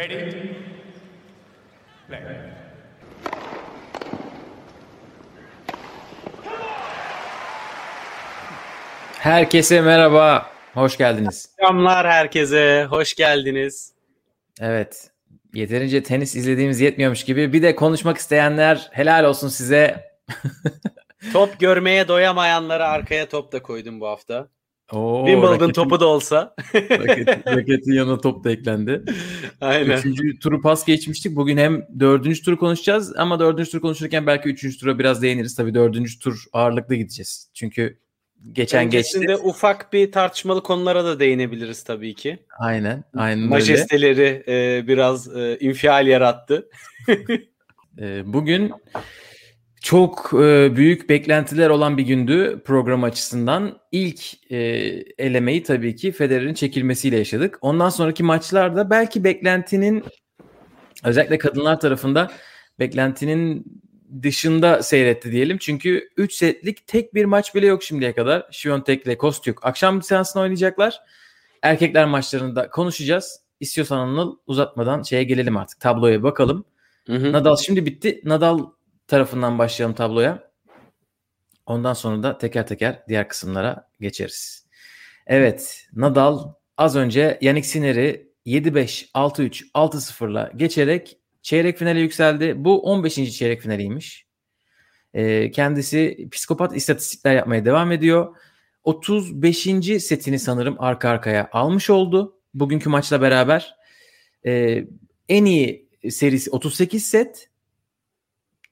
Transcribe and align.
Ready? 0.00 0.56
Play. 2.08 2.20
Herkese 9.18 9.80
merhaba. 9.80 10.50
Hoş 10.74 10.96
geldiniz. 10.96 11.48
Selamlar 11.60 12.06
herkese. 12.06 12.86
Hoş 12.90 13.14
geldiniz. 13.14 13.92
Evet. 14.60 15.10
Yeterince 15.54 16.02
tenis 16.02 16.36
izlediğimiz 16.36 16.80
yetmiyormuş 16.80 17.24
gibi 17.24 17.52
bir 17.52 17.62
de 17.62 17.76
konuşmak 17.76 18.18
isteyenler 18.18 18.88
helal 18.92 19.24
olsun 19.24 19.48
size. 19.48 20.10
Top 21.32 21.60
görmeye 21.60 22.08
doyamayanlara 22.08 22.88
arkaya 22.88 23.28
top 23.28 23.52
da 23.52 23.62
koydum 23.62 24.00
bu 24.00 24.06
hafta. 24.06 24.48
Oo, 24.92 25.26
Wimbledon 25.26 25.54
raketin, 25.54 25.72
topu 25.72 26.00
da 26.00 26.06
olsa. 26.06 26.54
raketin, 26.74 27.56
raketin 27.56 27.92
yanına 27.92 28.18
top 28.18 28.44
da 28.44 28.50
eklendi. 28.50 29.02
Aynen. 29.60 29.98
Üçüncü 29.98 30.38
turu 30.38 30.62
pas 30.62 30.84
geçmiştik. 30.84 31.36
Bugün 31.36 31.56
hem 31.56 31.86
dördüncü 32.00 32.42
turu 32.42 32.58
konuşacağız 32.58 33.16
ama 33.16 33.40
dördüncü 33.40 33.70
tur 33.70 33.80
konuşurken 33.80 34.26
belki 34.26 34.48
üçüncü 34.48 34.78
tura 34.78 34.98
biraz 34.98 35.22
değiniriz. 35.22 35.54
Tabii 35.54 35.74
dördüncü 35.74 36.18
tur 36.18 36.44
ağırlıklı 36.52 36.94
gideceğiz. 36.94 37.50
Çünkü 37.54 37.98
geçen 38.52 38.86
Öncesinde 38.86 39.26
geçti. 39.26 39.42
ufak 39.46 39.92
bir 39.92 40.12
tartışmalı 40.12 40.62
konulara 40.62 41.04
da 41.04 41.20
değinebiliriz 41.20 41.82
tabii 41.84 42.14
ki. 42.14 42.38
Aynen. 42.58 43.04
Aynen 43.16 43.38
öyle. 43.38 43.48
Majesteleri 43.48 44.44
e, 44.48 44.88
biraz 44.88 45.36
e, 45.36 45.58
infial 45.60 46.06
yarattı. 46.06 46.68
Ee, 47.98 48.22
Bugün 48.32 48.72
çok 49.80 50.30
e, 50.34 50.76
büyük 50.76 51.08
beklentiler 51.08 51.70
olan 51.70 51.98
bir 51.98 52.02
gündü 52.02 52.62
program 52.64 53.04
açısından. 53.04 53.78
İlk 53.92 54.52
e, 54.52 54.58
elemeyi 55.18 55.62
tabii 55.62 55.96
ki 55.96 56.12
Federer'in 56.12 56.54
çekilmesiyle 56.54 57.16
yaşadık. 57.16 57.58
Ondan 57.60 57.88
sonraki 57.88 58.22
maçlarda 58.22 58.90
belki 58.90 59.24
beklentinin 59.24 60.04
özellikle 61.04 61.38
kadınlar 61.38 61.80
tarafında 61.80 62.30
beklentinin 62.78 63.64
dışında 64.22 64.82
seyretti 64.82 65.32
diyelim. 65.32 65.58
Çünkü 65.58 66.08
3 66.16 66.32
setlik 66.32 66.86
tek 66.86 67.14
bir 67.14 67.24
maç 67.24 67.54
bile 67.54 67.66
yok 67.66 67.82
şimdiye 67.82 68.14
kadar. 68.14 68.46
Şiyontek 68.50 69.06
ile 69.06 69.18
Kostyuk 69.18 69.66
akşam 69.66 70.02
seansını 70.02 70.42
oynayacaklar. 70.42 71.00
Erkekler 71.62 72.06
maçlarında 72.06 72.70
konuşacağız. 72.70 73.40
İstiyorsan 73.60 73.98
Anıl 73.98 74.36
uzatmadan 74.46 75.02
şeye 75.02 75.24
gelelim 75.24 75.56
artık. 75.56 75.80
Tabloya 75.80 76.22
bakalım. 76.22 76.64
Hı 77.06 77.16
hı. 77.16 77.32
Nadal 77.32 77.56
şimdi 77.56 77.86
bitti. 77.86 78.20
Nadal 78.24 78.66
tarafından 79.10 79.58
başlayalım 79.58 79.96
tabloya. 79.96 80.50
Ondan 81.66 81.92
sonra 81.92 82.22
da 82.22 82.38
teker 82.38 82.66
teker 82.66 83.02
diğer 83.08 83.28
kısımlara 83.28 83.88
geçeriz. 84.00 84.66
Evet, 85.26 85.86
Nadal 85.92 86.52
az 86.76 86.96
önce 86.96 87.38
Yannick 87.40 87.68
Sinner'i 87.68 88.30
7-5, 88.46 89.10
6-3, 89.12 89.70
6-0'la 89.74 90.52
geçerek 90.56 91.18
çeyrek 91.42 91.78
finale 91.78 92.00
yükseldi. 92.00 92.54
Bu 92.56 92.82
15. 92.82 93.14
çeyrek 93.14 93.60
finaliymiş. 93.60 94.26
Ee, 95.14 95.50
kendisi 95.50 96.28
psikopat 96.32 96.76
istatistikler 96.76 97.34
yapmaya 97.34 97.64
devam 97.64 97.92
ediyor. 97.92 98.36
35. 98.84 99.58
setini 100.00 100.38
sanırım 100.38 100.76
arka 100.78 101.08
arkaya 101.08 101.48
almış 101.52 101.90
oldu. 101.90 102.40
Bugünkü 102.54 102.88
maçla 102.88 103.20
beraber. 103.20 103.76
Ee, 104.46 104.84
en 105.28 105.44
iyi 105.44 105.88
serisi 106.10 106.50
38 106.50 107.04
set. 107.04 107.49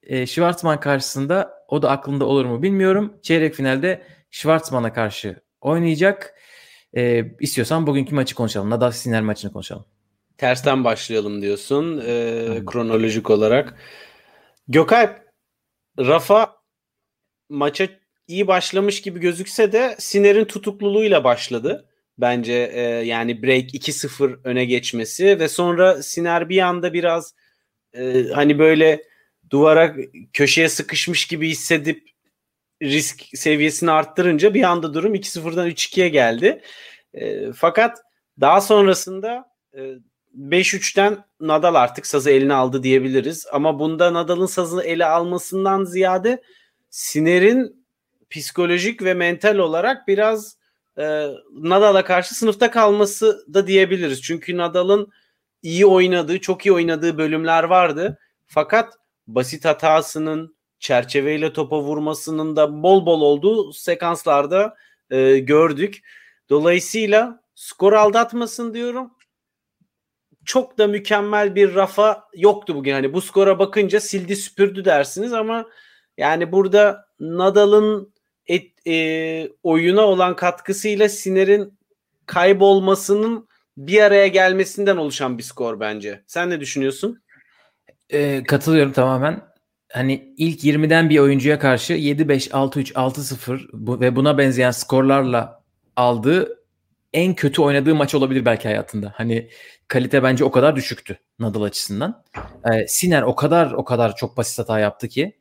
E, 0.08 0.26
Schwartzman 0.26 0.80
karşısında 0.80 1.64
o 1.68 1.82
da 1.82 1.90
aklında 1.90 2.24
olur 2.24 2.44
mu 2.44 2.62
bilmiyorum. 2.62 3.14
Çeyrek 3.22 3.54
finalde 3.54 4.02
Schwartzman'a 4.30 4.92
karşı 4.92 5.40
oynayacak. 5.60 6.34
E, 6.96 7.24
istiyorsan 7.40 7.86
bugünkü 7.86 8.14
maçı 8.14 8.34
konuşalım. 8.34 8.70
Nadal 8.70 8.90
Sinner 8.90 9.22
maçını 9.22 9.52
konuşalım. 9.52 9.84
Tersten 10.38 10.84
başlayalım 10.84 11.42
diyorsun 11.42 12.02
e, 12.06 12.12
Aynen. 12.50 12.66
kronolojik 12.66 13.30
olarak. 13.30 13.74
Gökalp, 14.68 15.20
Rafa 15.98 16.56
maça 17.48 17.88
iyi 18.26 18.46
başlamış 18.46 19.02
gibi 19.02 19.20
gözükse 19.20 19.72
de 19.72 19.96
Siner'in 19.98 20.44
tutukluluğuyla 20.44 21.24
başladı. 21.24 21.88
Bence 22.18 22.70
e, 22.74 22.80
yani 22.80 23.42
break 23.42 23.74
2-0 23.74 24.38
öne 24.44 24.64
geçmesi 24.64 25.40
ve 25.40 25.48
sonra 25.48 26.02
Siner 26.02 26.48
bir 26.48 26.58
anda 26.58 26.92
biraz 26.92 27.34
e, 27.92 28.24
hani 28.34 28.58
böyle 28.58 29.07
duvara 29.50 29.94
köşeye 30.32 30.68
sıkışmış 30.68 31.26
gibi 31.26 31.48
hissedip 31.48 32.08
risk 32.82 33.24
seviyesini 33.34 33.90
arttırınca 33.90 34.54
bir 34.54 34.62
anda 34.62 34.94
durum 34.94 35.14
2-0'dan 35.14 35.68
3-2'ye 35.68 36.08
geldi. 36.08 36.62
E, 37.14 37.52
fakat 37.52 37.98
daha 38.40 38.60
sonrasında 38.60 39.50
e, 39.74 39.94
5-3'ten 40.38 41.24
Nadal 41.40 41.74
artık 41.74 42.06
sazı 42.06 42.30
eline 42.30 42.54
aldı 42.54 42.82
diyebiliriz. 42.82 43.46
Ama 43.52 43.78
bunda 43.78 44.14
Nadal'ın 44.14 44.46
sazı 44.46 44.82
ele 44.82 45.06
almasından 45.06 45.84
ziyade 45.84 46.42
Siner'in 46.90 47.86
psikolojik 48.30 49.02
ve 49.02 49.14
mental 49.14 49.58
olarak 49.58 50.08
biraz 50.08 50.56
e, 50.98 51.26
Nadal'a 51.52 52.04
karşı 52.04 52.34
sınıfta 52.34 52.70
kalması 52.70 53.44
da 53.54 53.66
diyebiliriz. 53.66 54.22
Çünkü 54.22 54.56
Nadal'ın 54.56 55.12
iyi 55.62 55.86
oynadığı, 55.86 56.40
çok 56.40 56.66
iyi 56.66 56.72
oynadığı 56.72 57.18
bölümler 57.18 57.64
vardı. 57.64 58.18
Fakat 58.46 58.94
basit 59.28 59.64
hatasının, 59.64 60.56
çerçeveyle 60.78 61.52
topa 61.52 61.80
vurmasının 61.80 62.56
da 62.56 62.82
bol 62.82 63.06
bol 63.06 63.20
olduğu 63.20 63.72
sekanslarda 63.72 64.76
e, 65.10 65.38
gördük. 65.38 66.00
Dolayısıyla 66.50 67.40
skor 67.54 67.92
aldatmasın 67.92 68.74
diyorum. 68.74 69.10
Çok 70.44 70.78
da 70.78 70.86
mükemmel 70.86 71.54
bir 71.54 71.74
rafa 71.74 72.24
yoktu 72.36 72.74
bugün. 72.74 72.92
Hani 72.92 73.12
bu 73.12 73.20
skora 73.20 73.58
bakınca 73.58 74.00
sildi 74.00 74.36
süpürdü 74.36 74.84
dersiniz 74.84 75.32
ama 75.32 75.66
yani 76.16 76.52
burada 76.52 77.06
Nadal'ın 77.20 78.14
et, 78.46 78.86
e, 78.86 79.48
oyuna 79.62 80.02
olan 80.02 80.36
katkısıyla 80.36 81.08
Siner'in 81.08 81.78
kaybolmasının 82.26 83.48
bir 83.76 84.02
araya 84.02 84.26
gelmesinden 84.26 84.96
oluşan 84.96 85.38
bir 85.38 85.42
skor 85.42 85.80
bence. 85.80 86.24
Sen 86.26 86.50
ne 86.50 86.60
düşünüyorsun? 86.60 87.22
E, 88.10 88.42
katılıyorum 88.44 88.92
tamamen. 88.92 89.40
Hani 89.92 90.34
ilk 90.36 90.64
20'den 90.64 91.10
bir 91.10 91.18
oyuncuya 91.18 91.58
karşı 91.58 91.92
7-5, 91.92 92.50
6-3, 92.50 92.92
6-0 92.92 93.68
bu, 93.72 94.00
ve 94.00 94.16
buna 94.16 94.38
benzeyen 94.38 94.70
skorlarla 94.70 95.62
aldığı 95.96 96.58
en 97.12 97.34
kötü 97.34 97.62
oynadığı 97.62 97.94
maç 97.94 98.14
olabilir 98.14 98.44
belki 98.44 98.68
hayatında. 98.68 99.12
Hani 99.16 99.50
kalite 99.88 100.22
bence 100.22 100.44
o 100.44 100.50
kadar 100.50 100.76
düşüktü 100.76 101.18
Nadal 101.38 101.62
açısından. 101.62 102.24
Ee, 102.72 102.86
Siner 102.88 103.22
o 103.22 103.34
kadar 103.34 103.72
o 103.72 103.84
kadar 103.84 104.16
çok 104.16 104.36
basit 104.36 104.58
hata 104.58 104.78
yaptı 104.78 105.08
ki 105.08 105.38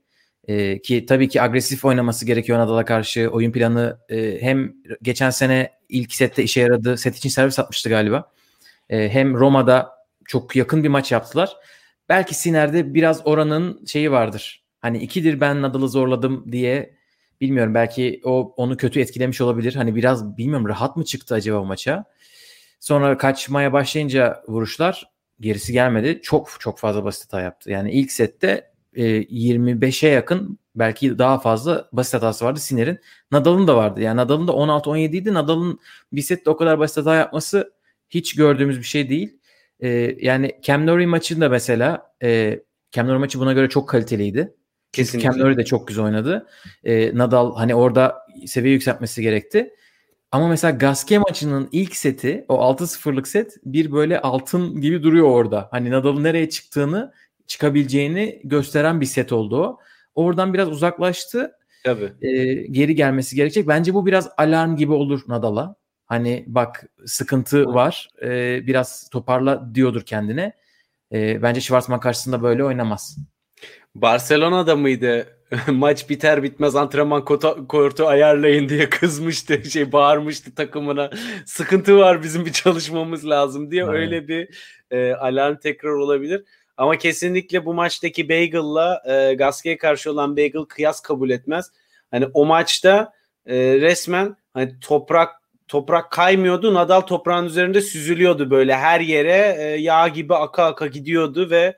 e, 0.48 0.82
ki 0.82 1.06
tabii 1.06 1.30
ki 1.30 1.42
agresif 1.42 1.86
oynaması 1.86 2.26
gerekiyor 2.26 2.60
Nadal'a 2.60 2.86
karşı. 2.86 3.30
Oyun 3.30 3.52
planı 3.52 4.00
e, 4.10 4.42
hem 4.42 4.74
geçen 5.02 5.30
sene 5.30 5.72
ilk 5.90 6.14
sette 6.14 6.44
işe 6.44 6.62
yaradı. 6.62 6.98
Set 6.98 7.18
için 7.18 7.30
servis 7.30 7.60
atmıştı 7.60 7.90
galiba. 7.90 8.32
E, 8.90 9.10
hem 9.10 9.36
Roma'da 9.36 9.92
çok 10.26 10.56
yakın 10.56 10.84
bir 10.84 10.90
maç 10.90 11.12
yaptılar. 11.12 11.58
Belki 12.09 12.35
Siner'de 12.35 12.94
biraz 12.94 13.28
oranın 13.28 13.85
şeyi 13.85 14.12
vardır. 14.12 14.63
Hani 14.81 14.97
ikidir 14.97 15.41
ben 15.41 15.62
Nadal'ı 15.62 15.90
zorladım 15.90 16.51
diye 16.51 16.97
bilmiyorum 17.41 17.73
belki 17.73 18.22
o 18.23 18.53
onu 18.57 18.78
kötü 18.78 19.00
etkilemiş 19.00 19.41
olabilir. 19.41 19.75
Hani 19.75 19.95
biraz 19.95 20.38
bilmiyorum 20.38 20.68
rahat 20.68 20.97
mı 20.97 21.06
çıktı 21.06 21.35
acaba 21.35 21.63
maça? 21.63 22.06
Sonra 22.79 23.18
kaçmaya 23.18 23.73
başlayınca 23.73 24.44
vuruşlar 24.47 25.12
gerisi 25.40 25.73
gelmedi. 25.73 26.19
Çok 26.23 26.50
çok 26.59 26.79
fazla 26.79 27.03
basit 27.03 27.23
hata 27.23 27.41
yaptı. 27.41 27.72
Yani 27.72 27.91
ilk 27.91 28.12
sette 28.12 28.72
e, 28.94 29.03
25'e 29.22 30.09
yakın 30.09 30.59
belki 30.75 31.18
daha 31.19 31.39
fazla 31.39 31.89
basit 31.91 32.13
hatası 32.13 32.45
vardı 32.45 32.59
Siner'in. 32.59 33.00
Nadal'ın 33.31 33.68
da 33.68 33.75
vardı. 33.75 34.01
Yani 34.01 34.18
Nadal'ın 34.18 34.47
da 34.47 34.51
16-17 34.51 35.16
idi. 35.16 35.34
Nadal'ın 35.34 35.79
bir 36.13 36.22
sette 36.22 36.50
o 36.50 36.57
kadar 36.57 36.79
basit 36.79 36.97
hata 36.97 37.16
yapması 37.16 37.74
hiç 38.09 38.35
gördüğümüz 38.35 38.79
bir 38.79 38.84
şey 38.84 39.09
değil. 39.09 39.37
E, 39.80 40.16
yani 40.22 40.52
Cam 40.62 40.86
Norrie 40.86 41.06
maçında 41.06 41.50
mesela 41.50 42.13
e, 42.24 42.60
Cam 42.92 43.07
Norrie 43.07 43.19
maçı 43.19 43.40
buna 43.40 43.54
göre 43.54 43.69
çok 43.69 43.90
kaliteliydi. 43.90 44.54
Kesinlikle. 44.92 45.30
Cam 45.30 45.40
Norrie 45.40 45.57
de 45.57 45.66
çok 45.66 45.88
güzel 45.88 46.06
oynadı. 46.06 46.48
E, 46.84 47.18
Nadal 47.18 47.56
hani 47.56 47.75
orada 47.75 48.18
seviye 48.46 48.74
yükseltmesi 48.74 49.22
gerekti. 49.22 49.74
Ama 50.31 50.48
mesela 50.48 50.72
Gasquet 50.72 51.19
maçının 51.19 51.69
ilk 51.72 51.96
seti 51.96 52.46
o 52.50 52.56
6-0'lık 52.56 53.28
set 53.28 53.57
bir 53.66 53.92
böyle 53.92 54.22
altın 54.22 54.81
gibi 54.81 55.04
duruyor 55.04 55.28
orada. 55.28 55.68
Hani 55.72 55.92
Nadal'ın 55.92 56.24
nereye 56.24 56.50
çıktığını 56.50 57.13
çıkabileceğini 57.48 58.42
gösteren 58.44 59.01
bir 59.01 59.06
set 59.06 59.31
oldu 59.31 59.63
o. 59.63 59.80
Oradan 60.16 60.54
biraz 60.54 60.69
uzaklaştı. 60.69 61.51
Tabii. 61.84 62.13
E, 62.22 62.54
geri 62.54 62.96
gelmesi 62.96 63.36
gerekecek. 63.36 63.68
Bence 63.68 63.94
bu 63.94 64.06
biraz 64.06 64.30
alarm 64.38 64.75
gibi 64.75 64.92
olur 64.92 65.22
Nadal'a. 65.28 65.75
Hani 66.07 66.44
bak 66.48 66.83
sıkıntı 67.06 67.65
var. 67.65 68.09
E, 68.21 68.68
biraz 68.68 69.09
toparla 69.09 69.75
diyordur 69.75 70.01
kendine. 70.01 70.54
E, 71.12 71.42
bence 71.42 71.62
Schwarzman 71.62 72.00
karşısında 72.00 72.44
böyle 72.44 72.63
oynamaz. 72.63 73.18
Barcelona'da 73.95 74.75
mıydı 74.75 75.38
maç 75.68 76.09
biter 76.09 76.44
bitmez 76.44 76.75
antrenman 76.75 77.25
kota, 77.25 77.68
kortu 77.68 78.07
ayarlayın 78.07 78.69
diye 78.69 78.89
kızmıştı. 78.89 79.63
Şey 79.69 79.92
bağırmıştı 79.92 80.56
takımına. 80.56 81.09
Sıkıntı 81.45 81.98
var 81.98 82.24
bizim 82.24 82.45
bir 82.45 82.53
çalışmamız 82.53 83.30
lazım 83.30 83.71
diye 83.71 83.83
Aynen. 83.83 83.95
öyle 83.95 84.27
bir 84.27 84.50
e, 84.92 85.13
alarm 85.13 85.56
tekrar 85.56 85.89
olabilir. 85.89 86.44
Ama 86.77 86.98
kesinlikle 86.98 87.65
bu 87.65 87.74
maçtaki 87.74 88.30
Bagel'la 88.30 89.03
e, 89.07 89.33
Gasquet'e 89.33 89.77
karşı 89.77 90.12
olan 90.12 90.38
Bagel 90.38 90.62
kıyas 90.62 91.01
kabul 91.01 91.30
etmez. 91.30 91.71
Hani 92.12 92.25
o 92.33 92.45
maçta 92.45 93.13
e, 93.45 93.56
resmen 93.81 94.36
hani 94.53 94.80
toprak 94.80 95.37
toprak 95.68 96.12
kaymıyordu. 96.12 96.74
Nadal 96.74 97.02
toprağın 97.02 97.46
üzerinde 97.46 97.81
süzülüyordu 97.81 98.52
böyle 98.52 98.75
her 98.75 99.00
yere 99.00 99.56
e, 99.60 99.64
yağ 99.64 100.08
gibi 100.08 100.36
aka 100.36 100.64
aka 100.66 100.88
gidiyordu 100.88 101.50
ve 101.50 101.78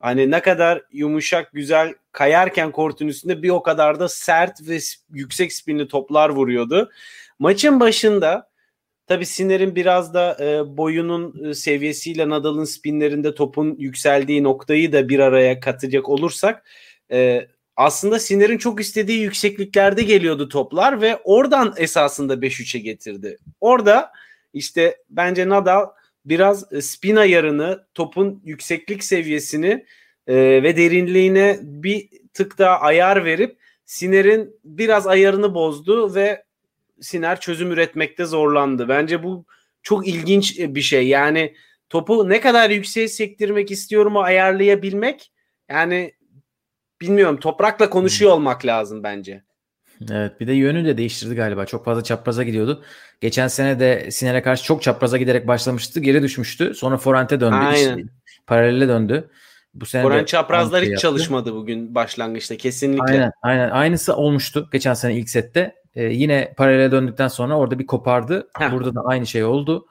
hani 0.00 0.30
ne 0.30 0.42
kadar 0.42 0.82
yumuşak 0.92 1.52
güzel 1.52 1.94
kayarken 2.12 2.72
kortun 2.72 3.08
üstünde 3.08 3.42
bir 3.42 3.50
o 3.50 3.62
kadar 3.62 4.00
da 4.00 4.08
sert 4.08 4.68
ve 4.68 4.78
yüksek 5.10 5.52
spinli 5.52 5.88
toplar 5.88 6.28
vuruyordu. 6.28 6.90
Maçın 7.38 7.80
başında 7.80 8.50
tabi 9.06 9.26
Siner'in 9.26 9.74
biraz 9.74 10.14
da 10.14 10.36
e, 10.40 10.76
boyunun 10.76 11.50
e, 11.50 11.54
seviyesiyle 11.54 12.28
Nadal'ın 12.28 12.64
spinlerinde 12.64 13.34
topun 13.34 13.76
yükseldiği 13.78 14.42
noktayı 14.42 14.92
da 14.92 15.08
bir 15.08 15.18
araya 15.18 15.60
katacak 15.60 16.08
olursak 16.08 16.64
e, 17.12 17.48
aslında 17.76 18.18
Siner'in 18.18 18.58
çok 18.58 18.80
istediği 18.80 19.20
yüksekliklerde 19.20 20.02
geliyordu 20.02 20.48
toplar 20.48 21.00
ve 21.00 21.16
oradan 21.24 21.74
esasında 21.76 22.34
5-3'e 22.34 22.80
getirdi. 22.80 23.38
Orada 23.60 24.12
işte 24.52 24.96
bence 25.10 25.48
Nadal 25.48 25.86
biraz 26.24 26.72
e, 26.72 26.82
spin 26.82 27.16
ayarını, 27.16 27.86
topun 27.94 28.42
yükseklik 28.44 29.04
seviyesini 29.04 29.86
e, 30.26 30.36
ve 30.36 30.76
derinliğine 30.76 31.58
bir 31.62 32.08
tık 32.34 32.58
daha 32.58 32.80
ayar 32.80 33.24
verip 33.24 33.58
Siner'in 33.84 34.60
biraz 34.64 35.06
ayarını 35.06 35.54
bozdu 35.54 36.14
ve 36.14 36.44
Siner 37.00 37.40
çözüm 37.40 37.72
üretmekte 37.72 38.24
zorlandı. 38.24 38.88
Bence 38.88 39.22
bu 39.22 39.44
çok 39.82 40.08
ilginç 40.08 40.58
bir 40.58 40.80
şey. 40.80 41.08
Yani 41.08 41.54
topu 41.88 42.28
ne 42.28 42.40
kadar 42.40 42.70
yükseğe 42.70 43.08
sektirmek 43.08 43.70
istiyorum 43.70 44.16
o 44.16 44.20
ayarlayabilmek. 44.20 45.32
Yani 45.68 46.12
bilmiyorum 47.00 47.40
toprakla 47.40 47.90
konuşuyor 47.90 48.30
hmm. 48.30 48.38
olmak 48.38 48.66
lazım 48.66 49.02
bence. 49.02 49.44
Evet 50.10 50.40
bir 50.40 50.46
de 50.46 50.52
yönü 50.52 50.84
de 50.84 50.96
değiştirdi 50.96 51.34
galiba. 51.34 51.66
Çok 51.66 51.84
fazla 51.84 52.04
çapraza 52.04 52.42
gidiyordu. 52.42 52.82
Geçen 53.20 53.48
sene 53.48 53.80
de 53.80 54.10
Siner'e 54.10 54.42
karşı 54.42 54.64
çok 54.64 54.82
çapraza 54.82 55.18
giderek 55.18 55.48
başlamıştı. 55.48 56.00
Geri 56.00 56.22
düşmüştü. 56.22 56.74
Sonra 56.74 56.96
Forent'e 56.96 57.40
döndü. 57.40 57.56
Aynen. 57.56 57.98
İşte, 57.98 58.10
paralele 58.46 58.88
döndü. 58.88 59.30
Bu 59.74 59.86
sene 59.86 60.02
Forent 60.02 60.28
çaprazlar 60.28 60.82
hiç 60.82 60.88
yaptı. 60.88 61.02
çalışmadı 61.02 61.54
bugün 61.54 61.94
başlangıçta 61.94 62.56
kesinlikle. 62.56 63.12
Aynen, 63.12 63.32
aynen. 63.42 63.70
Aynısı 63.70 64.16
olmuştu 64.16 64.68
geçen 64.72 64.94
sene 64.94 65.16
ilk 65.16 65.30
sette. 65.30 65.74
Ee, 65.94 66.04
yine 66.04 66.54
paralele 66.56 66.90
döndükten 66.90 67.28
sonra 67.28 67.58
orada 67.58 67.78
bir 67.78 67.86
kopardı. 67.86 68.48
Heh. 68.58 68.72
Burada 68.72 68.94
da 68.94 69.00
aynı 69.04 69.26
şey 69.26 69.44
oldu. 69.44 69.86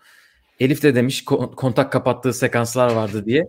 Elif 0.59 0.83
de 0.83 0.95
demiş 0.95 1.25
kontak 1.55 1.91
kapattığı 1.91 2.33
sekanslar 2.33 2.91
vardı 2.93 3.25
diye. 3.25 3.43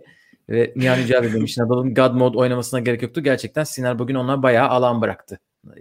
Ve 0.49 0.73
Nihan 0.75 0.97
Yücel 0.97 1.23
de 1.23 1.33
demiş 1.33 1.57
Nadal'ın 1.57 1.93
God 1.93 2.13
Mode 2.13 2.37
oynamasına 2.37 2.79
gerek 2.79 3.01
yoktu. 3.01 3.23
Gerçekten 3.23 3.63
Siner 3.63 3.99
bugün 3.99 4.15
ona 4.15 4.43
bayağı 4.43 4.69
alan 4.69 5.01
bıraktı. 5.01 5.39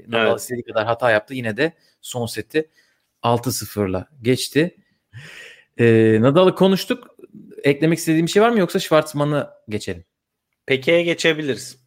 Nadal 0.09 0.27
evet. 0.27 0.41
istediği 0.41 0.63
kadar 0.63 0.87
hata 0.87 1.11
yaptı. 1.11 1.35
Yine 1.35 1.57
de 1.57 1.73
son 2.01 2.27
seti 2.27 2.71
6-0'la 3.23 4.09
geçti. 4.23 4.77
Ee, 5.79 6.19
Nadal'ı 6.21 6.55
konuştuk. 6.55 7.17
Eklemek 7.63 7.99
istediğim 7.99 8.27
bir 8.27 8.31
şey 8.31 8.43
var 8.43 8.51
mı 8.51 8.59
yoksa 8.59 8.79
Schwartzman'ı 8.79 9.51
geçelim? 9.69 10.05
Peke'ye 10.67 11.03
geçebiliriz. 11.03 11.79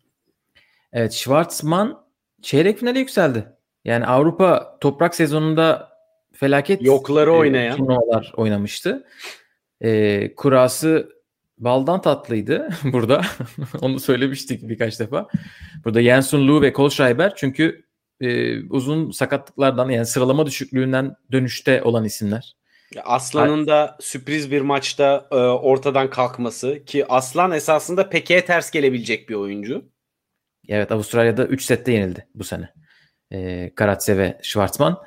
Evet 0.94 1.14
Schwartzman 1.14 2.06
çeyrek 2.42 2.80
finale 2.80 3.00
yükseldi. 3.00 3.46
Yani 3.86 4.06
Avrupa 4.06 4.78
toprak 4.82 5.16
sezonunda 5.16 5.90
felaket 6.34 6.82
yokları 6.82 7.30
e, 7.30 7.34
oynayan 7.34 7.78
turnuvalar 7.78 8.34
oynamıştı. 8.38 9.08
E, 9.82 10.36
kurası 10.36 11.19
baldan 11.60 12.02
tatlıydı 12.02 12.70
burada. 12.84 13.22
Onu 13.82 14.00
söylemiştik 14.00 14.70
birkaç 14.70 15.00
defa. 15.00 15.28
Burada 15.86 16.02
Jensun 16.02 16.48
Lu 16.48 16.62
ve 16.62 16.74
Kolschreiber 16.74 17.34
çünkü 17.36 17.86
e, 18.22 18.60
uzun 18.64 19.12
sakatlıklardan 19.12 19.90
yani 19.90 20.06
sıralama 20.06 20.46
düşüklüğünden 20.46 21.16
dönüşte 21.32 21.84
olan 21.84 22.06
isimler. 22.06 22.56
Aslan'ın 23.04 23.68
da 23.68 23.98
sürpriz 24.00 24.52
bir 24.52 24.62
maçta 24.62 25.28
e, 25.32 25.36
ortadan 25.36 26.10
kalkması 26.10 26.86
ki 26.86 27.06
Aslan 27.10 27.52
esasında 27.52 28.10
Peke'ye 28.10 28.46
ters 28.46 28.72
gelebilecek 28.72 29.30
bir 29.30 29.36
oyuncu. 29.36 29.86
Evet 30.68 30.92
Avustralya'da 30.92 31.46
3 31.46 31.66
sette 31.66 31.92
yenildi 31.92 32.28
bu 32.36 32.44
sene. 32.44 32.70
E, 33.32 33.72
Karatse 33.76 34.18
ve 34.18 34.40
Schwartzman. 34.44 34.98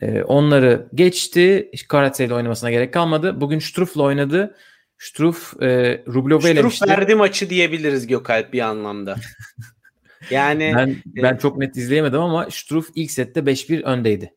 E, 0.00 0.22
onları 0.22 0.88
geçti. 0.94 1.70
Karatse 1.88 2.24
ile 2.24 2.34
oynamasına 2.34 2.70
gerek 2.70 2.92
kalmadı. 2.92 3.40
Bugün 3.40 3.58
Struff'la 3.58 4.02
oynadı. 4.02 4.56
Struff 5.00 5.62
e, 5.62 5.66
Rublev'e 6.06 6.50
elemişti. 6.50 6.76
Struff 6.76 6.98
verdi 6.98 7.14
maçı 7.14 7.50
diyebiliriz 7.50 8.06
Gökalp 8.06 8.52
bir 8.52 8.60
anlamda. 8.60 9.16
yani 10.30 10.72
ben, 10.76 10.96
ben 11.06 11.36
çok 11.36 11.58
net 11.58 11.76
izleyemedim 11.76 12.20
ama 12.20 12.50
Struff 12.50 12.88
ilk 12.94 13.10
sette 13.10 13.40
5-1 13.40 13.82
öndeydi. 13.82 14.34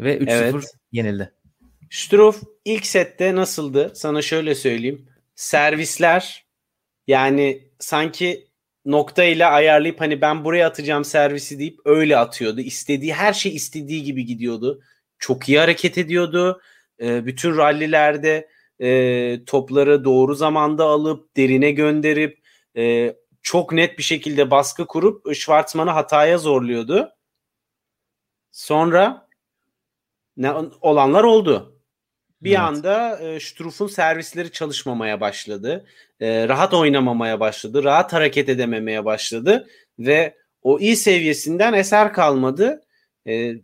Ve 0.00 0.18
3-0 0.18 0.30
evet. 0.30 0.64
yenildi. 0.92 1.32
Struff 1.90 2.42
ilk 2.64 2.86
sette 2.86 3.34
nasıldı? 3.34 3.92
Sana 3.94 4.22
şöyle 4.22 4.54
söyleyeyim. 4.54 5.08
Servisler 5.34 6.46
yani 7.06 7.68
sanki 7.78 8.48
nokta 8.84 9.24
ile 9.24 9.46
ayarlayıp 9.46 10.00
hani 10.00 10.20
ben 10.20 10.44
buraya 10.44 10.66
atacağım 10.66 11.04
servisi 11.04 11.58
deyip 11.58 11.78
öyle 11.84 12.16
atıyordu. 12.16 12.60
İstediği 12.60 13.14
her 13.14 13.32
şey 13.32 13.54
istediği 13.54 14.02
gibi 14.02 14.24
gidiyordu. 14.24 14.82
Çok 15.18 15.48
iyi 15.48 15.58
hareket 15.58 15.98
ediyordu. 15.98 16.60
E, 17.02 17.26
bütün 17.26 17.56
rallilerde 17.56 18.48
e, 18.80 19.44
topları 19.44 20.04
doğru 20.04 20.34
zamanda 20.34 20.84
alıp 20.84 21.36
derine 21.36 21.70
gönderip 21.70 22.38
e, 22.76 23.14
çok 23.42 23.72
net 23.72 23.98
bir 23.98 24.02
şekilde 24.02 24.50
baskı 24.50 24.86
kurup 24.86 25.34
Schwartzman'ı 25.34 25.90
hataya 25.90 26.38
zorluyordu. 26.38 27.12
Sonra 28.50 29.28
ne 30.36 30.52
olanlar 30.80 31.24
oldu. 31.24 31.82
Bir 32.42 32.50
evet. 32.50 32.60
anda 32.60 33.18
e, 33.18 33.40
Struff'un 33.40 33.86
servisleri 33.86 34.52
çalışmamaya 34.52 35.20
başladı. 35.20 35.86
E, 36.20 36.48
rahat 36.48 36.74
oynamamaya 36.74 37.40
başladı. 37.40 37.84
Rahat 37.84 38.12
hareket 38.12 38.48
edememeye 38.48 39.04
başladı. 39.04 39.68
Ve 39.98 40.36
o 40.62 40.78
iyi 40.78 40.96
seviyesinden 40.96 41.72
eser 41.72 42.12
kalmadı. 42.12 42.82
E, 43.26 43.54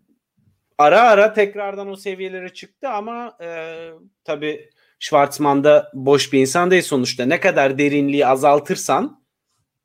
ara 0.78 1.00
ara 1.00 1.32
tekrardan 1.32 1.88
o 1.88 1.96
seviyelere 1.96 2.54
çıktı 2.54 2.88
ama 2.88 3.36
e, 3.40 3.90
tabii 4.24 4.70
Schwartzman 4.98 5.64
da 5.64 5.90
boş 5.94 6.32
bir 6.32 6.40
insan 6.40 6.70
değil 6.70 6.82
sonuçta. 6.82 7.26
Ne 7.26 7.40
kadar 7.40 7.78
derinliği 7.78 8.26
azaltırsan 8.26 9.24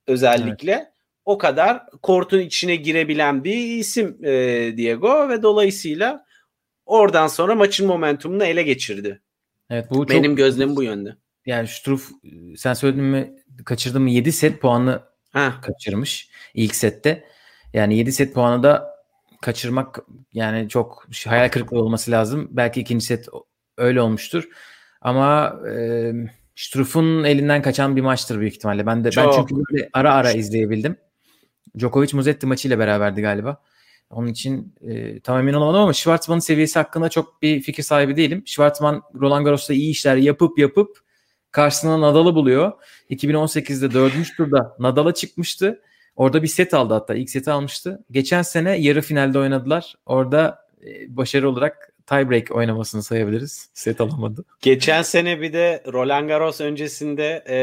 özellikle 0.07 0.71
evet. 0.71 0.87
o 1.25 1.37
kadar 1.37 1.81
kortun 2.01 2.39
içine 2.39 2.75
girebilen 2.75 3.43
bir 3.43 3.77
isim 3.77 4.17
e, 4.23 4.31
Diego 4.77 5.29
ve 5.29 5.43
dolayısıyla 5.43 6.25
Oradan 6.85 7.27
sonra 7.27 7.55
maçın 7.55 7.87
momentumunu 7.87 8.43
ele 8.43 8.63
geçirdi. 8.63 9.21
Evet 9.69 9.85
bu 9.91 10.09
benim 10.09 10.31
çok, 10.31 10.37
gözlemim 10.37 10.75
bu 10.75 10.83
yönde. 10.83 11.15
Yani 11.45 11.67
Struff 11.67 12.11
sen 12.57 12.73
söyledin 12.73 13.03
mi 13.03 13.35
kaçırdı 13.65 13.99
mı 13.99 14.09
7 14.09 14.31
set 14.31 14.61
puanı 14.61 15.01
ha. 15.31 15.61
kaçırmış 15.61 16.29
ilk 16.53 16.75
sette. 16.75 17.23
Yani 17.73 17.97
7 17.97 18.11
set 18.11 18.33
puanı 18.33 18.63
da 18.63 18.95
kaçırmak 19.41 19.99
yani 20.33 20.69
çok 20.69 21.07
hayal 21.25 21.49
kırıklığı 21.49 21.79
olması 21.79 22.11
lazım. 22.11 22.47
Belki 22.51 22.81
ikinci 22.81 23.05
set 23.05 23.27
öyle 23.77 24.01
olmuştur. 24.01 24.49
Ama 25.03 25.59
e, 25.69 26.13
Struff'un 26.55 27.23
elinden 27.23 27.61
kaçan 27.61 27.95
bir 27.95 28.01
maçtır 28.01 28.39
büyük 28.39 28.53
ihtimalle. 28.53 28.85
Ben 28.85 29.03
de 29.03 29.11
çok. 29.11 29.25
ben 29.25 29.31
çünkü 29.31 29.55
böyle 29.55 29.89
ara 29.93 30.13
ara 30.13 30.31
izleyebildim. 30.31 30.97
Djokovic 31.79 32.09
Muzetti 32.13 32.47
maçıyla 32.47 32.79
beraberdi 32.79 33.21
galiba. 33.21 33.61
Onun 34.09 34.27
için 34.27 34.75
e, 34.81 35.19
tam 35.19 35.39
emin 35.39 35.53
olamadım 35.53 35.81
ama 35.81 35.93
Schwartzman'ın 35.93 36.39
seviyesi 36.39 36.79
hakkında 36.79 37.09
çok 37.09 37.41
bir 37.41 37.61
fikir 37.61 37.83
sahibi 37.83 38.15
değilim. 38.15 38.43
Schwartzman 38.45 39.01
Roland 39.21 39.45
Garros'ta 39.45 39.73
iyi 39.73 39.91
işler 39.91 40.15
yapıp 40.15 40.59
yapıp 40.59 40.97
karşısına 41.51 42.01
Nadal'ı 42.01 42.35
buluyor. 42.35 42.71
2018'de 43.09 43.93
dördüncü 43.93 44.35
turda 44.37 44.75
Nadal'a 44.79 45.13
çıkmıştı. 45.13 45.81
Orada 46.15 46.43
bir 46.43 46.47
set 46.47 46.73
aldı 46.73 46.93
hatta. 46.93 47.15
ilk 47.15 47.29
seti 47.29 47.51
almıştı. 47.51 48.03
Geçen 48.11 48.41
sene 48.41 48.77
yarı 48.77 49.01
finalde 49.01 49.39
oynadılar. 49.39 49.95
Orada 50.05 50.67
başarı 51.07 51.49
olarak 51.49 51.92
tiebreak 52.05 52.51
oynamasını 52.51 53.03
sayabiliriz. 53.03 53.69
Set 53.73 54.01
alamadı. 54.01 54.45
Geçen 54.61 55.01
sene 55.01 55.41
bir 55.41 55.53
de 55.53 55.83
Roland 55.93 56.27
Garros 56.27 56.61
öncesinde 56.61 57.43
e, 57.49 57.57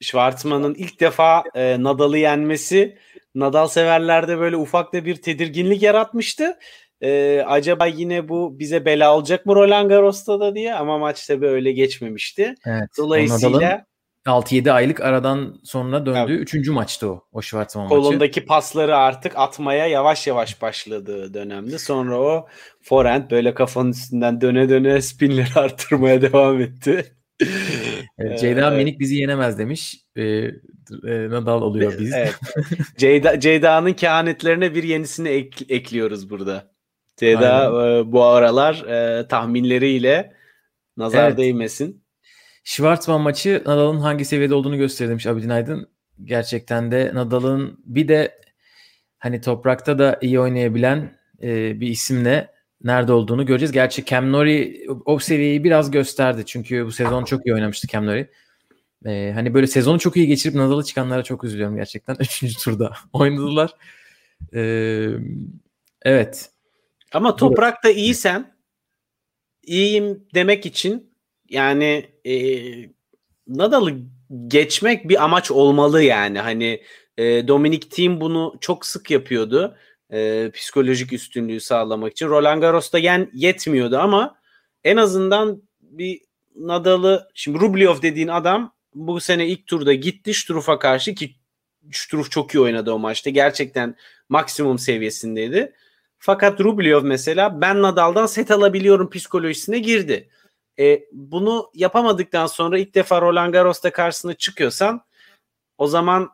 Schwartzman'ın 0.00 0.74
ilk 0.74 1.00
defa 1.00 1.44
e, 1.54 1.82
Nadal'ı 1.82 2.18
yenmesi 2.18 2.98
Nadal 3.36 3.68
severlerde 3.68 4.38
böyle 4.38 4.56
ufak 4.56 4.92
da 4.92 5.04
bir 5.04 5.16
tedirginlik 5.16 5.82
yaratmıştı. 5.82 6.58
Ee, 7.00 7.44
acaba 7.46 7.86
yine 7.86 8.28
bu 8.28 8.58
bize 8.58 8.84
bela 8.84 9.16
olacak 9.16 9.46
mı 9.46 9.54
Roland 9.54 9.88
Garros'ta 9.88 10.40
da 10.40 10.54
diye 10.54 10.74
ama 10.74 10.98
maç 10.98 11.26
tabii 11.26 11.46
öyle 11.46 11.72
geçmemişti. 11.72 12.54
Evet, 12.66 12.90
Dolayısıyla 12.98 13.86
6-7 14.26 14.70
aylık 14.70 15.00
aradan 15.00 15.60
sonra 15.64 16.06
döndüğü 16.06 16.32
evet. 16.32 16.42
üçüncü 16.42 16.72
maçtı 16.72 17.10
o. 17.10 17.24
O 17.32 17.42
Schwarzman 17.42 17.84
maçı. 17.84 17.94
Kolundaki 17.94 18.44
pasları 18.44 18.96
artık 18.96 19.32
atmaya 19.36 19.86
yavaş 19.86 20.26
yavaş 20.26 20.62
başladığı 20.62 21.34
dönemdi. 21.34 21.78
Sonra 21.78 22.20
o 22.20 22.46
forehand 22.82 23.30
böyle 23.30 23.54
kafanın 23.54 23.90
üstünden 23.90 24.40
döne 24.40 24.68
döne 24.68 25.02
spinleri 25.02 25.48
artırmaya 25.54 26.22
devam 26.22 26.60
etti. 26.60 27.12
evet, 28.18 28.40
Ceyda 28.40 28.74
ee, 28.74 28.76
Minik 28.76 29.00
bizi 29.00 29.16
yenemez 29.16 29.58
demiş. 29.58 29.96
Ee, 30.16 30.22
e, 30.22 30.50
Nadal 31.30 31.62
oluyor 31.62 31.98
biz. 31.98 32.12
Evet. 32.12 32.34
Ceyda, 32.96 33.40
Ceyda'nın 33.40 33.92
kehanetlerine 33.92 34.74
bir 34.74 34.82
yenisini 34.82 35.28
ek, 35.28 35.64
ekliyoruz 35.68 36.30
burada. 36.30 36.70
Ceyda 37.16 37.66
e, 37.66 38.12
bu 38.12 38.24
aralar 38.24 38.74
e, 38.74 39.28
tahminleriyle 39.28 40.32
nazar 40.96 41.28
evet. 41.28 41.38
değmesin. 41.38 42.05
Schwarzman 42.66 43.20
maçı 43.20 43.62
Nadal'ın 43.66 44.00
hangi 44.00 44.24
seviyede 44.24 44.54
olduğunu 44.54 44.76
gösterdi 44.76 45.10
demiş 45.10 45.26
Abidin 45.26 45.48
Aydın. 45.48 45.88
Gerçekten 46.24 46.90
de 46.90 47.10
Nadal'ın 47.14 47.78
bir 47.84 48.08
de 48.08 48.40
hani 49.18 49.40
toprakta 49.40 49.98
da 49.98 50.18
iyi 50.20 50.40
oynayabilen 50.40 51.18
e, 51.42 51.80
bir 51.80 51.88
isimle 51.88 52.50
nerede 52.84 53.12
olduğunu 53.12 53.46
göreceğiz. 53.46 53.72
Gerçi 53.72 54.04
Cam 54.04 54.32
Nori 54.32 54.86
o 55.04 55.18
seviyeyi 55.18 55.64
biraz 55.64 55.90
gösterdi. 55.90 56.42
Çünkü 56.46 56.86
bu 56.86 56.92
sezon 56.92 57.24
çok 57.24 57.46
iyi 57.46 57.54
oynamıştı 57.54 57.88
Cam 57.88 58.06
Nori. 58.06 58.30
Ee, 59.06 59.32
hani 59.34 59.54
böyle 59.54 59.66
sezonu 59.66 59.98
çok 59.98 60.16
iyi 60.16 60.26
geçirip 60.26 60.54
Nadal'ı 60.54 60.84
çıkanlara 60.84 61.22
çok 61.22 61.44
üzülüyorum 61.44 61.76
gerçekten. 61.76 62.16
Üçüncü 62.20 62.58
turda 62.58 62.92
oynadılar. 63.12 63.70
Ee, 64.54 65.08
evet. 66.02 66.50
Ama 67.12 67.36
toprakta 67.36 67.90
iyisen 67.90 68.56
iyiyim 69.62 70.26
demek 70.34 70.66
için 70.66 71.05
yani 71.50 72.06
e, 72.26 72.34
Nadal'ı 73.48 73.92
geçmek 74.46 75.08
bir 75.08 75.24
amaç 75.24 75.50
olmalı 75.50 76.02
yani. 76.02 76.38
Hani 76.38 76.82
e, 77.18 77.48
Dominic 77.48 77.88
Thiem 77.88 78.20
bunu 78.20 78.54
çok 78.60 78.86
sık 78.86 79.10
yapıyordu. 79.10 79.76
E, 80.12 80.50
psikolojik 80.54 81.12
üstünlüğü 81.12 81.60
sağlamak 81.60 82.12
için. 82.12 82.28
Roland 82.28 82.60
Garros'ta 82.60 82.98
yen 82.98 83.30
yetmiyordu 83.34 83.98
ama 83.98 84.38
en 84.84 84.96
azından 84.96 85.62
bir 85.80 86.20
Nadal'ı 86.56 87.28
şimdi 87.34 87.60
Rublev 87.60 88.02
dediğin 88.02 88.28
adam 88.28 88.74
bu 88.94 89.20
sene 89.20 89.46
ilk 89.46 89.66
turda 89.66 89.94
gitti 89.94 90.34
Struff'a 90.34 90.78
karşı 90.78 91.14
ki 91.14 91.36
Struff 91.92 92.30
çok 92.30 92.54
iyi 92.54 92.60
oynadı 92.60 92.92
o 92.92 92.98
maçta. 92.98 93.30
Gerçekten 93.30 93.96
maksimum 94.28 94.78
seviyesindeydi. 94.78 95.72
Fakat 96.18 96.60
Rublev 96.60 97.02
mesela 97.02 97.60
ben 97.60 97.82
Nadal'dan 97.82 98.26
set 98.26 98.50
alabiliyorum 98.50 99.10
psikolojisine 99.10 99.78
girdi. 99.78 100.28
E, 100.78 101.02
bunu 101.12 101.70
yapamadıktan 101.74 102.46
sonra 102.46 102.78
ilk 102.78 102.94
defa 102.94 103.20
Roland 103.20 103.52
Garros'ta 103.52 103.92
karşısına 103.92 104.34
çıkıyorsan 104.34 105.02
o 105.78 105.86
zaman 105.86 106.30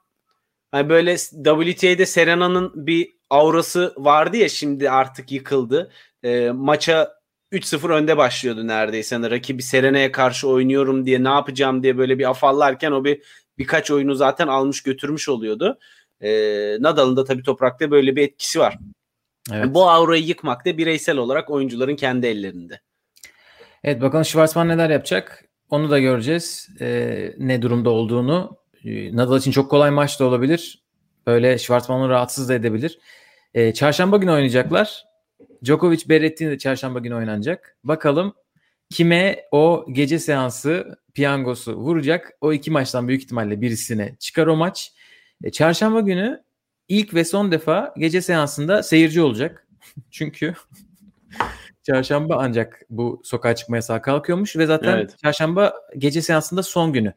hani 0.71 0.89
böyle 0.89 1.17
WTA'de 1.17 2.07
Serena'nın 2.07 2.87
bir 2.87 3.09
aurası 3.31 3.95
vardı 3.97 4.37
ya 4.37 4.49
şimdi 4.49 4.91
artık 4.91 5.33
yıkıldı. 5.33 5.91
E, 6.23 6.51
maça 6.51 7.23
3-0 7.53 7.93
önde 7.93 8.17
başlıyordu 8.17 8.67
neredeyse. 8.67 9.15
Yani 9.15 9.31
rakibi 9.31 9.63
Serena'ya 9.63 10.13
karşı 10.13 10.49
oynuyorum 10.49 11.07
diye 11.07 11.25
ne 11.25 11.29
yapacağım 11.29 11.83
diye 11.83 11.99
böyle 11.99 12.19
bir 12.19 12.31
afallarken 12.31 12.93
o 12.93 13.05
bir 13.05 13.23
birkaç 13.59 13.91
oyunu 13.91 14.15
zaten 14.15 14.49
almış 14.49 14.83
götürmüş 14.83 15.29
oluyordu. 15.29 15.79
E, 16.21 16.31
Nadal'ın 16.81 17.17
da 17.17 17.25
tabii 17.25 17.43
toprakta 17.43 17.91
böyle 17.91 18.17
bir 18.17 18.23
etkisi 18.23 18.59
var. 18.59 18.79
Evet. 19.53 19.75
Bu 19.75 19.91
aurayı 19.91 20.25
yıkmak 20.25 20.67
da 20.67 20.79
bireysel 20.79 21.17
olarak 21.17 21.51
oyuncuların 21.51 21.97
kendi 21.97 22.27
ellerinde. 22.27 22.81
Evet 23.85 24.03
bakalım 24.03 24.25
Schwarzman 24.25 24.69
neler 24.69 24.91
yapacak. 24.91 25.45
Onu 25.71 25.91
da 25.91 25.99
göreceğiz. 25.99 26.69
Ee, 26.81 27.35
ne 27.39 27.63
durumda 27.63 27.91
olduğunu. 27.91 28.57
Ee, 28.85 29.17
Nadal 29.17 29.39
için 29.39 29.51
çok 29.51 29.71
kolay 29.71 29.91
maç 29.91 30.21
da 30.21 30.25
olabilir. 30.25 30.83
Böyle 31.27 31.59
Schwarzman'ı 31.59 32.09
rahatsız 32.09 32.49
da 32.49 32.55
edebilir. 32.55 32.99
Ee, 33.55 33.75
çarşamba 33.75 34.17
günü 34.17 34.31
oynayacaklar. 34.31 35.05
Djokovic 35.65 36.09
Berrettini 36.09 36.51
de 36.51 36.59
çarşamba 36.59 36.99
günü 36.99 37.15
oynanacak. 37.15 37.77
Bakalım 37.85 38.35
kime 38.91 39.45
o 39.53 39.87
gece 39.93 40.19
seansı 40.19 40.97
piyangosu 41.15 41.75
vuracak. 41.75 42.33
O 42.41 42.53
iki 42.53 42.71
maçtan 42.71 43.09
büyük 43.09 43.23
ihtimalle 43.23 43.61
birisine 43.61 44.17
çıkar 44.19 44.47
o 44.47 44.57
maç. 44.57 44.93
E, 45.45 45.51
çarşamba 45.51 46.01
günü 46.01 46.43
ilk 46.89 47.15
ve 47.15 47.25
son 47.25 47.53
defa 47.53 47.95
gece 47.99 48.23
seansında 48.23 48.83
seyirci 48.83 49.23
olacak. 49.23 49.69
Çünkü 50.11 50.55
çarşamba 51.83 52.37
ancak 52.39 52.83
bu 52.91 53.21
sokağa 53.25 53.55
çıkma 53.55 53.77
yasağı 53.77 54.03
kalkıyormuş 54.03 54.57
ve 54.57 54.67
zaten 54.67 54.97
evet. 54.97 55.19
çarşamba 55.23 55.75
gece 55.99 56.23
seansında 56.23 56.63
son 56.63 56.93
günü. 56.93 57.15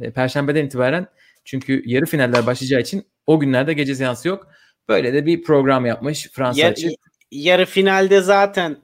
E, 0.00 0.10
Perşembeden 0.10 0.66
itibaren 0.66 1.06
çünkü 1.44 1.82
yarı 1.86 2.06
finaller 2.06 2.46
başlayacağı 2.46 2.80
için 2.80 3.06
o 3.26 3.40
günlerde 3.40 3.72
gece 3.72 3.94
seansı 3.94 4.28
yok. 4.28 4.48
Böyle 4.88 5.12
de 5.12 5.26
bir 5.26 5.42
program 5.42 5.86
yapmış 5.86 6.28
Fransa 6.32 6.60
Yar, 6.60 6.72
için. 6.72 6.94
Yarı 7.30 7.66
finalde 7.66 8.20
zaten 8.20 8.76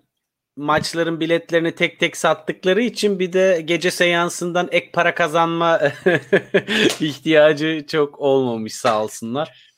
maçların 0.56 1.20
biletlerini 1.20 1.75
tek 1.75 2.00
tek 2.00 2.16
sattıkları 2.16 2.82
için 2.82 3.18
bir 3.18 3.32
de 3.32 3.62
gece 3.64 3.90
seansından 3.90 4.68
ek 4.73 4.90
para 4.92 5.14
kazanma 5.14 5.80
ihtiyacı 7.00 7.84
çok 7.88 8.20
olmamış 8.20 8.75
sağ 8.75 9.02
olsunlar. 9.02 9.75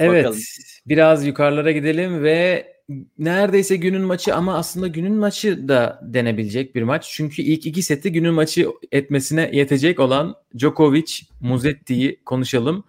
Evet. 0.00 0.24
Bakalım. 0.24 0.40
Biraz 0.86 1.26
yukarılara 1.26 1.72
gidelim 1.72 2.22
ve 2.22 2.71
neredeyse 3.18 3.76
günün 3.76 4.02
maçı 4.02 4.34
ama 4.34 4.56
aslında 4.56 4.86
günün 4.86 5.14
maçı 5.14 5.68
da 5.68 6.00
denebilecek 6.02 6.74
bir 6.74 6.82
maç. 6.82 7.10
Çünkü 7.10 7.42
ilk 7.42 7.66
iki 7.66 7.82
seti 7.82 8.12
günün 8.12 8.34
maçı 8.34 8.68
etmesine 8.92 9.50
yetecek 9.52 10.00
olan 10.00 10.34
Djokovic 10.58 11.12
Muzetti'yi 11.40 12.20
konuşalım. 12.24 12.84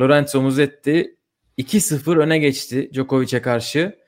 Lorenzo 0.00 0.42
Muzetti 0.42 1.16
2-0 1.58 2.18
öne 2.18 2.38
geçti 2.38 2.90
Djokovic'e 2.92 3.42
karşı. 3.42 4.00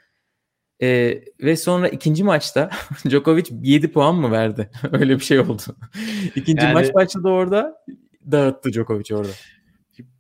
Ee, 0.83 1.25
ve 1.41 1.57
sonra 1.57 1.89
ikinci 1.89 2.25
maçta 2.25 2.71
Djokovic 3.09 3.45
7 3.63 3.93
puan 3.93 4.15
mı 4.15 4.31
verdi? 4.31 4.71
Öyle 4.93 5.19
bir 5.19 5.25
şey 5.25 5.41
oldu. 5.41 5.63
İkinci 6.37 6.65
yani, 6.65 6.75
maç 6.75 6.95
başladı 6.95 7.29
orada. 7.29 7.85
Dağıttı 8.31 8.73
Djokovic 8.73 9.15
orada. 9.17 9.33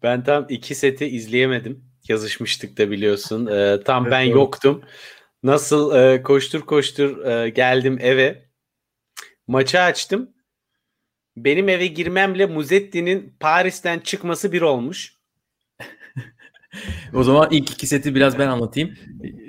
Ben 0.03 0.25
tam 0.25 0.47
iki 0.49 0.75
seti 0.75 1.07
izleyemedim. 1.07 1.92
Yazışmıştık 2.09 2.79
da 2.79 2.91
biliyorsun. 2.91 3.47
Ee, 3.47 3.81
tam 3.85 4.03
evet, 4.03 4.13
ben 4.13 4.27
doğru. 4.27 4.39
yoktum. 4.39 4.83
Nasıl 5.43 5.95
e, 5.97 6.23
koştur 6.23 6.61
koştur 6.61 7.25
e, 7.27 7.49
geldim 7.49 7.99
eve. 8.01 8.49
Maçı 9.47 9.81
açtım. 9.81 10.31
Benim 11.37 11.69
eve 11.69 11.87
girmemle 11.87 12.47
Muzetti'nin 12.47 13.37
Paris'ten 13.41 13.99
çıkması 13.99 14.53
bir 14.53 14.63
olmuş. 14.63 15.17
o 17.15 17.23
zaman 17.23 17.49
ilk 17.51 17.71
iki 17.71 17.87
seti 17.87 18.15
biraz 18.15 18.39
ben 18.39 18.49
anlatayım. 18.49 18.95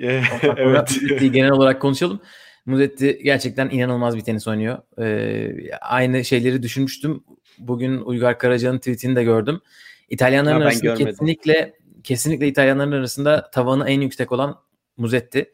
evet. 0.56 0.98
genel 1.32 1.50
olarak 1.50 1.82
konuşalım. 1.82 2.20
Muzetti 2.66 3.20
gerçekten 3.24 3.70
inanılmaz 3.70 4.16
bir 4.16 4.20
tenis 4.20 4.48
oynuyor. 4.48 4.78
Ee, 4.98 5.70
aynı 5.80 6.24
şeyleri 6.24 6.62
düşünmüştüm. 6.62 7.24
Bugün 7.58 7.98
Uygar 7.98 8.38
Karaca'nın 8.38 8.78
tweetini 8.78 9.16
de 9.16 9.24
gördüm. 9.24 9.60
İtalyanların 10.10 10.60
ha, 10.60 10.66
arasında 10.66 10.94
kesinlikle 10.94 11.74
kesinlikle 12.04 12.48
İtalyanların 12.48 12.92
arasında 12.92 13.50
tavanı 13.50 13.88
en 13.88 14.00
yüksek 14.00 14.32
olan 14.32 14.60
Muzetti. 14.96 15.52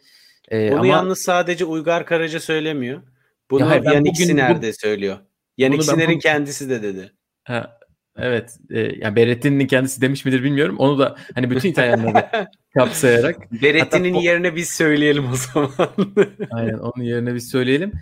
Ee, 0.52 0.70
Bunu 0.70 0.78
ama... 0.78 0.86
yalnız 0.86 1.18
sadece 1.18 1.64
Uygar 1.64 2.06
Karaca 2.06 2.40
söylemiyor. 2.40 3.02
Bunu 3.50 3.60
ya 3.60 3.80
Yannick 3.84 4.24
Sinner 4.24 4.62
de 4.62 4.72
söylüyor. 4.72 5.18
Yannick 5.58 5.84
Sinner'in 5.84 6.18
kendisi 6.18 6.70
de 6.70 6.82
dedi. 6.82 7.12
Ha, 7.44 7.78
evet. 8.16 8.58
E, 8.70 8.80
yani 8.80 9.16
Berretti'nin 9.16 9.66
kendisi 9.66 10.00
demiş 10.00 10.24
midir 10.24 10.42
bilmiyorum. 10.42 10.76
Onu 10.78 10.98
da 10.98 11.16
hani 11.34 11.50
bütün 11.50 11.68
İtalyanları 11.70 12.48
kapsayarak. 12.74 13.52
Berretti'nin 13.62 14.14
Hatta... 14.14 14.24
yerine 14.24 14.56
biz 14.56 14.68
söyleyelim 14.68 15.24
o 15.32 15.36
zaman. 15.36 15.70
Aynen 16.50 16.78
onun 16.78 17.04
yerine 17.04 17.34
biz 17.34 17.50
söyleyelim. 17.50 17.92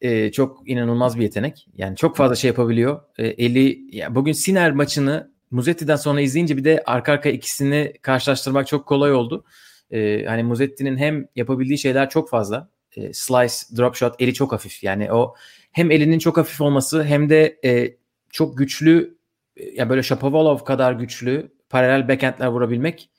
E, 0.00 0.32
çok 0.32 0.68
inanılmaz 0.68 1.18
bir 1.18 1.22
yetenek. 1.22 1.68
Yani 1.74 1.96
çok 1.96 2.16
fazla 2.16 2.34
şey 2.34 2.48
yapabiliyor. 2.48 3.00
E, 3.18 3.26
eli 3.26 3.96
yani 3.96 4.14
bugün 4.14 4.32
Sinner 4.32 4.72
maçını 4.72 5.35
Muzetti'den 5.50 5.96
sonra 5.96 6.20
izleyince 6.20 6.56
bir 6.56 6.64
de 6.64 6.82
arka 6.86 7.12
arka 7.12 7.28
ikisini 7.28 7.92
karşılaştırmak 8.02 8.66
çok 8.66 8.86
kolay 8.86 9.12
oldu. 9.12 9.44
E, 9.90 10.24
hani 10.24 10.42
Muzetti'nin 10.42 10.96
hem 10.96 11.28
yapabildiği 11.36 11.78
şeyler 11.78 12.10
çok 12.10 12.30
fazla. 12.30 12.68
E, 12.96 13.12
slice, 13.12 13.54
drop 13.76 13.96
shot, 13.96 14.14
eli 14.18 14.34
çok 14.34 14.52
hafif. 14.52 14.84
Yani 14.84 15.12
o 15.12 15.34
hem 15.72 15.90
elinin 15.90 16.18
çok 16.18 16.36
hafif 16.36 16.60
olması 16.60 17.04
hem 17.04 17.30
de 17.30 17.60
e, 17.64 17.96
çok 18.30 18.58
güçlü 18.58 19.18
e, 19.56 19.64
ya 19.64 19.70
yani 19.74 19.90
böyle 19.90 20.02
Shapovalov 20.02 20.58
kadar 20.58 20.92
güçlü 20.92 21.52
paralel 21.70 22.08
backhandler 22.08 22.46
vurabilmek 22.46 23.10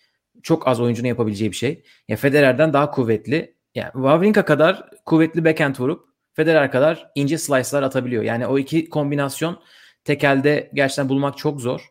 çok 0.43 0.67
az 0.67 0.79
oyuncunun 0.79 1.07
yapabileceği 1.07 1.51
bir 1.51 1.55
şey. 1.55 1.83
Ya 2.07 2.17
Federer'den 2.17 2.73
daha 2.73 2.91
kuvvetli. 2.91 3.55
Yani 3.75 3.91
Wawrinka 3.93 4.45
kadar 4.45 4.89
kuvvetli 5.05 5.45
backhand 5.45 5.75
vurup 5.79 6.07
Federer 6.33 6.71
kadar 6.71 7.11
ince 7.15 7.37
slice'lar 7.37 7.83
atabiliyor. 7.83 8.23
Yani 8.23 8.47
o 8.47 8.57
iki 8.57 8.89
kombinasyon 8.89 9.59
tekelde 10.03 10.71
gerçekten 10.73 11.09
bulmak 11.09 11.37
çok 11.37 11.61
zor. 11.61 11.89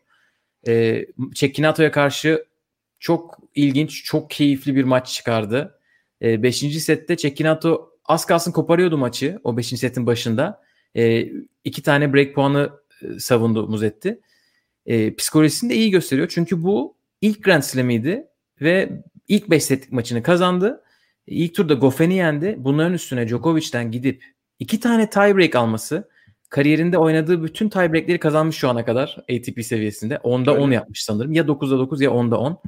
Ee, 0.67 1.05
Çekinato'ya 1.33 1.91
karşı 1.91 2.45
çok 2.99 3.39
ilginç, 3.55 4.03
çok 4.03 4.29
keyifli 4.29 4.75
bir 4.75 4.83
maç 4.83 5.13
çıkardı. 5.13 5.79
E, 6.21 6.43
beşinci 6.43 6.79
sette 6.79 7.17
Cekinato 7.17 7.91
az 8.05 8.25
kalsın 8.25 8.51
koparıyordu 8.51 8.97
maçı 8.97 9.39
o 9.43 9.57
beşinci 9.57 9.79
setin 9.79 10.05
başında. 10.05 10.61
E, 10.95 11.29
iki 11.63 11.83
tane 11.83 12.13
break 12.13 12.35
puanı 12.35 12.69
e, 13.01 13.19
savundu 13.19 13.67
Muzetti. 13.67 14.19
E, 14.85 15.15
psikolojisini 15.15 15.69
de 15.69 15.75
iyi 15.75 15.91
gösteriyor. 15.91 16.27
Çünkü 16.31 16.63
bu 16.63 16.95
ilk 17.21 17.43
Grand 17.43 17.63
Slam'iydi 17.63 18.27
ve 18.61 18.89
ilk 19.27 19.49
5 19.49 19.63
setlik 19.63 19.91
maçını 19.91 20.23
kazandı. 20.23 20.83
İlk 21.27 21.55
turda 21.55 21.73
Goffen'i 21.73 22.15
yendi. 22.15 22.55
Bunların 22.57 22.93
üstüne 22.93 23.27
Djokovic'ten 23.27 23.91
gidip 23.91 24.23
iki 24.59 24.79
tane 24.79 25.09
tiebreak 25.09 25.55
alması 25.55 26.09
kariyerinde 26.49 26.97
oynadığı 26.97 27.43
bütün 27.43 27.69
tiebreakleri 27.69 28.19
kazanmış 28.19 28.55
şu 28.55 28.69
ana 28.69 28.85
kadar 28.85 29.17
ATP 29.21 29.65
seviyesinde. 29.65 30.15
10'da 30.15 30.51
Öyle. 30.51 30.61
10 30.61 30.71
yapmış 30.71 31.03
sanırım. 31.03 31.31
Ya 31.31 31.43
9'da 31.43 31.77
9 31.77 32.01
ya 32.01 32.09
10'da 32.09 32.39
10. 32.39 32.61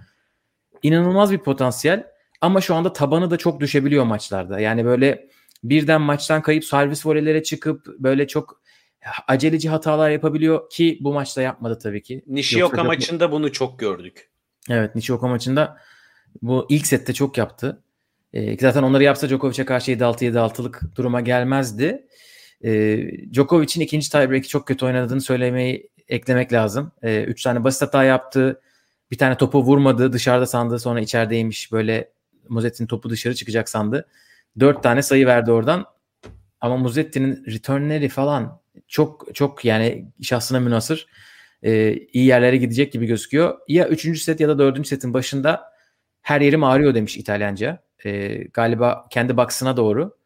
İnanılmaz 0.83 1.31
bir 1.31 1.37
potansiyel 1.37 2.07
ama 2.41 2.61
şu 2.61 2.75
anda 2.75 2.93
tabanı 2.93 3.31
da 3.31 3.37
çok 3.37 3.59
düşebiliyor 3.59 4.03
maçlarda. 4.03 4.59
Yani 4.59 4.85
böyle 4.85 5.29
birden 5.63 6.01
maçtan 6.01 6.41
kayıp 6.41 6.65
servis 6.65 7.05
voleylere 7.05 7.43
çıkıp 7.43 7.85
böyle 7.99 8.27
çok 8.27 8.61
aceleci 9.27 9.69
hatalar 9.69 10.09
yapabiliyor 10.09 10.69
ki 10.69 10.97
bu 11.01 11.13
maçta 11.13 11.41
yapmadı 11.41 11.79
tabii 11.83 12.03
ki. 12.03 12.23
Nishioka 12.27 12.61
Yoksa 12.61 12.83
maçında 12.83 13.31
bunu 13.31 13.51
çok 13.51 13.79
gördük. 13.79 14.29
Evet 14.69 14.95
Nishioka 14.95 15.27
maçında 15.27 15.77
bu 16.41 16.65
ilk 16.69 16.87
sette 16.87 17.13
çok 17.13 17.37
yaptı. 17.37 17.83
E, 18.33 18.57
zaten 18.57 18.83
onları 18.83 19.03
yapsa 19.03 19.29
Djokovic'e 19.29 19.65
karşı 19.65 19.91
7-6 19.91 20.25
7-6'lık 20.25 20.81
duruma 20.95 21.21
gelmezdi. 21.21 22.07
E, 22.63 22.97
Djokovic'in 23.33 23.81
ikinci 23.81 24.11
tiebreak'i 24.11 24.47
çok 24.47 24.67
kötü 24.67 24.85
oynadığını 24.85 25.21
söylemeyi 25.21 25.89
eklemek 26.07 26.53
lazım. 26.53 26.91
3 27.03 27.09
e, 27.09 27.23
üç 27.23 27.43
tane 27.43 27.63
basit 27.63 27.81
hata 27.81 28.03
yaptı. 28.03 28.61
Bir 29.11 29.17
tane 29.17 29.37
topu 29.37 29.63
vurmadı. 29.63 30.13
Dışarıda 30.13 30.45
sandı. 30.45 30.79
Sonra 30.79 30.99
içerideymiş. 30.99 31.71
Böyle 31.71 32.11
Muzetti'nin 32.49 32.87
topu 32.87 33.09
dışarı 33.09 33.35
çıkacak 33.35 33.69
sandı. 33.69 34.07
Dört 34.59 34.83
tane 34.83 35.01
sayı 35.01 35.25
verdi 35.25 35.51
oradan. 35.51 35.85
Ama 36.61 36.77
Muzetti'nin 36.77 37.45
returnleri 37.45 38.09
falan 38.09 38.61
çok 38.87 39.35
çok 39.35 39.65
yani 39.65 40.05
şahsına 40.21 40.59
münasır 40.59 41.07
e, 41.63 41.93
iyi 41.93 42.25
yerlere 42.25 42.57
gidecek 42.57 42.93
gibi 42.93 43.05
gözüküyor. 43.05 43.57
Ya 43.67 43.87
üçüncü 43.87 44.19
set 44.19 44.39
ya 44.39 44.49
da 44.49 44.59
dördüncü 44.59 44.89
setin 44.89 45.13
başında 45.13 45.73
her 46.21 46.41
yerim 46.41 46.63
ağrıyor 46.63 46.95
demiş 46.95 47.17
İtalyanca. 47.17 47.83
E, 48.05 48.37
galiba 48.43 49.07
kendi 49.09 49.37
baksına 49.37 49.77
doğru. 49.77 50.17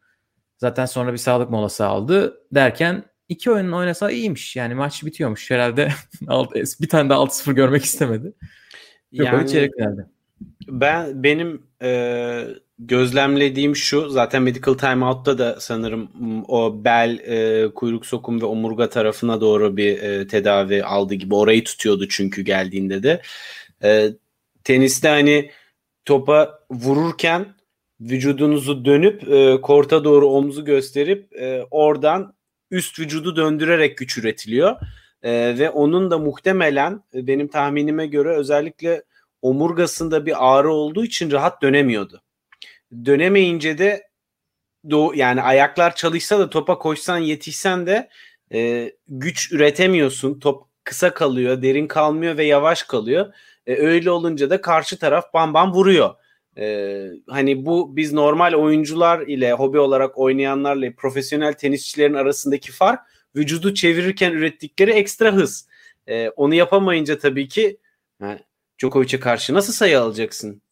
Zaten 0.64 0.86
sonra 0.86 1.12
bir 1.12 1.18
sağlık 1.18 1.50
molası 1.50 1.86
aldı 1.86 2.40
derken 2.52 3.04
iki 3.28 3.50
oyunun 3.50 3.72
oynasa 3.72 4.10
iyiymiş. 4.10 4.56
Yani 4.56 4.74
maç 4.74 5.04
bitiyormuş 5.04 5.50
herhalde. 5.50 5.88
bir 6.80 6.88
tane 6.88 7.10
de 7.10 7.14
6-0 7.14 7.52
görmek 7.52 7.84
istemedi. 7.84 8.32
Yok 9.12 9.26
yani, 9.26 9.50
çeyrek 9.50 9.74
finalde. 9.74 10.06
Ben 10.68 11.22
benim 11.22 11.62
e, 11.82 12.44
gözlemlediğim 12.78 13.76
şu 13.76 14.08
zaten 14.08 14.42
medical 14.42 14.74
timeout'ta 14.74 15.38
da 15.38 15.60
sanırım 15.60 16.08
o 16.48 16.84
bel, 16.84 17.18
e, 17.18 17.68
kuyruk 17.74 18.06
sokum 18.06 18.40
ve 18.40 18.46
omurga 18.46 18.88
tarafına 18.88 19.40
doğru 19.40 19.76
bir 19.76 20.02
e, 20.02 20.26
tedavi 20.26 20.84
aldı 20.84 21.14
gibi 21.14 21.34
orayı 21.34 21.64
tutuyordu 21.64 22.08
çünkü 22.08 22.42
geldiğinde 22.42 23.02
de. 23.02 23.22
E, 23.82 24.08
teniste 24.64 25.08
hani 25.08 25.50
topa 26.04 26.58
vururken 26.70 27.54
vücudunuzu 28.00 28.84
dönüp 28.84 29.28
e, 29.28 29.60
korta 29.60 30.04
doğru 30.04 30.28
omzu 30.28 30.64
gösterip 30.64 31.32
e, 31.32 31.66
oradan 31.70 32.34
üst 32.70 32.98
vücudu 32.98 33.36
döndürerek 33.36 33.98
güç 33.98 34.18
üretiliyor. 34.18 34.76
E, 35.22 35.58
ve 35.58 35.70
onun 35.70 36.10
da 36.10 36.18
muhtemelen 36.18 37.02
e, 37.14 37.26
benim 37.26 37.48
tahminime 37.48 38.06
göre 38.06 38.36
özellikle 38.36 39.02
omurgasında 39.42 40.26
bir 40.26 40.54
ağrı 40.54 40.72
olduğu 40.72 41.04
için 41.04 41.30
rahat 41.30 41.62
dönemiyordu. 41.62 42.22
Dönemeyince 43.04 43.78
de 43.78 44.08
do 44.90 45.12
yani 45.14 45.42
ayaklar 45.42 45.96
çalışsa 45.96 46.38
da 46.38 46.50
topa 46.50 46.78
koşsan 46.78 47.18
yetişsen 47.18 47.86
de 47.86 48.08
e, 48.52 48.92
güç 49.08 49.52
üretemiyorsun. 49.52 50.40
Top 50.40 50.62
kısa 50.84 51.14
kalıyor, 51.14 51.62
derin 51.62 51.86
kalmıyor 51.86 52.36
ve 52.36 52.44
yavaş 52.44 52.82
kalıyor. 52.82 53.34
E, 53.66 53.76
öyle 53.76 54.10
olunca 54.10 54.50
da 54.50 54.60
karşı 54.60 54.98
taraf 54.98 55.34
bam 55.34 55.54
bam 55.54 55.72
vuruyor. 55.72 56.14
E, 56.58 57.06
hani 57.28 57.66
bu 57.66 57.96
biz 57.96 58.12
normal 58.12 58.52
oyuncular 58.52 59.20
ile 59.20 59.52
hobi 59.52 59.78
olarak 59.78 60.18
oynayanlarla 60.18 60.92
profesyonel 60.96 61.52
tenisçilerin 61.52 62.14
arasındaki 62.14 62.72
fark 62.72 63.00
vücudu 63.36 63.74
çevirirken 63.74 64.32
ürettikleri 64.32 64.90
ekstra 64.90 65.32
hız. 65.32 65.68
E, 66.06 66.28
onu 66.28 66.54
yapamayınca 66.54 67.18
tabii 67.18 67.48
ki 67.48 67.76
yani 68.20 68.38
Djokovic'e 68.78 69.20
karşı 69.20 69.54
nasıl 69.54 69.72
sayı 69.72 70.00
alacaksın? 70.00 70.62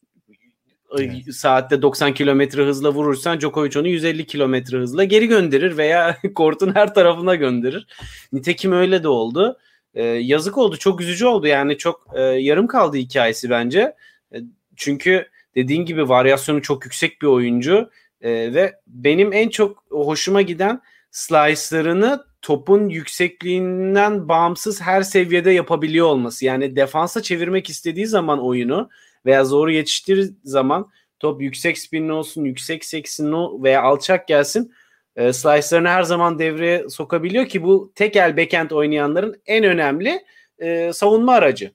Evet. 0.99 1.35
Saatte 1.35 1.81
90 1.81 2.13
kilometre 2.13 2.63
hızla 2.63 2.93
vurursan 2.93 3.39
Djokovic 3.39 3.79
onu 3.79 3.87
150 3.87 4.25
kilometre 4.25 4.77
hızla 4.77 5.03
geri 5.03 5.27
gönderir 5.27 5.77
veya 5.77 6.17
kortun 6.35 6.75
her 6.75 6.93
tarafına 6.93 7.35
gönderir. 7.35 7.87
Nitekim 8.33 8.71
öyle 8.71 9.03
de 9.03 9.07
oldu. 9.07 9.57
Ee, 9.93 10.03
yazık 10.03 10.57
oldu. 10.57 10.77
Çok 10.77 11.01
üzücü 11.01 11.25
oldu. 11.25 11.47
Yani 11.47 11.77
çok 11.77 12.07
e, 12.15 12.21
yarım 12.21 12.67
kaldı 12.67 12.97
hikayesi 12.97 13.49
bence. 13.49 13.95
E, 14.33 14.37
çünkü 14.75 15.27
dediğin 15.55 15.85
gibi 15.85 16.09
varyasyonu 16.09 16.61
çok 16.61 16.85
yüksek 16.85 17.21
bir 17.21 17.27
oyuncu 17.27 17.89
e, 18.21 18.53
ve 18.53 18.75
benim 18.87 19.33
en 19.33 19.49
çok 19.49 19.83
hoşuma 19.89 20.41
giden 20.41 20.81
slice'larını 21.11 22.25
topun 22.41 22.89
yüksekliğinden 22.89 24.29
bağımsız 24.29 24.81
her 24.81 25.01
seviyede 25.01 25.51
yapabiliyor 25.51 26.07
olması. 26.07 26.45
Yani 26.45 26.75
defansa 26.75 27.21
çevirmek 27.21 27.69
istediği 27.69 28.07
zaman 28.07 28.45
oyunu 28.45 28.89
veya 29.25 29.45
zoru 29.45 29.71
yetiştirir 29.71 30.33
zaman 30.43 30.89
top 31.19 31.41
yüksek 31.41 31.77
spinli 31.77 32.11
olsun, 32.11 32.43
yüksek 32.43 32.85
seksinli 32.85 33.63
veya 33.63 33.81
alçak 33.81 34.27
gelsin 34.27 34.73
e, 35.15 35.33
slice'larını 35.33 35.87
her 35.89 36.03
zaman 36.03 36.39
devreye 36.39 36.89
sokabiliyor 36.89 37.45
ki 37.45 37.63
bu 37.63 37.91
tek 37.95 38.15
el 38.15 38.37
backend 38.37 38.71
oynayanların 38.71 39.41
en 39.45 39.63
önemli 39.63 40.23
e, 40.59 40.93
savunma 40.93 41.33
aracı. 41.33 41.71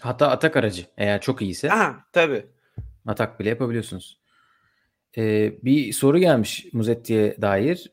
Hatta 0.00 0.30
atak 0.30 0.56
aracı 0.56 0.86
eğer 0.96 1.20
çok 1.20 1.42
iyiyse. 1.42 1.72
Aha, 1.72 2.04
tabii. 2.12 2.46
Atak 3.06 3.40
bile 3.40 3.48
yapabiliyorsunuz. 3.48 4.20
Ee, 5.16 5.52
bir 5.64 5.92
soru 5.92 6.18
gelmiş 6.18 6.66
Muzetti'ye 6.72 7.36
dair. 7.42 7.92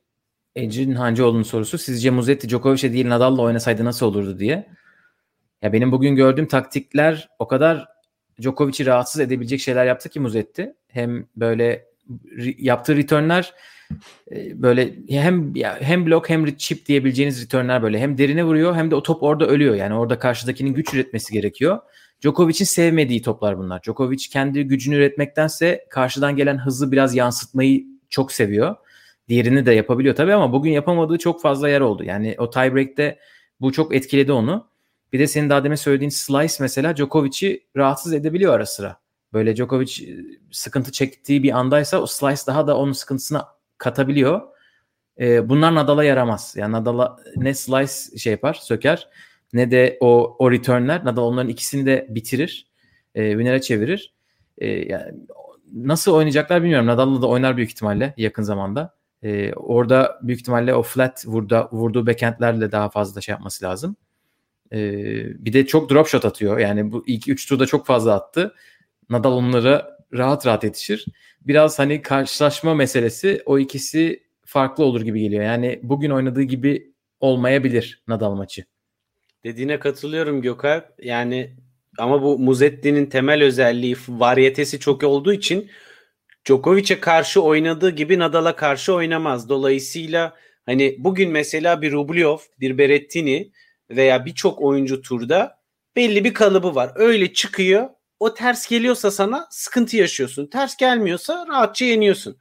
Ecrin 0.56 0.96
Hancıoğlu'nun 0.96 1.43
sorusu. 1.43 1.78
Sizce 1.78 2.10
Muzetti 2.10 2.50
Djokovic'e 2.50 2.93
değil 2.93 3.10
Nadal'la 3.10 3.41
oynasaydı 3.41 3.86
nasıl 3.86 4.06
olurdu 4.06 4.39
diye. 4.39 4.70
Ya 5.62 5.74
benim 5.74 5.91
bugün 5.91 6.15
gördüğüm 6.15 6.48
taktikler 6.48 7.30
o 7.39 7.48
kadar 7.48 7.88
Djokovic'i 8.41 8.86
rahatsız 8.86 9.22
edebilecek 9.22 9.60
şeyler 9.60 9.86
yaptı 9.86 10.10
ki 10.10 10.20
Muzetti. 10.20 10.76
Hem 10.88 11.28
böyle 11.36 11.87
yaptığı 12.58 12.96
returnler 12.96 13.54
e, 14.32 14.62
böyle 14.62 14.96
hem 15.10 15.54
hem 15.82 16.06
blok 16.06 16.30
hem 16.30 16.56
chip 16.56 16.86
diyebileceğiniz 16.86 17.43
returnler 17.43 17.84
böyle 17.84 18.00
hem 18.00 18.17
derine 18.17 18.43
vuruyor 18.43 18.76
hem 18.76 18.91
de 18.91 18.96
o 18.96 19.04
top 19.04 19.24
orada 19.24 19.48
ölüyor. 19.48 19.76
Yani 19.76 19.93
orada 19.93 20.20
karşıdakinin 20.20 20.74
güç 20.74 20.93
üretmesi 20.93 21.34
gerekiyor. 21.34 21.80
Djokovic'in 22.22 22.65
sevmediği 22.65 23.22
toplar 23.22 23.58
bunlar. 23.58 23.84
Djokovic 23.84 24.28
kendi 24.32 24.63
gücünü 24.63 24.96
üretmektense 24.96 25.86
karşıdan 25.89 26.36
gelen 26.36 26.58
hızı 26.58 26.91
biraz 26.91 27.15
yansıtmayı 27.15 27.84
çok 28.10 28.32
seviyor. 28.32 28.76
Diğerini 29.28 29.65
de 29.65 29.72
yapabiliyor 29.72 30.15
tabii 30.15 30.34
ama 30.34 30.54
bugün 30.54 30.72
yapamadığı 30.72 31.17
çok 31.17 31.41
fazla 31.41 31.70
yer 31.70 31.82
oldu. 31.82 32.04
Yani 32.04 32.36
o 32.38 32.50
tiebreak'te 32.50 33.20
bu 33.62 33.72
çok 33.72 33.96
etkiledi 33.96 34.32
onu. 34.32 34.67
Bir 35.13 35.20
de 35.20 35.28
senin 35.28 35.50
daha 35.50 35.63
demin 35.63 35.76
söylediğin 35.76 36.10
slice 36.10 36.54
mesela 36.60 36.96
Djokovic'i 36.96 37.63
rahatsız 37.76 38.13
edebiliyor 38.13 38.54
ara 38.54 38.65
sıra. 38.65 39.00
Böyle 39.34 39.56
Djokovic 39.56 40.04
e, 40.04 40.12
sıkıntı 40.52 40.92
çektiği 40.92 41.44
bir 41.44 41.52
andaysa 41.52 42.02
o 42.02 42.06
slice 42.06 42.42
daha 42.48 42.68
da 42.68 42.78
onun 42.78 42.92
sıkıntısına 42.92 43.48
katabiliyor. 43.78 44.42
Ee, 45.20 45.50
bunlar 45.50 45.76
Nadal'a 45.76 46.04
yaramaz. 46.04 46.54
Yani 46.58 46.72
Nadal'a 46.72 47.18
ne 47.36 47.54
slice 47.54 48.18
şey 48.18 48.32
yapar, 48.32 48.54
söker 48.54 49.10
ne 49.54 49.72
de 49.72 49.98
o, 50.00 50.36
o 50.40 50.52
returnler. 50.52 51.06
Nadal 51.06 51.24
onların 51.24 51.50
ikisini 51.50 51.86
de 51.86 52.08
bitirir. 52.10 52.68
E, 53.16 53.32
winner'e 53.32 53.62
çevirir. 53.62 54.13
E, 54.58 54.68
yani 54.68 55.13
nasıl 55.74 56.13
oynayacaklar 56.13 56.63
bilmiyorum. 56.63 56.88
Nadal'la 56.88 57.22
da 57.22 57.28
oynar 57.28 57.58
büyük 57.58 57.70
ihtimalle 57.70 58.13
yakın 58.18 58.44
zamanda. 58.44 58.96
E, 59.24 59.54
orada 59.54 60.20
büyük 60.24 60.40
ihtimalle 60.40 60.74
o 60.74 60.84
flat 60.84 61.28
vurda, 61.28 61.70
vurduğu 61.72 62.08
backendlerle 62.08 62.72
daha 62.72 62.90
fazla 62.90 63.22
şey 63.22 63.34
yapması 63.34 63.66
lazım. 63.66 63.96
E, 64.72 64.80
bir 65.46 65.54
de 65.54 65.66
çok 65.66 65.90
drop 65.90 66.08
shot 66.08 66.26
atıyor. 66.26 66.58
Yani 66.58 66.92
bu 66.92 67.04
ilk 67.08 67.28
3 67.28 67.50
turda 67.50 67.66
çok 67.66 67.86
fazla 67.86 68.13
attı. 68.13 68.56
Nadal 69.10 69.32
onlara 69.32 69.98
rahat 70.13 70.46
rahat 70.46 70.63
yetişir. 70.63 71.06
Biraz 71.41 71.80
hani 71.80 72.02
karşılaşma 72.02 72.74
meselesi 72.74 73.41
o 73.46 73.60
ikisi 73.60 74.24
farklı 74.46 74.84
olur 74.84 75.02
gibi 75.02 75.22
geliyor. 75.22 75.43
Yani 75.43 75.80
bugün 75.84 76.10
oynadığı 76.10 76.41
gibi 76.41 76.91
olmayabilir 77.20 78.04
Nadal 78.08 78.36
maçı. 78.36 78.65
Dediğine 79.43 79.80
katılıyorum 79.80 80.41
Gökalp. 80.41 80.86
Yani 81.04 81.56
ama 81.98 82.22
bu 82.22 82.39
Muzetti'nin 82.39 83.06
temel 83.06 83.43
özelliği 83.43 83.96
varyetesi 84.10 84.80
çok 84.80 85.04
olduğu 85.04 85.34
için 85.34 85.70
Djokovic'e 86.46 87.00
karşı 87.00 87.41
oynadığı 87.41 87.89
gibi 87.89 88.20
Nadal'a 88.20 88.56
karşı 88.56 88.93
oynamaz. 88.93 89.50
Dolayısıyla 89.50 90.36
hani 90.65 90.96
bugün 91.00 91.32
mesela 91.32 91.82
bir 91.82 91.91
Rublev, 91.91 92.38
bir 92.60 92.78
Berrettini 92.78 93.52
veya 93.89 94.26
birçok 94.26 94.62
oyuncu 94.62 95.02
turda 95.02 95.60
belli 95.96 96.24
bir 96.24 96.34
kalıbı 96.34 96.76
var. 96.76 96.91
Öyle 96.96 97.34
çıkıyor. 97.34 97.89
O 98.19 98.34
ters 98.34 98.67
geliyorsa 98.67 99.12
sana 99.12 99.47
sıkıntı 99.49 99.97
yaşıyorsun. 99.97 100.47
Ters 100.47 100.77
gelmiyorsa 100.77 101.45
rahatça 101.49 101.86
yeniyorsun. 101.86 102.38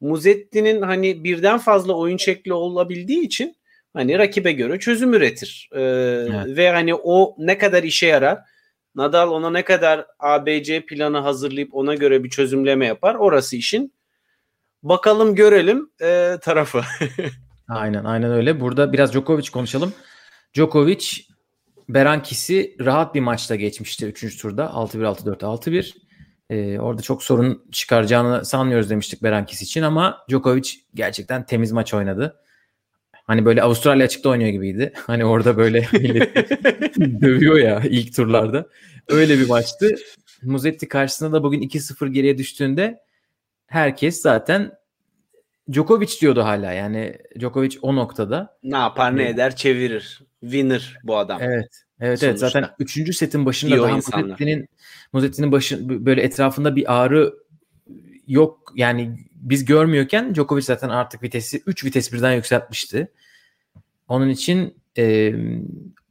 Muzetti'nin 0.00 0.82
hani 0.82 1.24
birden 1.24 1.58
fazla 1.58 1.92
oyun 1.92 2.16
şekli 2.16 2.52
olabildiği 2.52 3.20
için 3.20 3.56
hani 3.92 4.18
rakibe 4.18 4.52
göre 4.52 4.78
çözüm 4.78 5.14
üretir. 5.14 5.70
Ee, 5.72 5.80
evet. 5.80 6.56
Ve 6.56 6.70
hani 6.70 6.94
o 6.94 7.36
ne 7.38 7.58
kadar 7.58 7.82
işe 7.82 8.06
yarar? 8.06 8.38
Nadal 8.94 9.30
ona 9.30 9.50
ne 9.50 9.64
kadar 9.64 10.06
ABC 10.18 10.86
planı 10.86 11.18
hazırlayıp 11.18 11.74
ona 11.74 11.94
göre 11.94 12.24
bir 12.24 12.30
çözümleme 12.30 12.86
yapar? 12.86 13.14
Orası 13.14 13.56
işin 13.56 13.92
bakalım 14.82 15.34
görelim 15.34 15.90
e, 16.02 16.36
tarafı. 16.42 16.82
aynen 17.68 18.04
aynen 18.04 18.32
öyle. 18.32 18.60
Burada 18.60 18.92
biraz 18.92 19.12
Djokovic 19.12 19.50
konuşalım. 19.50 19.92
Djokovic 20.54 21.06
Berankis'i 21.88 22.76
rahat 22.80 23.14
bir 23.14 23.20
maçta 23.20 23.54
geçmişti 23.54 24.06
3. 24.06 24.42
turda. 24.42 24.64
6-1, 24.64 25.04
6-4, 25.04 25.38
6-1. 25.38 25.94
Ee, 26.50 26.78
orada 26.78 27.02
çok 27.02 27.22
sorun 27.22 27.64
çıkaracağını 27.72 28.44
sanmıyoruz 28.44 28.90
demiştik 28.90 29.22
Berankis 29.22 29.62
için 29.62 29.82
ama 29.82 30.18
Djokovic 30.30 30.70
gerçekten 30.94 31.46
temiz 31.46 31.72
maç 31.72 31.94
oynadı. 31.94 32.40
Hani 33.12 33.44
böyle 33.44 33.62
Avustralya 33.62 34.04
açıkta 34.04 34.28
oynuyor 34.28 34.50
gibiydi. 34.50 34.92
Hani 35.06 35.24
orada 35.24 35.56
böyle 35.56 35.82
dövüyor 37.20 37.58
ya 37.58 37.82
ilk 37.84 38.16
turlarda. 38.16 38.68
Öyle 39.08 39.38
bir 39.38 39.48
maçtı. 39.48 39.94
Muzetti 40.42 40.88
karşısında 40.88 41.32
da 41.32 41.42
bugün 41.42 41.62
2-0 41.62 42.08
geriye 42.08 42.38
düştüğünde 42.38 43.00
herkes 43.66 44.22
zaten 44.22 44.72
Djokovic 45.72 46.20
diyordu 46.20 46.44
hala. 46.44 46.72
Yani 46.72 47.18
Djokovic 47.38 47.78
o 47.82 47.96
noktada. 47.96 48.58
Ne 48.62 48.76
yapar 48.76 49.16
ne 49.16 49.28
eder 49.28 49.56
çevirir. 49.56 50.27
Winner 50.40 50.98
bu 51.04 51.16
adam. 51.16 51.42
Evet. 51.42 51.84
Evet 52.00 52.22
evet 52.22 52.38
zaten 52.38 52.70
3. 52.78 53.16
setin 53.16 53.46
başında 53.46 53.74
İyi 53.74 53.78
daha 53.78 53.96
Muzetti'nin 53.96 54.68
Muzetti'nin 55.12 55.52
başı 55.52 56.06
böyle 56.06 56.22
etrafında 56.22 56.76
bir 56.76 57.00
ağrı 57.02 57.34
yok. 58.26 58.72
Yani 58.76 59.18
biz 59.34 59.64
görmüyorken 59.64 60.34
Djokovic 60.34 60.62
zaten 60.62 60.88
artık 60.88 61.22
vitesi 61.22 61.62
3 61.66 61.84
vites 61.84 62.12
birden 62.12 62.32
yükseltmişti. 62.32 63.08
Onun 64.08 64.28
için 64.28 64.74
e, 64.98 65.34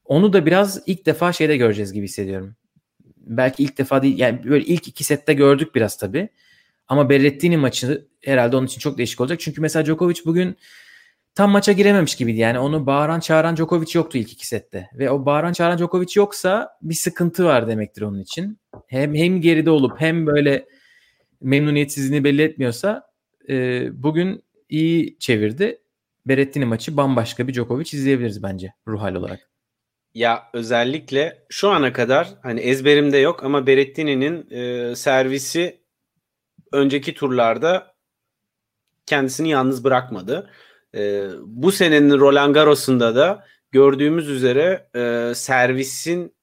onu 0.06 0.34
da 0.34 0.46
biraz 0.46 0.82
ilk 0.86 1.06
defa 1.06 1.34
şeyde 1.34 1.58
göreceğiz 1.58 1.94
gibi 1.94 2.06
hissediyorum. 2.06 2.56
Belki 3.18 3.64
ilk 3.64 3.78
defa 3.78 4.04
değil 4.04 4.20
yani 4.20 4.44
böyle 4.44 4.66
ilk 4.66 4.88
iki 4.88 5.04
sette 5.04 5.34
gördük 5.34 5.76
biraz 5.76 5.98
tabii. 5.98 6.30
Ama 6.88 7.10
Berrettini 7.10 7.58
maçı 7.58 8.06
herhalde 8.24 8.56
onun 8.56 8.66
için 8.66 8.80
çok 8.80 8.98
değişik 8.98 9.22
olacak. 9.22 9.40
Çünkü 9.40 9.62
mesela 9.62 9.86
Djokovic 9.86 10.22
bugün 10.26 10.58
tam 11.38 11.52
maça 11.52 11.72
girememiş 11.72 12.16
gibiydi. 12.16 12.40
Yani 12.40 12.60
onu 12.60 12.86
bağıran 12.86 13.20
çağıran 13.20 13.58
Djokovic 13.58 13.92
yoktu 13.94 14.18
ilk 14.18 14.34
iki 14.34 14.48
sette. 14.48 14.90
Ve 14.94 15.10
o 15.12 15.26
bağıran 15.26 15.54
çağıran 15.54 15.78
Djokovic 15.78 16.14
yoksa 16.16 16.78
bir 16.82 16.96
sıkıntı 16.96 17.46
var 17.46 17.68
demektir 17.68 18.02
onun 18.02 18.20
için. 18.20 18.60
Hem 18.88 19.16
hem 19.16 19.42
geride 19.42 19.70
olup 19.70 20.02
hem 20.02 20.28
böyle 20.28 20.66
memnuniyetsizliğini 21.42 22.24
belli 22.24 22.42
etmiyorsa 22.42 23.04
e, 23.50 23.86
bugün 24.04 24.44
iyi 24.70 25.20
çevirdi. 25.20 25.82
Berrettini 26.26 26.66
maçı 26.66 26.98
bambaşka 26.98 27.48
bir 27.48 27.54
Djokovic 27.54 27.90
izleyebiliriz 27.94 28.44
bence 28.44 28.74
ruh 28.88 29.02
hal 29.02 29.16
olarak. 29.16 29.40
Ya 30.14 30.44
özellikle 30.54 31.46
şu 31.50 31.70
ana 31.70 31.94
kadar 31.94 32.28
hani 32.44 32.60
ezberimde 32.60 33.18
yok 33.18 33.44
ama 33.44 33.68
Berrettini'nin 33.68 34.50
e, 34.50 34.96
servisi 34.96 35.82
önceki 36.72 37.14
turlarda 37.14 37.96
kendisini 39.06 39.50
yalnız 39.50 39.84
bırakmadı. 39.84 40.50
E, 40.96 41.28
bu 41.42 41.72
senenin 41.72 42.20
Roland 42.20 42.54
Garros'unda 42.54 43.16
da 43.16 43.46
gördüğümüz 43.72 44.30
üzere 44.30 44.90
e, 44.96 45.36
servisin 45.36 46.36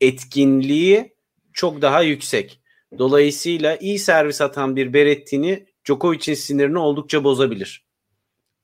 etkinliği 0.00 1.14
çok 1.52 1.82
daha 1.82 2.02
yüksek. 2.02 2.60
Dolayısıyla 2.98 3.76
iyi 3.76 3.98
servis 3.98 4.40
atan 4.40 4.76
bir 4.76 4.92
Berrettini 4.92 5.66
Djokovic'in 5.84 6.34
sinirini 6.34 6.78
oldukça 6.78 7.24
bozabilir. 7.24 7.86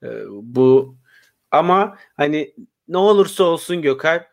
E, 0.03 0.09
bu 0.31 0.97
ama 1.51 1.99
hani 2.17 2.55
ne 2.89 2.97
olursa 2.97 3.45
olsun 3.45 3.83
Gökalp 3.83 4.27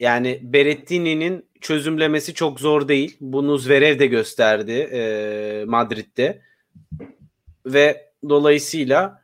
yani 0.00 0.40
Berrettini'nin 0.42 1.48
çözümlemesi 1.60 2.34
çok 2.34 2.60
zor 2.60 2.88
değil. 2.88 3.16
Bunu 3.20 3.58
Zverev 3.58 3.98
de 3.98 4.06
gösterdi 4.06 4.72
e, 4.72 5.64
Madrid'de. 5.66 6.42
Ve 7.66 8.10
dolayısıyla 8.28 9.22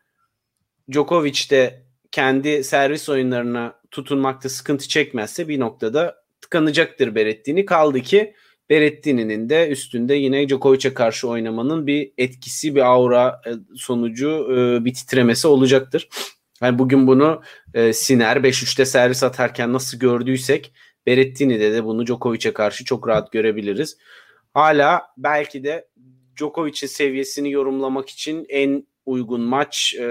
Djokovic 0.92 1.50
de 1.50 1.84
kendi 2.10 2.64
servis 2.64 3.08
oyunlarına 3.08 3.80
tutunmakta 3.90 4.48
sıkıntı 4.48 4.88
çekmezse 4.88 5.48
bir 5.48 5.60
noktada 5.60 6.24
tıkanacaktır 6.40 7.14
Berrettini. 7.14 7.66
Kaldı 7.66 8.00
ki 8.00 8.34
Berrettini'nin 8.70 9.48
de 9.48 9.68
üstünde 9.68 10.14
yine 10.14 10.48
Djokovic'e 10.48 10.94
karşı 10.94 11.28
oynamanın 11.28 11.86
bir 11.86 12.12
etkisi, 12.18 12.74
bir 12.74 12.80
aura 12.80 13.40
e, 13.46 13.50
sonucu 13.76 14.48
e, 14.52 14.84
bir 14.84 14.94
titremesi 14.94 15.48
olacaktır. 15.48 16.08
Yani 16.62 16.78
bugün 16.78 17.06
bunu 17.06 17.42
e, 17.74 17.92
Siner 17.92 18.36
5-3'te 18.36 18.84
servis 18.84 19.22
atarken 19.22 19.72
nasıl 19.72 19.98
gördüysek 19.98 20.72
Berrettini'de 21.06 21.72
de 21.72 21.84
bunu 21.84 22.06
Djokovic'e 22.06 22.52
karşı 22.52 22.84
çok 22.84 23.08
rahat 23.08 23.32
görebiliriz. 23.32 23.98
Hala 24.54 25.02
belki 25.16 25.64
de 25.64 25.88
Djokovic'in 26.36 26.86
seviyesini 26.86 27.50
yorumlamak 27.50 28.08
için 28.08 28.46
en 28.48 28.86
uygun 29.06 29.40
maç 29.40 29.94
e, 29.94 30.06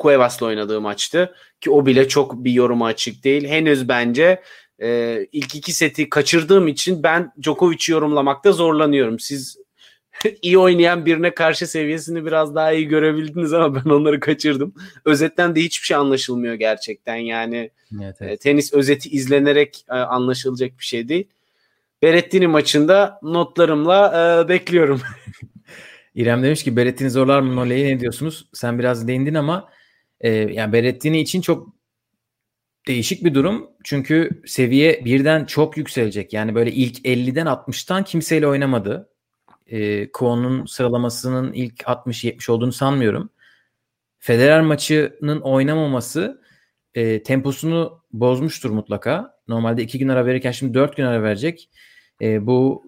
Cuevas'la 0.00 0.46
oynadığı 0.46 0.80
maçtı. 0.80 1.34
Ki 1.60 1.70
o 1.70 1.86
bile 1.86 2.08
çok 2.08 2.44
bir 2.44 2.52
yoruma 2.52 2.86
açık 2.86 3.24
değil. 3.24 3.48
Henüz 3.48 3.88
bence 3.88 4.42
e, 4.82 5.18
ilk 5.32 5.54
iki 5.54 5.72
seti 5.72 6.08
kaçırdığım 6.08 6.68
için 6.68 7.02
ben 7.02 7.32
Djokovic'i 7.42 7.92
yorumlamakta 7.92 8.52
zorlanıyorum. 8.52 9.20
Siz 9.20 9.58
iyi 10.42 10.58
oynayan 10.58 11.06
birine 11.06 11.34
karşı 11.34 11.66
seviyesini 11.66 12.26
biraz 12.26 12.54
daha 12.54 12.72
iyi 12.72 12.88
görebildiniz 12.88 13.52
ama 13.52 13.74
ben 13.74 13.90
onları 13.90 14.20
kaçırdım. 14.20 14.74
Özetten 15.04 15.56
de 15.56 15.60
hiçbir 15.60 15.86
şey 15.86 15.96
anlaşılmıyor 15.96 16.54
gerçekten. 16.54 17.16
Yani 17.16 17.70
evet, 18.02 18.16
evet. 18.20 18.32
E, 18.32 18.36
tenis 18.36 18.72
özeti 18.72 19.08
izlenerek 19.08 19.84
e, 19.90 19.94
anlaşılacak 19.94 20.78
bir 20.78 20.84
şey 20.84 21.08
değil. 21.08 21.28
Berettini 22.02 22.46
maçında 22.46 23.18
notlarımla 23.22 24.44
e, 24.44 24.48
bekliyorum. 24.48 25.00
İrem 26.14 26.42
demiş 26.42 26.64
ki 26.64 26.76
Berettini 26.76 27.10
zorlar 27.10 27.40
mı 27.40 27.56
Nole'yi 27.56 27.96
ne 27.96 28.00
diyorsunuz? 28.00 28.48
Sen 28.52 28.78
biraz 28.78 29.08
değindin 29.08 29.34
ama 29.34 29.68
e, 30.20 30.30
yani 30.30 30.72
Berettini 30.72 31.20
için 31.20 31.40
çok 31.40 31.74
değişik 32.88 33.24
bir 33.24 33.34
durum. 33.34 33.70
Çünkü 33.84 34.42
seviye 34.46 35.04
birden 35.04 35.44
çok 35.44 35.76
yükselecek. 35.76 36.32
Yani 36.32 36.54
böyle 36.54 36.72
ilk 36.72 37.06
50'den 37.06 37.46
60'tan 37.46 38.04
kimseyle 38.04 38.46
oynamadı. 38.46 39.08
E, 39.66 40.10
Kwon'un 40.12 40.66
sıralamasının 40.66 41.52
ilk 41.52 41.80
60-70 41.80 42.50
olduğunu 42.52 42.72
sanmıyorum. 42.72 43.30
Federer 44.18 44.60
maçının 44.60 45.40
oynamaması 45.40 46.42
e, 46.94 47.22
temposunu 47.22 48.00
bozmuştur 48.12 48.70
mutlaka. 48.70 49.38
Normalde 49.48 49.82
2 49.82 49.98
gün 49.98 50.08
ara 50.08 50.26
verirken 50.26 50.52
şimdi 50.52 50.74
4 50.74 50.96
gün 50.96 51.04
ara 51.04 51.22
verecek. 51.22 51.70
E, 52.22 52.46
bu 52.46 52.84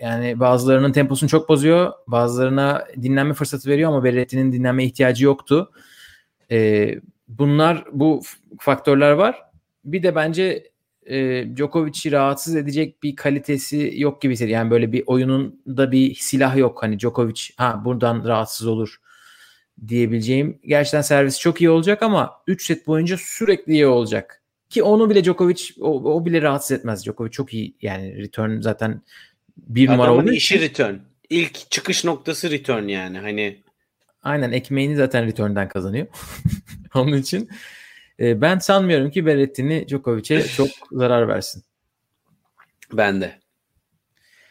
yani 0.00 0.40
bazılarının 0.40 0.92
temposunu 0.92 1.30
çok 1.30 1.48
bozuyor. 1.48 1.92
Bazılarına 2.06 2.84
dinlenme 3.02 3.34
fırsatı 3.34 3.70
veriyor 3.70 3.90
ama 3.90 4.04
Berretti'nin 4.04 4.52
dinlenme 4.52 4.84
ihtiyacı 4.84 5.24
yoktu. 5.24 5.70
E, 6.50 6.90
bunlar 7.28 7.84
bu 7.92 8.22
faktörler 8.58 9.10
var. 9.10 9.42
Bir 9.84 10.02
de 10.02 10.14
bence 10.14 10.70
e, 11.06 11.46
Djokovic'i 11.56 12.12
rahatsız 12.12 12.56
edecek 12.56 13.02
bir 13.02 13.16
kalitesi 13.16 13.92
yok 13.96 14.22
gibi 14.22 14.32
hissediyorum. 14.32 14.62
Yani 14.62 14.70
böyle 14.70 14.92
bir 14.92 15.04
oyununda 15.06 15.92
bir 15.92 16.14
silah 16.14 16.56
yok. 16.56 16.82
Hani 16.82 16.98
Djokovic 16.98 17.40
ha 17.56 17.82
buradan 17.84 18.24
rahatsız 18.24 18.66
olur 18.66 18.96
diyebileceğim. 19.88 20.58
Gerçekten 20.64 21.00
servis 21.00 21.40
çok 21.40 21.60
iyi 21.60 21.70
olacak 21.70 22.02
ama 22.02 22.32
3 22.46 22.66
set 22.66 22.86
boyunca 22.86 23.16
sürekli 23.18 23.72
iyi 23.72 23.86
olacak. 23.86 24.42
Ki 24.68 24.82
onu 24.82 25.10
bile 25.10 25.24
Djokovic 25.24 25.62
o, 25.80 26.14
o 26.14 26.24
bile 26.26 26.42
rahatsız 26.42 26.78
etmez. 26.78 27.04
Djokovic 27.04 27.30
çok 27.30 27.54
iyi 27.54 27.76
yani 27.82 28.16
return 28.16 28.60
zaten 28.60 29.02
bir 29.56 29.88
numara 29.88 30.14
olduğu 30.14 30.32
işi 30.32 30.60
return. 30.60 30.94
İlk 31.30 31.70
çıkış 31.70 32.04
noktası 32.04 32.50
return 32.50 32.88
yani. 32.88 33.18
Hani 33.18 33.62
Aynen 34.22 34.52
ekmeğini 34.52 34.96
zaten 34.96 35.26
return'den 35.26 35.68
kazanıyor. 35.68 36.06
Onun 36.94 37.16
için 37.16 37.48
e, 38.20 38.40
ben 38.40 38.58
sanmıyorum 38.58 39.10
ki 39.10 39.26
Berrettini 39.26 39.88
Djokovic'e 39.88 40.42
çok 40.56 40.68
zarar 40.92 41.28
versin. 41.28 41.62
Ben 42.92 43.20
de. 43.20 43.40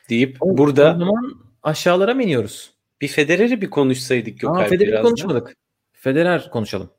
Deyip 0.09 0.37
o, 0.39 0.57
burada 0.57 0.95
o 0.95 0.99
zaman 0.99 1.41
aşağılara 1.63 2.13
mı 2.13 2.23
iniyoruz? 2.23 2.73
Bir 3.01 3.07
Federer'i 3.07 3.61
bir 3.61 3.69
konuşsaydık 3.69 4.43
yok 4.43 4.57
Aa, 4.57 4.65
Federer'i 4.65 5.01
konuşmadık. 5.01 5.55
Federer 5.93 6.49
konuşalım. 6.49 6.89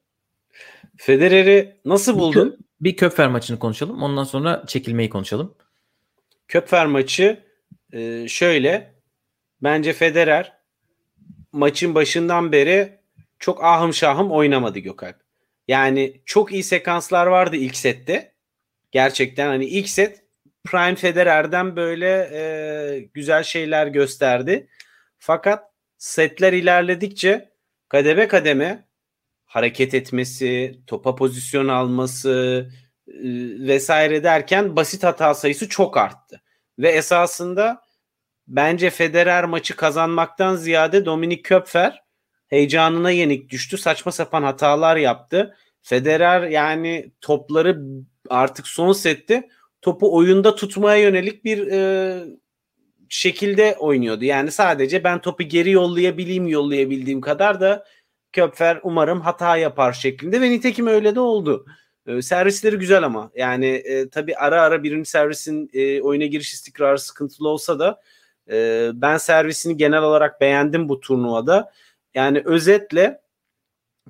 Federer'i 0.97 1.77
nasıl 1.85 2.19
buldun? 2.19 2.49
Bir, 2.51 2.57
kö- 2.57 2.65
bir 2.81 2.97
Köpfer 2.97 3.29
maçını 3.29 3.59
konuşalım. 3.59 4.03
Ondan 4.03 4.25
sonra 4.25 4.65
çekilmeyi 4.67 5.11
konuşalım. 5.11 5.55
Köpfer 6.49 6.87
maçı 6.87 7.46
e, 7.93 8.29
şöyle. 8.29 8.95
Bence 9.63 9.93
Federer 9.93 10.53
maçın 11.53 11.95
başından 11.95 12.53
beri 12.53 12.99
çok 13.39 13.65
ahım 13.65 13.95
şahım 13.95 14.31
oynamadı 14.33 14.79
Gökalp. 14.79 15.17
Yani 15.69 16.21
çok 16.25 16.53
iyi 16.53 16.63
sekanslar 16.63 17.27
vardı 17.27 17.57
ilk 17.57 17.77
sette. 17.77 18.33
Gerçekten 18.91 19.47
hani 19.47 19.65
ilk 19.65 19.89
set 19.89 20.23
Prime 20.65 20.95
Federer'den 20.95 21.77
böyle 21.77 22.31
e, 22.33 23.09
güzel 23.15 23.43
şeyler 23.43 23.87
gösterdi. 23.87 24.69
Fakat 25.19 25.71
setler 25.99 26.53
ilerledikçe 26.53 27.51
kademe 27.89 28.29
kademe 28.29 28.87
hareket 29.45 29.95
etmesi, 29.95 30.81
topa 30.87 31.15
pozisyon 31.15 31.69
alması 31.69 32.69
e, 33.09 33.13
vesaire 33.67 34.25
derken 34.25 34.77
basit 34.77 35.05
hata 35.05 35.35
sayısı 35.35 35.69
çok 35.69 35.97
arttı. 35.97 36.43
Ve 36.79 36.89
esasında 36.89 37.83
bence 38.49 38.91
Federer 38.91 39.45
maçı 39.45 39.77
kazanmaktan 39.77 40.57
ziyade 40.57 41.05
Dominik 41.05 41.45
Köpfer 41.45 42.03
heyecanına 42.49 43.11
yenik 43.11 43.51
düştü. 43.51 43.79
Saçma 43.79 44.13
sapan 44.13 44.43
hatalar 44.43 44.97
yaptı. 44.97 45.57
Federer 45.83 46.43
yani 46.43 47.13
topları 47.21 47.83
artık 48.29 48.69
son 48.69 48.93
sette 48.93 49.49
topu 49.83 50.17
oyunda 50.17 50.55
tutmaya 50.55 50.97
yönelik 51.03 51.45
bir 51.45 51.67
e, 51.67 52.25
şekilde 53.09 53.77
oynuyordu. 53.79 54.25
Yani 54.25 54.51
sadece 54.51 55.05
ben 55.05 55.21
topu 55.21 55.43
geri 55.43 55.71
yollayabileyim 55.71 56.47
yollayabildiğim 56.47 57.21
kadar 57.21 57.61
da 57.61 57.85
Köpfer 58.33 58.81
umarım 58.83 59.21
hata 59.21 59.57
yapar 59.57 59.93
şeklinde 59.93 60.41
ve 60.41 60.51
nitekim 60.51 60.87
öyle 60.87 61.15
de 61.15 61.21
oldu. 61.21 61.67
E, 62.07 62.23
servisleri 62.23 62.77
güzel 62.77 63.03
ama 63.03 63.31
yani 63.37 63.67
e, 63.67 64.09
tabii 64.09 64.37
ara 64.37 64.63
ara 64.63 64.83
birinci 64.83 65.11
servisin 65.11 65.71
e, 65.73 66.01
oyuna 66.03 66.27
giriş 66.27 66.53
istikrarı 66.53 66.99
sıkıntılı 66.99 67.49
olsa 67.49 67.79
da 67.79 68.01
e, 68.51 68.91
ben 68.95 69.17
servisini 69.17 69.77
genel 69.77 70.03
olarak 70.03 70.41
beğendim 70.41 70.89
bu 70.89 71.01
turnuvada. 71.01 71.73
Yani 72.15 72.43
özetle 72.45 73.21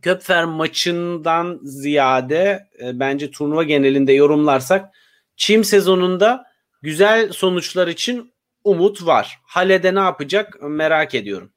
Köpfer 0.02 0.44
maçından 0.44 1.60
ziyade 1.62 2.66
e, 2.82 3.00
bence 3.00 3.30
turnuva 3.30 3.62
genelinde 3.62 4.12
yorumlarsak 4.12 4.88
çim 5.36 5.64
sezonunda 5.64 6.46
güzel 6.82 7.32
sonuçlar 7.32 7.88
için 7.88 8.32
umut 8.64 9.06
var. 9.06 9.38
Hale'de 9.42 9.94
ne 9.94 9.98
yapacak 10.00 10.58
merak 10.62 11.14
ediyorum. 11.14 11.50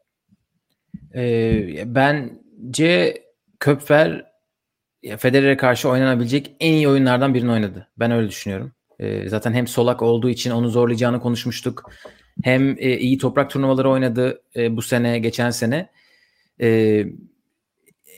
Ee, 1.15 1.83
bence 1.85 3.23
Köpfer 3.59 4.25
Federer'e 5.17 5.57
karşı 5.57 5.89
oynanabilecek 5.89 6.55
en 6.59 6.73
iyi 6.73 6.87
oyunlardan 6.87 7.33
birini 7.33 7.51
oynadı. 7.51 7.87
Ben 7.99 8.11
öyle 8.11 8.27
düşünüyorum. 8.27 8.71
Ee, 8.99 9.29
zaten 9.29 9.53
hem 9.53 9.67
solak 9.67 10.01
olduğu 10.01 10.29
için 10.29 10.51
onu 10.51 10.69
zorlayacağını 10.69 11.19
konuşmuştuk. 11.19 11.91
Hem 12.43 12.75
e, 12.79 12.97
iyi 12.97 13.17
toprak 13.17 13.49
turnuvaları 13.49 13.89
oynadı 13.89 14.41
e, 14.55 14.77
bu 14.77 14.81
sene, 14.81 15.19
geçen 15.19 15.49
sene. 15.49 15.89
E, 16.61 17.05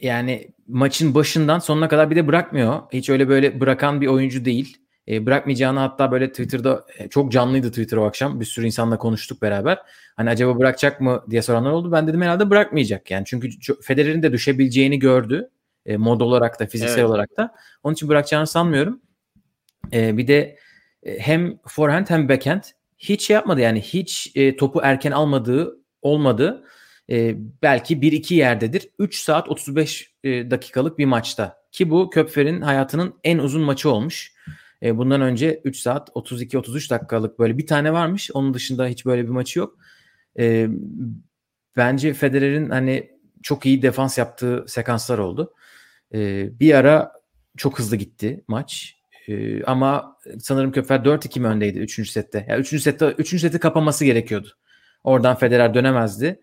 yani 0.02 0.48
maçın 0.68 1.16
başından 1.16 1.60
sonuna 1.60 1.88
kadar 1.88 2.12
bir 2.12 2.16
de 2.16 2.28
bırakmıyor. 2.28 2.82
Hiç 2.94 3.10
öyle 3.10 3.30
böyle 3.30 3.60
bırakan 3.60 4.02
bir 4.02 4.08
oyuncu 4.08 4.46
değil. 4.46 4.78
E, 5.08 5.26
bırakmayacağını 5.26 5.80
hatta 5.80 6.12
böyle 6.12 6.30
Twitter'da 6.30 6.86
e, 6.98 7.10
çok 7.10 7.32
canlıydı 7.32 7.70
Twitter 7.70 7.98
o 7.98 8.06
akşam. 8.06 8.40
Bir 8.40 8.46
sürü 8.46 8.66
insanla 8.66 8.98
konuştuk 8.98 9.42
beraber. 9.42 9.78
Hani 10.16 10.30
acaba 10.30 10.60
bırakacak 10.60 11.02
mı 11.02 11.24
diye 11.30 11.42
soranlar 11.42 11.72
oldu. 11.72 11.92
Ben 11.92 12.08
dedim 12.08 12.22
herhalde 12.22 12.50
bırakmayacak 12.50 13.12
yani. 13.12 13.26
Çünkü 13.26 13.50
Federer'in 13.82 14.24
de 14.24 14.32
düşebileceğini 14.32 15.00
gördü. 15.00 15.50
E, 15.86 15.98
mod 15.98 16.22
olarak 16.22 16.60
da 16.60 16.66
fiziksel 16.66 16.98
evet. 16.98 17.10
olarak 17.10 17.38
da. 17.38 17.56
Onun 17.84 17.94
için 17.94 18.10
bırakacağını 18.10 18.48
sanmıyorum. 18.48 19.02
E, 19.94 20.18
bir 20.18 20.28
de 20.28 20.58
e, 21.04 21.20
hem 21.20 21.58
forehand 21.68 22.10
hem 22.10 22.30
backhand 22.30 22.64
hiç 22.98 23.28
şey 23.28 23.34
yapmadı 23.34 23.62
yani 23.62 23.82
hiç 23.82 24.32
e, 24.36 24.56
topu 24.58 24.80
erken 24.84 25.12
almadığı 25.12 25.80
olmadı. 26.02 26.64
E, 27.10 27.36
belki 27.62 28.02
1-2 28.02 28.34
yerdedir. 28.34 28.90
3 29.00 29.20
saat 29.20 29.50
35 29.50 30.14
e, 30.24 30.52
dakikalık 30.52 30.98
bir 30.98 31.06
maçta. 31.06 31.62
Ki 31.72 31.90
bu 31.90 32.10
Köpfer'in 32.10 32.62
hayatının 32.62 33.14
en 33.24 33.38
uzun 33.38 33.62
maçı 33.62 33.90
olmuş. 33.90 34.34
E, 34.84 34.98
bundan 34.98 35.22
önce 35.22 35.62
3 35.64 35.78
saat 35.78 36.10
32-33 36.10 36.90
dakikalık 36.90 37.40
böyle 37.40 37.58
bir 37.58 37.68
tane 37.68 37.94
varmış. 37.94 38.32
Onun 38.34 38.54
dışında 38.54 38.88
hiç 38.88 39.06
böyle 39.06 39.24
bir 39.24 39.30
maçı 39.30 39.60
yok. 39.60 39.78
E, 40.40 40.68
bence 41.78 42.14
Federer'in 42.14 42.70
hani 42.70 43.12
çok 43.44 43.66
iyi 43.66 43.82
defans 43.82 44.18
yaptığı 44.18 44.66
sekanslar 44.68 45.18
oldu. 45.18 45.54
E, 46.14 46.50
bir 46.60 46.74
ara 46.74 47.12
çok 47.58 47.80
hızlı 47.80 47.96
gitti 47.96 48.44
maç. 48.48 48.96
E, 49.28 49.64
ama 49.64 50.18
sanırım 50.40 50.72
Köpfer 50.72 51.00
4-2 51.00 51.40
mi 51.40 51.48
öndeydi 51.48 51.80
3. 51.80 52.10
sette. 52.10 52.46
Yani 52.50 52.60
3. 52.60 52.82
sette 52.82 53.06
3. 53.06 53.42
seti 53.42 53.60
kapaması 53.60 54.06
gerekiyordu. 54.06 54.48
Oradan 55.04 55.36
Federer 55.36 55.74
dönemezdi. 55.74 56.42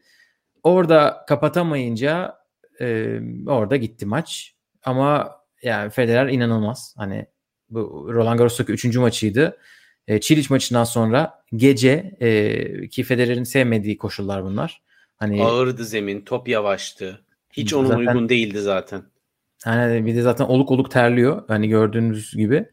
Orada 0.63 1.25
kapatamayınca 1.29 2.37
e, 2.81 3.19
orada 3.47 3.77
gitti 3.77 4.07
maç. 4.07 4.55
Ama 4.85 5.39
yani 5.63 5.91
Federer 5.91 6.29
inanılmaz. 6.29 6.95
Hani 6.97 7.27
bu 7.71 8.09
Roland 8.13 8.39
Garros'taki 8.39 8.73
üçüncü 8.73 9.01
maçıydı. 9.01 9.59
E, 10.09 10.21
Çiliç 10.21 10.51
maçından 10.51 10.85
sonra 10.85 11.43
gece 11.55 12.17
e, 12.21 12.89
ki 12.89 13.03
Federer'in 13.03 13.45
sevmediği 13.45 13.99
koşullar 13.99 14.45
bunlar. 14.45 14.83
Hani 15.17 15.45
ağırdı 15.45 15.85
zemin, 15.85 16.21
top 16.21 16.49
yavaştı. 16.49 17.25
Hiç 17.53 17.75
onun 17.75 17.89
zaten, 17.89 18.01
uygun 18.01 18.29
değildi 18.29 18.61
zaten. 18.61 19.03
Hani 19.65 20.07
bir 20.07 20.17
de 20.17 20.23
zaten 20.23 20.45
oluk 20.45 20.71
oluk 20.71 20.91
terliyor. 20.91 21.43
Hani 21.49 21.69
gördüğünüz 21.69 22.37
gibi. 22.37 22.67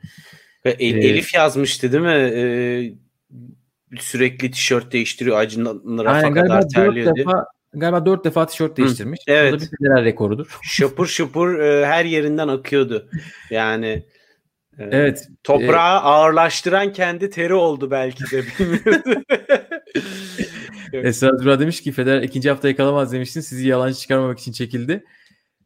Ve 0.65 0.71
El, 0.71 0.95
ee, 0.95 1.07
Elif 1.07 1.33
yazmıştı 1.33 1.91
değil 1.91 2.03
mi? 2.03 2.31
Ee, 2.35 2.93
sürekli 3.99 4.51
tişört 4.51 4.91
değiştiriyor. 4.91 5.37
Acın 5.37 5.65
rafa 6.03 6.33
kadar 6.33 6.69
terliyor. 6.69 7.15
Defa, 7.15 7.45
galiba 7.73 8.05
dört 8.05 8.25
defa 8.25 8.45
tişört 8.45 8.77
değiştirmiş. 8.77 9.19
Hı, 9.27 9.31
evet. 9.31 9.53
O 9.53 9.59
da 9.59 9.61
bir 9.61 9.69
federal 9.77 10.05
rekorudur. 10.05 10.57
Şapur 10.63 11.07
şapur 11.07 11.59
e, 11.59 11.85
her 11.85 12.05
yerinden 12.05 12.47
akıyordu. 12.47 13.09
Yani 13.49 14.05
e, 14.79 14.83
Evet. 14.83 15.27
Toprağı 15.43 15.97
e, 15.97 16.01
ağırlaştıran 16.01 16.93
kendi 16.93 17.29
teri 17.29 17.53
oldu 17.53 17.91
belki 17.91 18.23
de 18.31 18.43
bilmiyorum. 18.59 19.23
Esra 21.03 21.39
Dura 21.39 21.59
demiş 21.59 21.81
ki 21.81 21.91
Federer 21.91 22.21
ikinci 22.21 22.49
haftayı 22.49 22.77
kalamaz 22.77 23.13
demiştin. 23.13 23.41
Sizi 23.41 23.67
yalancı 23.67 23.99
çıkarmamak 23.99 24.39
için 24.39 24.51
çekildi. 24.51 25.03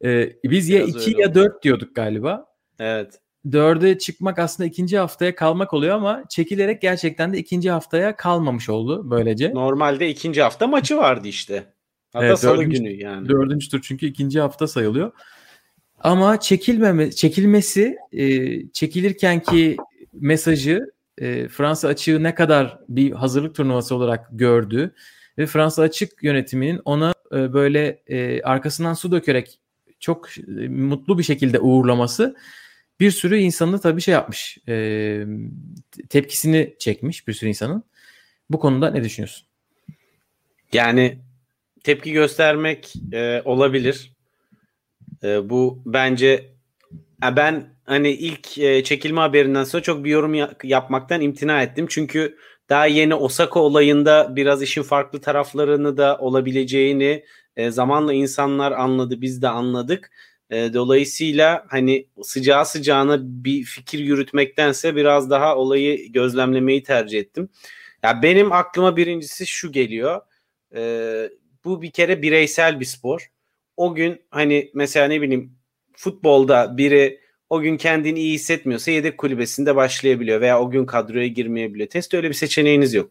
Ee, 0.04 0.32
biz 0.44 0.68
ya 0.68 0.86
Biraz 0.86 1.06
iki 1.06 1.20
ya 1.20 1.34
dört 1.34 1.62
diyorduk 1.62 1.94
galiba. 1.94 2.46
Evet. 2.78 3.20
Dörde 3.52 3.98
çıkmak 3.98 4.38
aslında 4.38 4.66
ikinci 4.66 4.98
haftaya 4.98 5.34
kalmak 5.34 5.74
oluyor 5.74 5.96
ama 5.96 6.24
çekilerek 6.28 6.82
gerçekten 6.82 7.32
de 7.32 7.38
ikinci 7.38 7.70
haftaya 7.70 8.16
kalmamış 8.16 8.68
oldu 8.68 9.10
böylece. 9.10 9.54
Normalde 9.54 10.08
ikinci 10.08 10.42
hafta 10.42 10.66
maçı 10.66 10.96
vardı 10.96 11.28
işte. 11.28 11.64
Hatta 12.12 12.26
evet, 12.26 12.38
salı 12.38 12.58
dördüncü, 12.58 12.78
günü 12.78 12.90
yani. 12.90 13.28
Dördüncü 13.28 13.68
tur 13.68 13.80
çünkü 13.82 14.06
ikinci 14.06 14.40
hafta 14.40 14.66
sayılıyor. 14.66 15.12
Ama 16.00 16.40
çekilmeme, 16.40 17.10
çekilmesi 17.12 17.96
e, 18.12 18.26
çekilirken 18.72 19.40
ki 19.40 19.76
mesajı 20.12 20.92
e, 21.18 21.48
Fransa 21.48 21.88
açığı 21.88 22.22
ne 22.22 22.34
kadar 22.34 22.78
bir 22.88 23.12
hazırlık 23.12 23.54
turnuvası 23.54 23.94
olarak 23.94 24.28
gördü 24.32 24.94
ve 25.38 25.46
Fransa 25.46 25.82
açık 25.82 26.22
yönetiminin 26.22 26.80
ona 26.84 27.14
e, 27.32 27.52
böyle 27.52 28.02
e, 28.06 28.42
arkasından 28.42 28.94
su 28.94 29.12
dökerek 29.12 29.59
çok 30.00 30.38
e, 30.38 30.68
mutlu 30.68 31.18
bir 31.18 31.22
şekilde 31.22 31.60
uğurlaması 31.60 32.36
bir 33.00 33.10
sürü 33.10 33.36
insanı 33.36 33.80
tabii 33.80 34.00
şey 34.00 34.14
yapmış. 34.14 34.58
E, 34.68 35.24
tepkisini 36.08 36.74
çekmiş 36.78 37.28
bir 37.28 37.32
sürü 37.32 37.48
insanın. 37.48 37.84
Bu 38.50 38.58
konuda 38.58 38.90
ne 38.90 39.04
düşünüyorsun? 39.04 39.46
Yani 40.72 41.18
tepki 41.84 42.12
göstermek 42.12 42.94
e, 43.12 43.42
olabilir. 43.44 44.12
E, 45.22 45.50
bu 45.50 45.82
bence 45.86 46.50
ben 47.22 47.74
hani 47.84 48.10
ilk 48.10 48.58
e, 48.58 48.84
çekilme 48.84 49.20
haberinden 49.20 49.64
sonra 49.64 49.82
çok 49.82 50.04
bir 50.04 50.10
yorum 50.10 50.34
ya- 50.34 50.54
yapmaktan 50.64 51.20
imtina 51.20 51.62
ettim. 51.62 51.86
Çünkü 51.88 52.36
daha 52.68 52.86
yeni 52.86 53.14
Osaka 53.14 53.60
olayında 53.60 54.36
biraz 54.36 54.62
işin 54.62 54.82
farklı 54.82 55.20
taraflarını 55.20 55.96
da 55.96 56.18
olabileceğini 56.18 57.24
e, 57.60 57.70
zamanla 57.70 58.12
insanlar 58.12 58.72
anladı, 58.72 59.20
biz 59.20 59.42
de 59.42 59.48
anladık. 59.48 60.10
E, 60.50 60.74
dolayısıyla 60.74 61.64
hani 61.68 62.06
sıcağı 62.22 62.66
sıcağına 62.66 63.18
bir 63.22 63.64
fikir 63.64 63.98
yürütmektense 63.98 64.96
biraz 64.96 65.30
daha 65.30 65.56
olayı 65.56 66.12
gözlemlemeyi 66.12 66.82
tercih 66.82 67.18
ettim. 67.18 67.48
Ya 68.02 68.22
benim 68.22 68.52
aklıma 68.52 68.96
birincisi 68.96 69.46
şu 69.46 69.72
geliyor. 69.72 70.20
E, 70.74 70.82
bu 71.64 71.82
bir 71.82 71.90
kere 71.90 72.22
bireysel 72.22 72.80
bir 72.80 72.84
spor. 72.84 73.30
O 73.76 73.94
gün 73.94 74.22
hani 74.30 74.70
mesela 74.74 75.08
ne 75.08 75.22
bileyim 75.22 75.52
futbolda 75.96 76.76
biri 76.76 77.20
o 77.50 77.60
gün 77.60 77.76
kendini 77.76 78.20
iyi 78.20 78.34
hissetmiyorsa 78.34 78.90
yedek 78.90 79.18
kulübesinde 79.18 79.76
başlayabiliyor 79.76 80.40
veya 80.40 80.60
o 80.60 80.70
gün 80.70 80.86
kadroya 80.86 81.26
girmeyebiliyor. 81.26 81.88
Test 81.88 82.14
öyle 82.14 82.28
bir 82.28 82.34
seçeneğiniz 82.34 82.94
yok. 82.94 83.10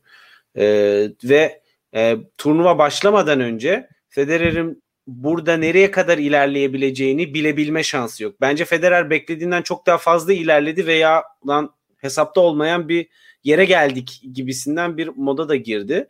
Ee, 0.58 1.08
ve 1.24 1.62
e, 1.96 2.18
turnuva 2.38 2.78
başlamadan 2.78 3.40
önce 3.40 3.90
Federer'in 4.10 4.84
burada 5.08 5.58
nereye 5.58 5.92
kadar 5.92 6.18
ilerleyebileceğini 6.18 7.34
bilebilme 7.34 7.84
şansı 7.84 8.24
yok. 8.24 8.42
Bence 8.42 8.66
Federer 8.66 9.10
beklediğinden 9.10 9.62
çok 9.62 9.86
daha 9.86 9.98
fazla 9.98 10.34
ilerledi 10.34 10.88
veya 10.88 11.24
lan 11.48 11.76
hesapta 11.98 12.42
olmayan 12.42 12.90
bir 12.90 13.08
yere 13.44 13.66
geldik 13.66 14.22
gibisinden 14.34 14.98
bir 14.98 15.08
moda 15.08 15.50
da 15.50 15.56
girdi. 15.56 16.10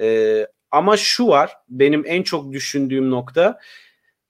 Ee, 0.00 0.46
ama 0.70 0.96
şu 0.96 1.26
var 1.26 1.56
benim 1.68 2.04
en 2.06 2.22
çok 2.22 2.52
düşündüğüm 2.52 3.10
nokta 3.10 3.60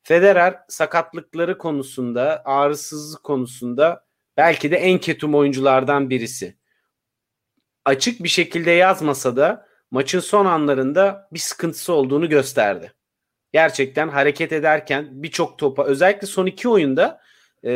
Federer 0.03 0.59
sakatlıkları 0.69 1.59
konusunda 1.59 2.43
ağrısızlık 2.45 3.25
konusunda 3.25 4.05
belki 4.37 4.71
de 4.71 4.77
en 4.77 4.99
ketum 4.99 5.35
oyunculardan 5.35 6.11
birisi. 6.11 6.57
Açık 7.85 8.23
bir 8.23 8.29
şekilde 8.29 8.71
yazmasa 8.71 9.37
da 9.37 9.67
maçın 9.91 10.21
son 10.21 10.47
anlarında 10.47 11.29
bir 11.33 11.39
sıkıntısı 11.39 11.93
olduğunu 11.93 12.29
gösterdi. 12.29 12.93
Gerçekten 13.53 14.09
hareket 14.09 14.53
ederken 14.53 15.09
birçok 15.11 15.59
topa 15.59 15.85
özellikle 15.85 16.27
son 16.27 16.47
iki 16.47 16.69
oyunda 16.69 17.21
e, 17.65 17.71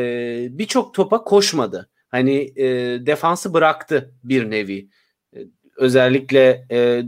birçok 0.51 0.93
topa 0.93 1.23
koşmadı. 1.23 1.89
Hani 2.07 2.53
e, 2.55 2.65
defansı 3.05 3.53
bıraktı 3.53 4.13
bir 4.23 4.51
nevi. 4.51 4.89
E, 5.35 5.39
özellikle 5.77 6.65
e, 6.71 7.03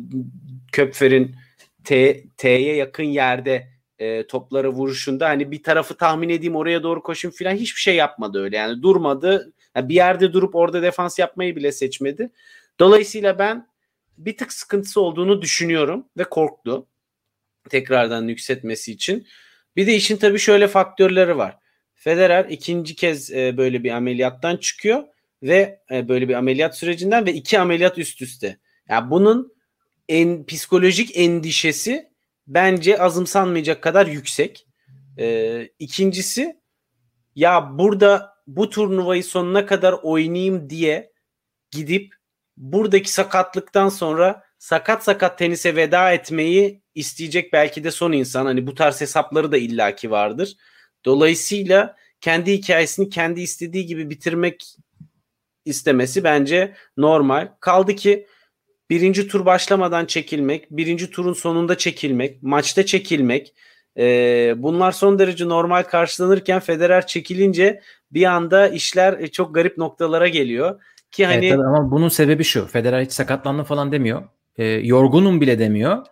Köpfer'in 0.71 1.35
T, 1.83 2.23
T'ye 2.37 2.75
yakın 2.75 3.03
yerde 3.03 3.67
e, 3.99 4.27
toplara 4.27 4.69
vuruşunda 4.69 5.29
hani 5.29 5.51
bir 5.51 5.63
tarafı 5.63 5.97
tahmin 5.97 6.29
edeyim 6.29 6.55
oraya 6.55 6.83
doğru 6.83 7.03
koşayım 7.03 7.35
falan 7.39 7.55
hiçbir 7.55 7.81
şey 7.81 7.95
yapmadı 7.95 8.43
öyle. 8.43 8.57
Yani 8.57 8.81
durmadı. 8.81 9.53
Yani 9.75 9.89
bir 9.89 9.95
yerde 9.95 10.33
durup 10.33 10.55
orada 10.55 10.81
defans 10.81 11.19
yapmayı 11.19 11.55
bile 11.55 11.71
seçmedi. 11.71 12.29
Dolayısıyla 12.79 13.39
ben 13.39 13.67
bir 14.17 14.37
tık 14.37 14.53
sıkıntısı 14.53 15.01
olduğunu 15.01 15.41
düşünüyorum 15.41 16.05
ve 16.17 16.23
korktu. 16.23 16.87
Tekrardan 17.67 18.27
yükseltmesi 18.27 18.91
için. 18.91 19.27
Bir 19.75 19.87
de 19.87 19.95
işin 19.95 20.17
tabii 20.17 20.39
şöyle 20.39 20.67
faktörleri 20.67 21.37
var. 21.37 21.57
Federer 21.95 22.45
ikinci 22.49 22.95
kez 22.95 23.31
e, 23.31 23.57
böyle 23.57 23.83
bir 23.83 23.91
ameliyattan 23.91 24.57
çıkıyor 24.57 25.03
ve 25.43 25.79
e, 25.91 26.09
böyle 26.09 26.29
bir 26.29 26.33
ameliyat 26.33 26.77
sürecinden 26.77 27.25
ve 27.25 27.33
iki 27.33 27.59
ameliyat 27.59 27.97
üst 27.97 28.21
üste. 28.21 28.59
Yani 28.89 29.09
bunun 29.09 29.53
en 30.09 30.45
psikolojik 30.45 31.17
endişesi 31.17 32.09
bence 32.47 32.99
azımsanmayacak 32.99 33.83
kadar 33.83 34.07
yüksek. 34.07 34.67
Ee, 35.19 35.69
ikincisi 35.79 36.61
ya 37.35 37.77
burada 37.77 38.33
bu 38.47 38.69
turnuvayı 38.69 39.23
sonuna 39.23 39.65
kadar 39.65 39.95
oynayayım 40.03 40.69
diye 40.69 41.11
gidip 41.71 42.13
buradaki 42.57 43.11
sakatlıktan 43.11 43.89
sonra 43.89 44.43
sakat 44.59 45.03
sakat 45.03 45.37
tenise 45.37 45.75
veda 45.75 46.11
etmeyi 46.11 46.81
isteyecek 46.95 47.53
belki 47.53 47.83
de 47.83 47.91
son 47.91 48.11
insan. 48.11 48.45
Hani 48.45 48.67
bu 48.67 48.75
tarz 48.75 49.01
hesapları 49.01 49.51
da 49.51 49.57
illaki 49.57 50.11
vardır. 50.11 50.57
Dolayısıyla 51.05 51.95
kendi 52.21 52.53
hikayesini 52.53 53.09
kendi 53.09 53.41
istediği 53.41 53.85
gibi 53.85 54.09
bitirmek 54.09 54.75
istemesi 55.65 56.23
bence 56.23 56.73
normal. 56.97 57.49
Kaldı 57.59 57.95
ki 57.95 58.27
birinci 58.89 59.27
tur 59.27 59.45
başlamadan 59.45 60.05
çekilmek, 60.05 60.71
birinci 60.71 61.11
turun 61.11 61.33
sonunda 61.33 61.77
çekilmek, 61.77 62.43
maçta 62.43 62.85
çekilmek 62.85 63.53
e, 63.97 64.03
bunlar 64.57 64.91
son 64.91 65.19
derece 65.19 65.49
normal 65.49 65.83
karşılanırken 65.83 66.59
Federer 66.59 67.07
çekilince 67.07 67.81
bir 68.11 68.23
anda 68.23 68.67
işler 68.67 69.27
çok 69.27 69.55
garip 69.55 69.77
noktalara 69.77 70.27
geliyor. 70.27 70.81
Ki 71.11 71.25
hani 71.25 71.45
evet, 71.45 71.59
ama 71.59 71.91
bunun 71.91 72.09
sebebi 72.09 72.43
şu. 72.43 72.67
Federer 72.67 73.01
hiç 73.01 73.11
sakatlandı 73.11 73.63
falan 73.63 73.91
demiyor. 73.91 74.23
E, 74.57 74.65
yorgunum 74.65 75.41
bile 75.41 75.59
demiyor. 75.59 76.05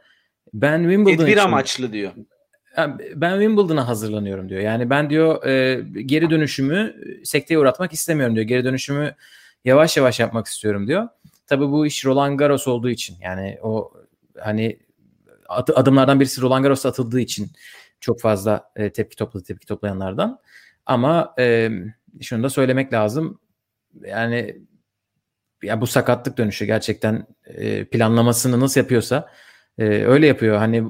Ben 0.53 0.79
Wimbledon 0.79 1.17
tedbir 1.17 1.31
için, 1.31 1.41
amaçlı 1.41 1.93
diyor. 1.93 2.11
Ben 3.15 3.39
Wimbledon'a 3.39 3.87
hazırlanıyorum 3.87 4.49
diyor. 4.49 4.61
Yani 4.61 4.89
ben 4.89 5.09
diyor 5.09 5.45
e, 5.45 5.81
geri 6.01 6.29
dönüşümü 6.29 6.95
sekteye 7.23 7.59
uğratmak 7.59 7.93
istemiyorum 7.93 8.35
diyor. 8.35 8.47
Geri 8.47 8.63
dönüşümü 8.63 9.15
yavaş 9.65 9.97
yavaş 9.97 10.19
yapmak 10.19 10.47
istiyorum 10.47 10.87
diyor. 10.87 11.07
Tabii 11.47 11.69
bu 11.69 11.85
iş 11.85 12.05
Roland 12.05 12.39
Garros 12.39 12.67
olduğu 12.67 12.89
için 12.89 13.17
yani 13.21 13.59
o 13.61 13.93
hani 14.39 14.79
adımlardan 15.49 16.19
birisi 16.19 16.41
Roland 16.41 16.63
Garros 16.63 16.85
atıldığı 16.85 17.19
için 17.19 17.51
çok 17.99 18.21
fazla 18.21 18.71
e, 18.75 18.89
tepki 18.89 19.15
topladı 19.15 19.43
tepki 19.43 19.65
toplayanlardan. 19.65 20.39
Ama 20.85 21.33
e, 21.39 21.69
şunu 22.21 22.43
da 22.43 22.49
söylemek 22.49 22.93
lazım. 22.93 23.39
Yani 24.01 24.57
ya 25.63 25.81
bu 25.81 25.87
sakatlık 25.87 26.37
dönüşü 26.37 26.65
gerçekten 26.65 27.27
e, 27.45 27.85
planlamasını 27.85 28.59
nasıl 28.59 28.81
yapıyorsa 28.81 29.29
e, 29.77 29.83
öyle 29.85 30.27
yapıyor. 30.27 30.57
Hani 30.57 30.83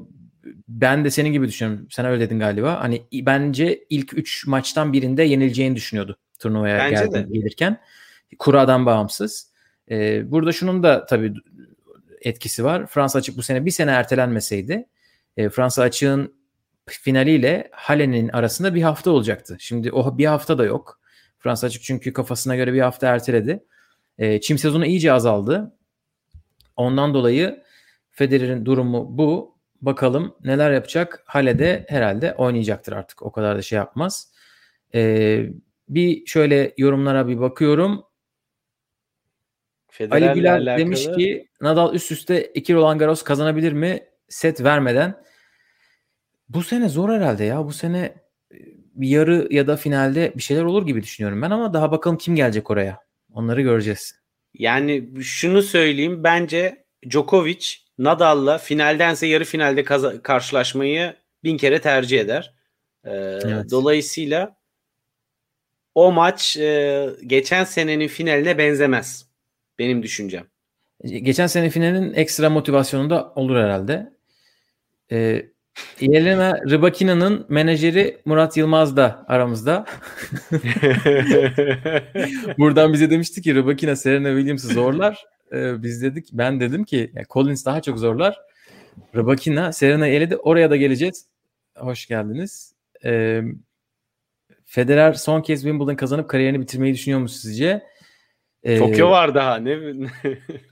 ben 0.67 1.05
de 1.05 1.11
senin 1.11 1.31
gibi 1.31 1.47
düşünüyorum. 1.47 1.87
Sen 1.91 2.05
öyle 2.05 2.21
dedin 2.21 2.39
galiba. 2.39 2.81
Hani 2.81 3.05
bence 3.13 3.85
ilk 3.89 4.17
3 4.17 4.47
maçtan 4.47 4.93
birinde 4.93 5.23
yenileceğini 5.23 5.75
düşünüyordu 5.75 6.17
turnuvaya 6.39 6.89
geldi, 6.89 7.27
gelirken. 7.31 7.81
Kuradan 8.39 8.85
bağımsız. 8.85 9.51
E, 9.91 10.31
burada 10.31 10.51
şunun 10.51 10.83
da 10.83 11.05
tabii 11.05 11.33
etkisi 12.21 12.63
var. 12.63 12.87
Fransa 12.87 13.19
açık 13.19 13.37
bu 13.37 13.43
sene 13.43 13.65
bir 13.65 13.71
sene 13.71 13.91
ertelenmeseydi 13.91 14.87
e, 15.37 15.49
Fransa 15.49 15.83
açığın 15.83 16.35
finaliyle 16.87 17.69
Halen'in 17.71 18.29
arasında 18.29 18.75
bir 18.75 18.81
hafta 18.81 19.11
olacaktı. 19.11 19.57
Şimdi 19.59 19.91
o 19.91 20.17
bir 20.17 20.25
hafta 20.25 20.57
da 20.57 20.65
yok. 20.65 20.99
Fransa 21.39 21.67
açık 21.67 21.83
çünkü 21.83 22.13
kafasına 22.13 22.55
göre 22.55 22.73
bir 22.73 22.81
hafta 22.81 23.07
erteledi. 23.07 23.63
E, 24.17 24.41
çim 24.41 24.57
sezonu 24.57 24.85
iyice 24.85 25.11
azaldı. 25.11 25.77
Ondan 26.75 27.13
dolayı 27.13 27.63
Federer'in 28.11 28.65
durumu 28.65 29.17
bu. 29.17 29.55
Bakalım 29.81 30.35
neler 30.43 30.71
yapacak. 30.71 31.23
Hale'de 31.25 31.85
herhalde 31.89 32.33
oynayacaktır 32.33 32.93
artık. 32.93 33.21
O 33.21 33.31
kadar 33.31 33.57
da 33.57 33.61
şey 33.61 33.75
yapmaz. 33.75 34.31
E, 34.93 35.41
bir 35.89 36.25
şöyle 36.25 36.73
yorumlara 36.77 37.27
bir 37.27 37.39
bakıyorum. 37.39 38.03
Federer'le 39.87 40.27
Ali 40.27 40.33
Güler 40.33 40.57
alakalı... 40.57 40.77
demiş 40.77 41.05
ki 41.05 41.47
Nadal 41.61 41.93
üst 41.93 42.11
üste 42.11 42.43
iki 42.43 42.73
Roland 42.73 42.99
Garros 42.99 43.23
kazanabilir 43.23 43.73
mi 43.73 44.03
set 44.29 44.63
vermeden? 44.63 45.23
Bu 46.49 46.63
sene 46.63 46.89
zor 46.89 47.09
herhalde 47.09 47.43
ya. 47.43 47.65
Bu 47.65 47.73
sene 47.73 48.15
bir 48.95 49.07
yarı 49.07 49.47
ya 49.51 49.67
da 49.67 49.77
finalde 49.77 50.33
bir 50.35 50.41
şeyler 50.41 50.63
olur 50.63 50.87
gibi 50.87 51.03
düşünüyorum 51.03 51.41
ben 51.41 51.51
ama 51.51 51.73
daha 51.73 51.91
bakalım 51.91 52.17
kim 52.17 52.35
gelecek 52.35 52.71
oraya. 52.71 53.04
Onları 53.35 53.61
göreceğiz. 53.61 54.15
Yani 54.53 55.09
şunu 55.23 55.61
söyleyeyim 55.61 56.23
bence 56.23 56.85
Djokovic 57.09 57.65
Nadal'la 57.97 58.57
finaldense 58.57 59.27
yarı 59.27 59.43
finalde 59.43 59.83
kaza- 59.83 60.21
karşılaşmayı 60.21 61.15
bin 61.43 61.57
kere 61.57 61.81
tercih 61.81 62.19
eder. 62.19 62.53
Ee, 63.03 63.11
evet. 63.45 63.71
Dolayısıyla 63.71 64.57
o 65.95 66.11
maç 66.11 66.57
e, 66.57 67.09
geçen 67.27 67.63
senenin 67.63 68.07
finaline 68.07 68.57
benzemez. 68.57 69.29
Benim 69.79 70.03
düşüncem. 70.03 70.47
Geçen 71.03 71.47
sene 71.47 71.69
finalin 71.69 72.13
ekstra 72.13 72.49
motivasyonunda 72.49 73.33
olur 73.35 73.55
herhalde. 73.55 74.13
Ee, 75.11 75.45
Yelena 75.99 76.59
Rybakina'nın 76.69 77.45
menajeri 77.49 78.21
Murat 78.25 78.57
Yılmaz 78.57 78.97
da 78.97 79.25
aramızda. 79.27 79.85
Buradan 82.57 82.93
bize 82.93 83.09
demişti 83.09 83.41
ki 83.41 83.55
Rybakina 83.55 83.95
Serena 83.95 84.27
Williams'ı 84.29 84.67
zorlar. 84.67 85.25
Ee, 85.51 85.83
biz 85.83 86.01
dedik 86.01 86.29
ben 86.33 86.59
dedim 86.59 86.83
ki 86.83 87.11
yani 87.15 87.25
Collins 87.29 87.65
daha 87.65 87.81
çok 87.81 87.99
zorlar. 87.99 88.37
Rybakina 89.15 89.73
Serena 89.73 90.07
eledi 90.07 90.37
oraya 90.37 90.69
da 90.69 90.75
geleceğiz. 90.75 91.25
Hoş 91.77 92.07
geldiniz. 92.07 92.73
Ee, 93.05 93.41
Federer 94.65 95.13
son 95.13 95.41
kez 95.41 95.61
Wimbledon 95.61 95.95
kazanıp 95.95 96.29
kariyerini 96.29 96.61
bitirmeyi 96.61 96.93
düşünüyor 96.93 97.19
mu 97.19 97.29
sizce? 97.29 97.83
Ee, 98.63 98.77
Tokyo 98.77 99.09
var 99.09 99.35
daha 99.35 99.55
ne? 99.55 99.77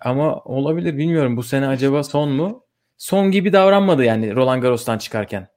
ama 0.01 0.39
olabilir 0.39 0.97
bilmiyorum. 0.97 1.37
Bu 1.37 1.43
sene 1.43 1.67
acaba 1.67 2.03
son 2.03 2.29
mu? 2.29 2.62
Son 3.03 3.31
gibi 3.31 3.53
davranmadı 3.53 4.03
yani 4.03 4.35
Roland 4.35 4.61
Garros'tan 4.61 4.97
çıkarken. 4.97 5.47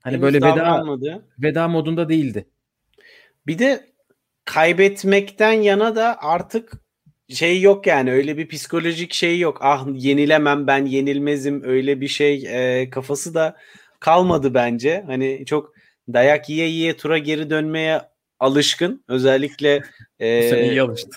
Hani 0.00 0.12
Henüz 0.12 0.22
böyle 0.22 0.36
veda 0.36 0.84
veda 1.38 1.68
modunda 1.68 2.08
değildi. 2.08 2.48
Bir 3.46 3.58
de 3.58 3.86
kaybetmekten 4.44 5.52
yana 5.52 5.96
da 5.96 6.16
artık 6.20 6.72
şey 7.28 7.60
yok 7.60 7.86
yani 7.86 8.12
öyle 8.12 8.38
bir 8.38 8.48
psikolojik 8.48 9.12
şey 9.12 9.38
yok. 9.38 9.58
Ah 9.60 9.86
yenilemem 9.94 10.66
ben 10.66 10.86
yenilmezim 10.86 11.62
öyle 11.64 12.00
bir 12.00 12.08
şey 12.08 12.44
e, 12.48 12.90
kafası 12.90 13.34
da 13.34 13.56
kalmadı 14.00 14.54
bence. 14.54 15.04
Hani 15.06 15.44
çok 15.46 15.74
dayak 16.12 16.48
yiye 16.48 16.68
yiye 16.68 16.96
tura 16.96 17.18
geri 17.18 17.50
dönmeye 17.50 18.00
alışkın. 18.40 19.04
Özellikle 19.08 19.82
e, 20.18 20.50
Sen 20.50 20.64
iyi 20.64 20.82
alıştın. 20.82 21.12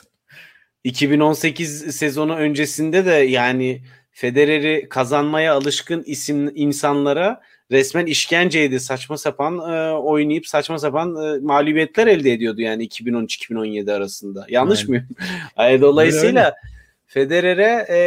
2018 0.84 1.95
sezonu 1.95 2.36
öncesinde 2.36 3.06
de 3.06 3.12
yani 3.12 3.82
Federer'i 4.15 4.89
kazanmaya 4.89 5.54
alışkın 5.54 6.04
isim 6.04 6.51
insanlara 6.56 7.41
resmen 7.71 8.06
işkenceydi. 8.06 8.80
Saçma 8.80 9.17
sapan 9.17 9.58
e, 9.58 9.91
oynayıp 9.91 10.47
saçma 10.47 10.80
sapan 10.80 11.15
e, 11.15 11.39
mağlubiyetler 11.39 12.08
elde 12.08 12.32
ediyordu 12.34 12.62
yani 12.62 12.88
2013-2017 12.88 13.93
arasında. 13.93 14.45
Yanlış 14.49 14.80
Aynen. 14.80 14.89
mıyım? 14.89 15.08
Yani 15.58 15.82
dolayısıyla 15.82 16.54
Federer'e 17.08 17.86
e, 17.89 17.99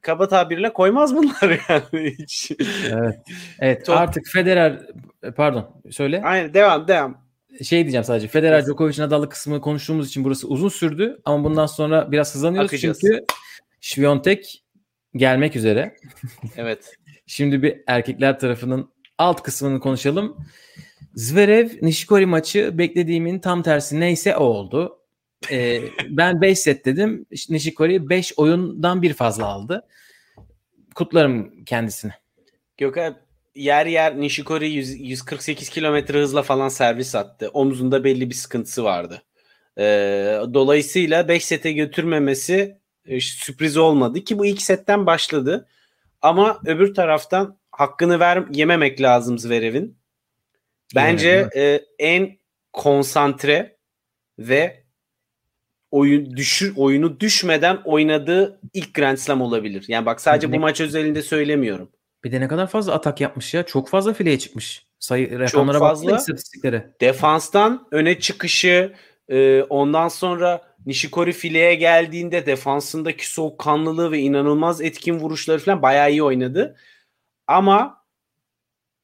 kaba 0.00 0.28
tabirle 0.28 0.72
koymaz 0.72 1.16
bunlar 1.16 1.60
yani 1.68 2.14
hiç. 2.18 2.52
Evet. 2.92 3.16
Evet 3.58 3.86
Çok... 3.86 3.96
artık 3.96 4.26
Federer 4.26 4.80
pardon 5.36 5.82
söyle. 5.90 6.22
Aynen 6.24 6.54
devam 6.54 6.88
devam 6.88 7.22
şey 7.64 7.82
diyeceğim 7.82 8.04
sadece. 8.04 8.28
Federer 8.28 8.66
Djokovic 8.66 9.02
Nadal'lı 9.02 9.28
kısmını 9.28 9.60
konuştuğumuz 9.60 10.08
için 10.08 10.24
burası 10.24 10.48
uzun 10.48 10.68
sürdü 10.68 11.20
ama 11.24 11.44
bundan 11.44 11.66
sonra 11.66 12.12
biraz 12.12 12.34
hızlanıyoruz 12.34 12.70
Akacağız. 12.70 12.98
çünkü 13.00 13.24
Şviyontek 13.82 14.61
gelmek 15.16 15.56
üzere. 15.56 15.96
evet. 16.56 16.94
Şimdi 17.26 17.62
bir 17.62 17.80
erkekler 17.86 18.38
tarafının 18.38 18.90
alt 19.18 19.42
kısmını 19.42 19.80
konuşalım. 19.80 20.36
Zverev 21.14 21.68
Nishikori 21.82 22.26
maçı 22.26 22.78
beklediğimin 22.78 23.38
tam 23.38 23.62
tersi 23.62 24.00
neyse 24.00 24.36
o 24.36 24.44
oldu. 24.44 24.98
Ee, 25.50 25.80
ben 26.08 26.40
5 26.40 26.58
set 26.58 26.84
dedim. 26.84 27.26
Nishikori 27.48 28.08
5 28.08 28.38
oyundan 28.38 29.02
bir 29.02 29.14
fazla 29.14 29.46
aldı. 29.46 29.86
Kutlarım 30.94 31.64
kendisini. 31.64 32.12
Gökhan 32.76 33.16
yer 33.54 33.86
yer 33.86 34.20
Nishikori 34.20 34.70
100, 34.70 35.00
148 35.00 35.68
kilometre 35.68 36.20
hızla 36.20 36.42
falan 36.42 36.68
servis 36.68 37.14
attı. 37.14 37.48
Omzunda 37.48 38.04
belli 38.04 38.30
bir 38.30 38.34
sıkıntısı 38.34 38.84
vardı. 38.84 39.22
Ee, 39.78 40.40
dolayısıyla 40.54 41.28
5 41.28 41.44
sete 41.44 41.72
götürmemesi 41.72 42.81
e, 43.06 43.20
sürpriz 43.20 43.76
olmadı 43.76 44.20
ki 44.20 44.38
bu 44.38 44.46
ilk 44.46 44.62
setten 44.62 45.06
başladı. 45.06 45.68
Ama 46.22 46.60
öbür 46.66 46.94
taraftan 46.94 47.58
hakkını 47.70 48.20
ver 48.20 48.44
yememek 48.52 49.00
lazım 49.00 49.38
Zverev'in. 49.38 49.98
Bence 50.94 51.48
e, 51.56 51.80
en 51.98 52.38
konsantre 52.72 53.76
ve 54.38 54.84
oyun 55.90 56.36
düşür 56.36 56.72
oyunu 56.76 57.20
düşmeden 57.20 57.78
oynadığı 57.84 58.60
ilk 58.72 58.94
Grand 58.94 59.16
Slam 59.16 59.42
olabilir. 59.42 59.84
Yani 59.88 60.06
bak 60.06 60.20
sadece 60.20 60.50
Ne- 60.50 60.52
bu 60.52 60.60
maç 60.60 60.80
özelinde 60.80 61.22
söylemiyorum. 61.22 61.88
Bir 62.24 62.32
de 62.32 62.40
ne 62.40 62.48
kadar 62.48 62.66
fazla 62.66 62.94
atak 62.94 63.20
yapmış 63.20 63.54
ya. 63.54 63.62
Çok 63.62 63.88
fazla 63.88 64.12
fileye 64.12 64.38
çıkmış. 64.38 64.86
Sayı 64.98 65.38
rakamlara 65.38 65.78
fazla. 65.78 66.10
baksana 66.10 66.18
istatistiklere. 66.18 66.94
Defanstan 67.00 67.88
öne 67.90 68.20
çıkışı 68.20 68.92
e, 69.28 69.62
ondan 69.62 70.08
sonra 70.08 70.71
Nishikori 70.86 71.32
fileye 71.32 71.74
geldiğinde 71.74 72.46
defansındaki 72.46 73.30
soğukkanlılığı 73.30 74.12
ve 74.12 74.18
inanılmaz 74.18 74.80
etkin 74.80 75.14
vuruşları 75.14 75.58
falan 75.58 75.82
bayağı 75.82 76.10
iyi 76.10 76.22
oynadı. 76.22 76.76
Ama 77.46 78.04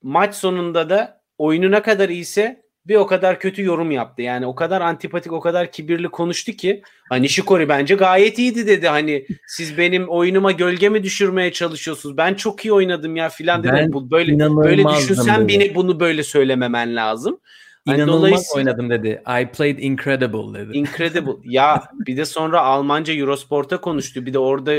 maç 0.02 0.34
sonunda 0.34 0.90
da 0.90 1.22
oyunu 1.38 1.70
ne 1.70 1.82
kadar 1.82 2.08
iyiyse 2.08 2.68
bir 2.86 2.94
o 2.94 3.06
kadar 3.06 3.40
kötü 3.40 3.62
yorum 3.62 3.90
yaptı. 3.90 4.22
Yani 4.22 4.46
o 4.46 4.54
kadar 4.54 4.80
antipatik, 4.80 5.32
o 5.32 5.40
kadar 5.40 5.72
kibirli 5.72 6.08
konuştu 6.08 6.52
ki 6.52 6.82
hani 7.08 7.22
Nishikori 7.22 7.68
bence 7.68 7.94
gayet 7.94 8.38
iyiydi 8.38 8.66
dedi. 8.66 8.88
Hani 8.88 9.26
siz 9.46 9.78
benim 9.78 10.08
oyunuma 10.08 10.52
gölge 10.52 10.88
mi 10.88 11.02
düşürmeye 11.02 11.52
çalışıyorsunuz? 11.52 12.16
Ben 12.16 12.34
çok 12.34 12.64
iyi 12.64 12.72
oynadım 12.72 13.16
ya 13.16 13.28
filan 13.28 13.64
dedi. 13.64 13.72
Ben 13.72 13.92
Bu 13.92 14.10
böyle 14.10 14.38
böyle 14.38 14.84
düşünsen 14.88 15.48
beni 15.48 15.74
bunu 15.74 16.00
böyle 16.00 16.22
söylememen 16.22 16.96
lazım. 16.96 17.40
Hani 17.86 17.96
İnanılmaz 17.96 18.22
dolayısıyla- 18.22 18.56
oynadım 18.56 18.90
dedi. 18.90 19.22
I 19.42 19.46
played 19.52 19.78
incredible 19.78 20.60
dedi. 20.60 20.78
Incredible. 20.78 21.32
ya 21.44 21.84
bir 22.06 22.16
de 22.16 22.24
sonra 22.24 22.60
Almanca 22.60 23.14
Eurosport'a 23.14 23.80
konuştu. 23.80 24.26
Bir 24.26 24.32
de 24.34 24.38
orada 24.38 24.74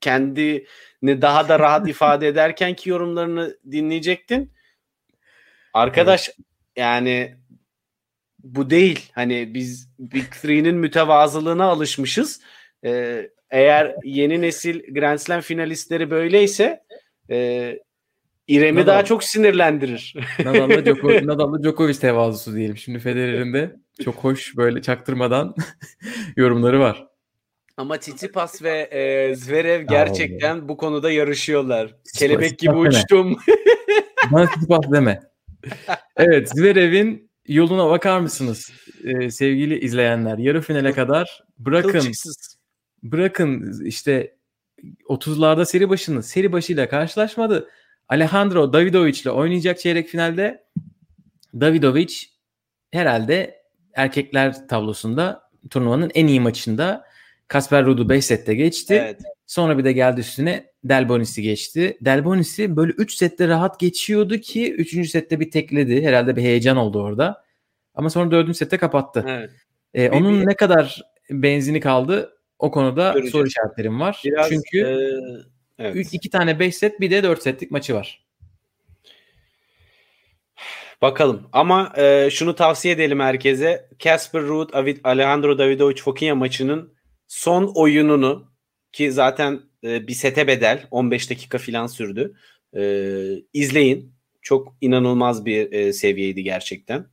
kendini 0.00 1.22
daha 1.22 1.48
da 1.48 1.58
rahat 1.58 1.88
ifade 1.88 2.28
ederken 2.28 2.74
ki 2.74 2.90
yorumlarını 2.90 3.56
dinleyecektin. 3.70 4.52
Arkadaş 5.74 6.30
yani 6.76 7.36
bu 8.44 8.70
değil. 8.70 9.10
Hani 9.14 9.54
biz 9.54 9.88
Big 9.98 10.30
Three'nin 10.42 10.76
mütevazılığına 10.76 11.64
alışmışız. 11.64 12.40
Ee, 12.84 13.30
eğer 13.50 13.94
yeni 14.04 14.40
nesil 14.40 14.94
Grand 14.94 15.18
Slam 15.18 15.40
finalistleri 15.40 16.10
böyleyse 16.10 16.84
e, 17.30 17.78
İrem'i 18.48 18.80
Nadal. 18.80 18.86
daha 18.92 19.04
çok 19.04 19.24
sinirlendirir. 19.24 20.14
Nadal'la 20.44 20.84
Djokovic, 20.84 21.26
Nadal'la 21.26 21.62
Djokovic 21.62 21.94
tevazusu 21.98 22.54
diyelim. 22.56 22.76
Şimdi 22.76 22.98
Federer'in 22.98 23.52
de 23.54 23.76
çok 24.04 24.14
hoş 24.14 24.56
böyle 24.56 24.82
çaktırmadan 24.82 25.54
yorumları 26.36 26.80
var. 26.80 27.06
Ama 27.76 27.98
Tsitsipas 27.98 28.62
ve 28.62 28.78
e, 28.78 29.34
Zverev 29.34 29.82
gerçekten 29.82 30.68
bu 30.68 30.76
konuda 30.76 31.10
yarışıyorlar. 31.10 31.94
Kelebek 32.18 32.58
gibi 32.58 32.74
uçtum. 32.74 33.38
Bana 34.32 34.46
Tsitsipas 34.46 34.92
deme. 34.92 35.20
Evet 36.16 36.48
Zverev'in 36.50 37.30
yoluna 37.46 37.90
bakar 37.90 38.20
mısınız 38.20 38.72
Ee, 39.04 39.30
sevgili 39.30 39.78
izleyenler? 39.78 40.38
Yarı 40.38 40.60
finale 40.60 40.92
kadar 40.92 41.44
bırakın 41.58 41.90
Kılçıksız. 41.90 42.56
bırakın 43.02 43.80
işte 43.84 44.36
30'larda 45.08 45.66
seri 45.66 45.88
başını 45.88 46.22
seri 46.22 46.52
başıyla 46.52 46.88
karşılaşmadı. 46.88 47.68
Alejandro 48.08 48.72
Davidovic 48.72 49.20
ile 49.22 49.30
oynayacak 49.30 49.78
çeyrek 49.78 50.08
finalde 50.08 50.64
Davidovic 51.60 52.14
herhalde 52.90 53.62
erkekler 53.94 54.68
tablosunda 54.68 55.42
turnuvanın 55.70 56.10
en 56.14 56.26
iyi 56.26 56.40
maçında 56.40 57.04
Kasper 57.48 57.84
Ruud'u 57.84 58.08
5 58.08 58.24
sette 58.24 58.54
geçti. 58.54 58.94
Evet. 59.04 59.20
Sonra 59.46 59.78
bir 59.78 59.84
de 59.84 59.92
geldi 59.92 60.20
üstüne 60.20 60.66
Delbonis'i 60.84 61.42
geçti. 61.42 61.96
Delbonis'i 62.00 62.76
böyle 62.76 62.92
3 62.92 63.14
sette 63.14 63.48
rahat 63.48 63.80
geçiyordu 63.80 64.38
ki 64.38 64.72
3. 64.74 65.10
sette 65.10 65.40
bir 65.40 65.50
tekledi. 65.50 66.02
Herhalde 66.06 66.36
bir 66.36 66.42
heyecan 66.42 66.76
oldu 66.76 67.02
orada. 67.02 67.44
Ama 67.94 68.10
sonra 68.10 68.30
4. 68.30 68.54
sette 68.56 68.76
kapattı. 68.78 69.24
evet. 69.28 69.50
Ee, 69.94 70.12
Bir- 70.12 70.16
onun 70.16 70.40
bir- 70.40 70.46
ne 70.46 70.54
kadar 70.54 71.02
benzini 71.30 71.80
kaldı 71.80 72.36
o 72.58 72.70
konuda 72.70 73.08
Göreceğiz. 73.12 73.32
soru 73.32 73.46
işaretlerim 73.46 74.00
var. 74.00 74.22
Biraz 74.24 74.48
Çünkü 74.48 74.78
e, 74.80 74.96
evet. 75.78 75.96
3 75.96 76.14
iki 76.14 76.30
tane 76.30 76.58
5 76.58 76.76
set 76.76 77.00
bir 77.00 77.10
de 77.10 77.22
4 77.22 77.42
setlik 77.42 77.70
maçı 77.70 77.94
var. 77.94 78.24
Bakalım. 81.02 81.48
Ama 81.52 81.92
e, 81.96 82.28
şunu 82.30 82.54
tavsiye 82.54 82.94
edelim 82.94 83.20
herkese. 83.20 83.88
Casper 83.98 84.42
Ruud, 84.42 84.70
Alejandro 85.04 85.58
Davidovic 85.58 86.02
Fokinya 86.02 86.34
maçının 86.34 86.94
son 87.28 87.72
oyununu 87.74 88.52
ki 88.92 89.12
zaten 89.12 89.60
e, 89.84 90.06
bir 90.06 90.12
sete 90.12 90.46
bedel 90.46 90.86
15 90.90 91.30
dakika 91.30 91.58
falan 91.58 91.86
sürdü. 91.86 92.34
E, 92.76 92.82
izleyin. 93.52 94.14
Çok 94.42 94.76
inanılmaz 94.80 95.44
bir 95.44 95.72
e, 95.72 95.92
seviyeydi 95.92 96.42
gerçekten. 96.42 97.06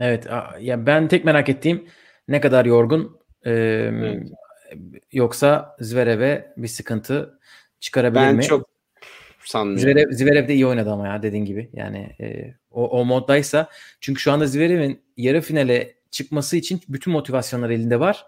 Evet 0.00 0.26
ya 0.60 0.86
ben 0.86 1.08
tek 1.08 1.24
merak 1.24 1.48
ettiğim 1.48 1.88
ne 2.28 2.40
kadar 2.40 2.64
yorgun 2.64 3.22
ee, 3.46 3.90
yoksa 5.12 5.76
Zverev'e 5.80 6.54
bir 6.56 6.68
sıkıntı 6.68 7.38
çıkarabilir 7.80 8.20
Ben 8.20 8.36
mi? 8.36 8.42
çok 8.42 8.68
sanmıyorum. 9.44 9.82
Zverev, 9.82 10.12
Zverev 10.12 10.48
de 10.48 10.54
iyi 10.54 10.66
oynadı 10.66 10.90
ama 10.90 11.06
ya 11.08 11.22
dediğin 11.22 11.44
gibi. 11.44 11.70
Yani 11.72 12.16
e, 12.20 12.54
o, 12.70 12.88
o 12.88 13.04
moddaysa 13.04 13.68
çünkü 14.00 14.20
şu 14.20 14.32
anda 14.32 14.46
Zverev'in 14.46 15.02
yarı 15.16 15.40
finale 15.40 15.94
çıkması 16.10 16.56
için 16.56 16.80
bütün 16.88 17.12
motivasyonlar 17.12 17.70
elinde 17.70 18.00
var. 18.00 18.26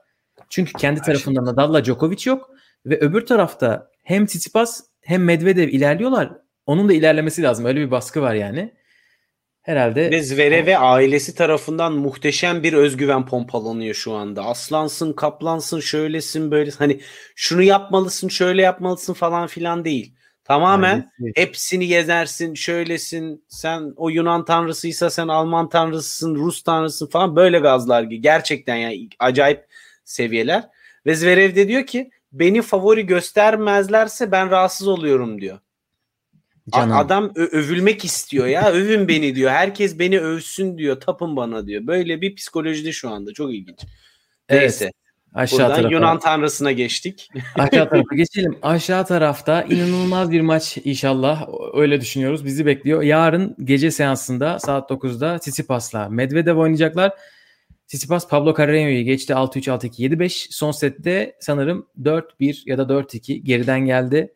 Çünkü 0.49 0.73
kendi 0.73 1.01
Her 1.01 1.07
tarafında 1.07 1.45
Nadal'la 1.45 1.85
Djokovic 1.85 2.23
yok 2.27 2.51
ve 2.87 2.99
öbür 3.01 3.27
tarafta 3.27 3.91
hem 4.03 4.27
Tsitsipas 4.27 4.81
hem 5.01 5.25
Medvedev 5.25 5.69
ilerliyorlar. 5.69 6.33
Onun 6.67 6.89
da 6.89 6.93
ilerlemesi 6.93 7.43
lazım. 7.43 7.65
Öyle 7.65 7.81
bir 7.81 7.91
baskı 7.91 8.23
var 8.23 8.35
yani. 8.35 8.75
Herhalde 9.65 10.11
Ve 10.11 10.23
Zverev 10.23 10.67
ve 10.67 10.79
ailesi 10.79 11.35
tarafından 11.35 11.93
muhteşem 11.93 12.63
bir 12.63 12.73
özgüven 12.73 13.27
pompalanıyor 13.27 13.95
şu 13.95 14.13
anda. 14.13 14.45
Aslansın, 14.45 15.13
kaplansın, 15.13 15.81
şöylesin, 15.81 16.51
böylesin. 16.51 16.79
Hani 16.79 17.01
şunu 17.37 17.63
yapmalısın, 17.63 18.29
şöyle 18.29 18.63
yapmalısın 18.63 19.13
falan 19.15 19.47
filan 19.47 19.85
değil. 19.85 20.15
Tamamen 20.45 21.11
ailesi- 21.21 21.33
hepsini 21.37 21.85
yezersin, 21.85 22.55
şöylesin. 22.55 23.45
Sen 23.49 23.93
o 23.97 24.09
Yunan 24.11 24.45
tanrısıysa 24.45 25.11
sen 25.11 25.29
Alman 25.29 25.69
tanrısısın, 25.69 26.35
Rus 26.35 26.63
tanrısısın 26.63 27.07
falan 27.07 27.37
böyle 27.37 27.59
gazlar 27.59 28.03
gibi. 28.03 28.21
Gerçekten 28.21 28.77
yani 28.77 29.09
acayip 29.19 29.65
seviyeler. 30.05 30.65
Ve 31.07 31.15
Zverev 31.15 31.55
de 31.57 31.69
diyor 31.69 31.87
ki 31.87 32.11
beni 32.33 32.63
favori 32.63 33.07
göstermezlerse 33.07 34.33
ben 34.33 34.51
rahatsız 34.51 34.89
oluyorum 34.89 35.41
diyor. 35.41 35.59
Canım. 36.73 36.97
Adam 36.97 37.33
övülmek 37.35 38.05
istiyor 38.05 38.47
ya. 38.47 38.71
Övün 38.71 39.09
beni 39.09 39.35
diyor. 39.35 39.51
Herkes 39.51 39.99
beni 39.99 40.21
övsün 40.21 40.79
diyor. 40.79 41.01
Tapın 41.01 41.37
bana 41.37 41.67
diyor. 41.67 41.87
Böyle 41.87 42.21
bir 42.21 42.35
psikolojide 42.35 42.93
şu 42.93 43.11
anda. 43.11 43.33
Çok 43.33 43.55
ilginç. 43.55 43.79
Evet, 44.49 44.63
Neyse. 44.63 44.91
aşağı 45.35 45.59
Buradan 45.59 45.77
tarafa. 45.77 45.95
Yunan 45.95 46.19
tanrısına 46.19 46.73
geçtik. 46.73 47.29
Aşağı 47.55 47.91
tarafa 47.91 48.15
geçelim. 48.17 48.59
Aşağı 48.63 49.07
tarafta 49.07 49.63
inanılmaz 49.63 50.31
bir 50.31 50.41
maç 50.41 50.79
inşallah. 50.85 51.49
Öyle 51.75 52.01
düşünüyoruz. 52.01 52.45
Bizi 52.45 52.67
bekliyor. 52.67 53.03
Yarın 53.03 53.57
gece 53.65 53.91
seansında 53.91 54.59
saat 54.59 54.91
9'da 54.91 55.39
Tsitsipas'la 55.39 56.09
Medvedev 56.09 56.57
oynayacaklar. 56.57 57.13
Tsitsipas 57.87 58.29
Pablo 58.29 58.51
Carreño'yu 58.51 59.05
geçti 59.05 59.33
6-3, 59.33 59.71
6-2, 59.71 60.03
7-5. 60.03 60.47
Son 60.51 60.71
sette 60.71 61.37
sanırım 61.41 61.87
4-1 62.03 62.63
ya 62.67 62.79
da 62.79 62.83
4-2 62.83 63.35
geriden 63.35 63.81
geldi. 63.81 64.35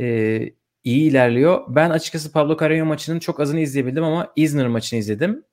Ee, 0.00 0.50
iyi 0.84 1.10
ilerliyor. 1.10 1.64
Ben 1.68 1.90
açıkçası 1.90 2.32
Pablo 2.32 2.52
Carreño 2.52 2.84
maçının 2.84 3.18
çok 3.18 3.40
azını 3.40 3.60
izleyebildim 3.60 4.04
ama 4.04 4.32
Isner 4.36 4.68
maçını 4.68 4.98
izledim. 4.98 5.44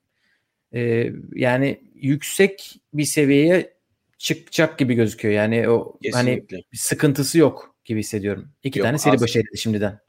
Ee, 0.74 1.12
yani 1.34 1.82
yüksek 1.96 2.80
bir 2.94 3.06
seviyeye 3.06 3.74
çıkacak 4.18 4.78
gibi 4.80 4.94
gözüküyor. 4.96 5.34
Yani 5.34 5.70
o 5.70 5.98
hani 6.14 6.30
Kesinlikle. 6.30 6.58
bir 6.72 6.78
sıkıntısı 6.78 7.38
yok 7.38 7.76
gibi 7.86 8.00
hissediyorum. 8.00 8.50
İki 8.64 8.80
Yok, 8.80 8.86
tane 8.86 8.98
seri 8.98 9.22
başı 9.22 9.40
elde 9.40 9.58
şimdiden. 9.58 10.00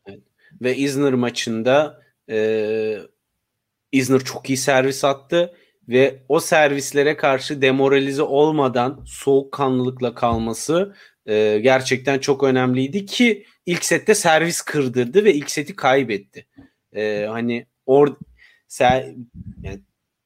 Ve 0.63 0.77
Isner 0.77 1.13
maçında 1.13 2.03
e, 2.31 2.99
Isner 3.93 4.21
çok 4.21 4.51
iyi 4.51 4.57
servis 4.57 5.05
attı 5.05 5.55
ve 5.89 6.23
o 6.29 6.41
servislere 6.41 7.17
karşı 7.17 7.63
demoralize 7.63 8.23
olmadan 8.23 9.05
soğukkanlılıkla 9.07 10.15
kalması 10.15 10.95
e, 11.29 11.59
gerçekten 11.63 12.19
çok 12.19 12.45
önemliydi 12.45 13.07
ki 13.07 13.45
ilk 13.67 13.85
sette 13.85 14.15
servis 14.15 14.63
kırdırdı 14.63 15.25
ve 15.25 15.35
ilk 15.35 15.51
seti 15.51 15.77
kaybetti. 15.77 16.47
E, 16.97 17.27
hani 17.29 17.67
or 17.87 18.17
ser, 18.69 19.07
yani 19.63 19.81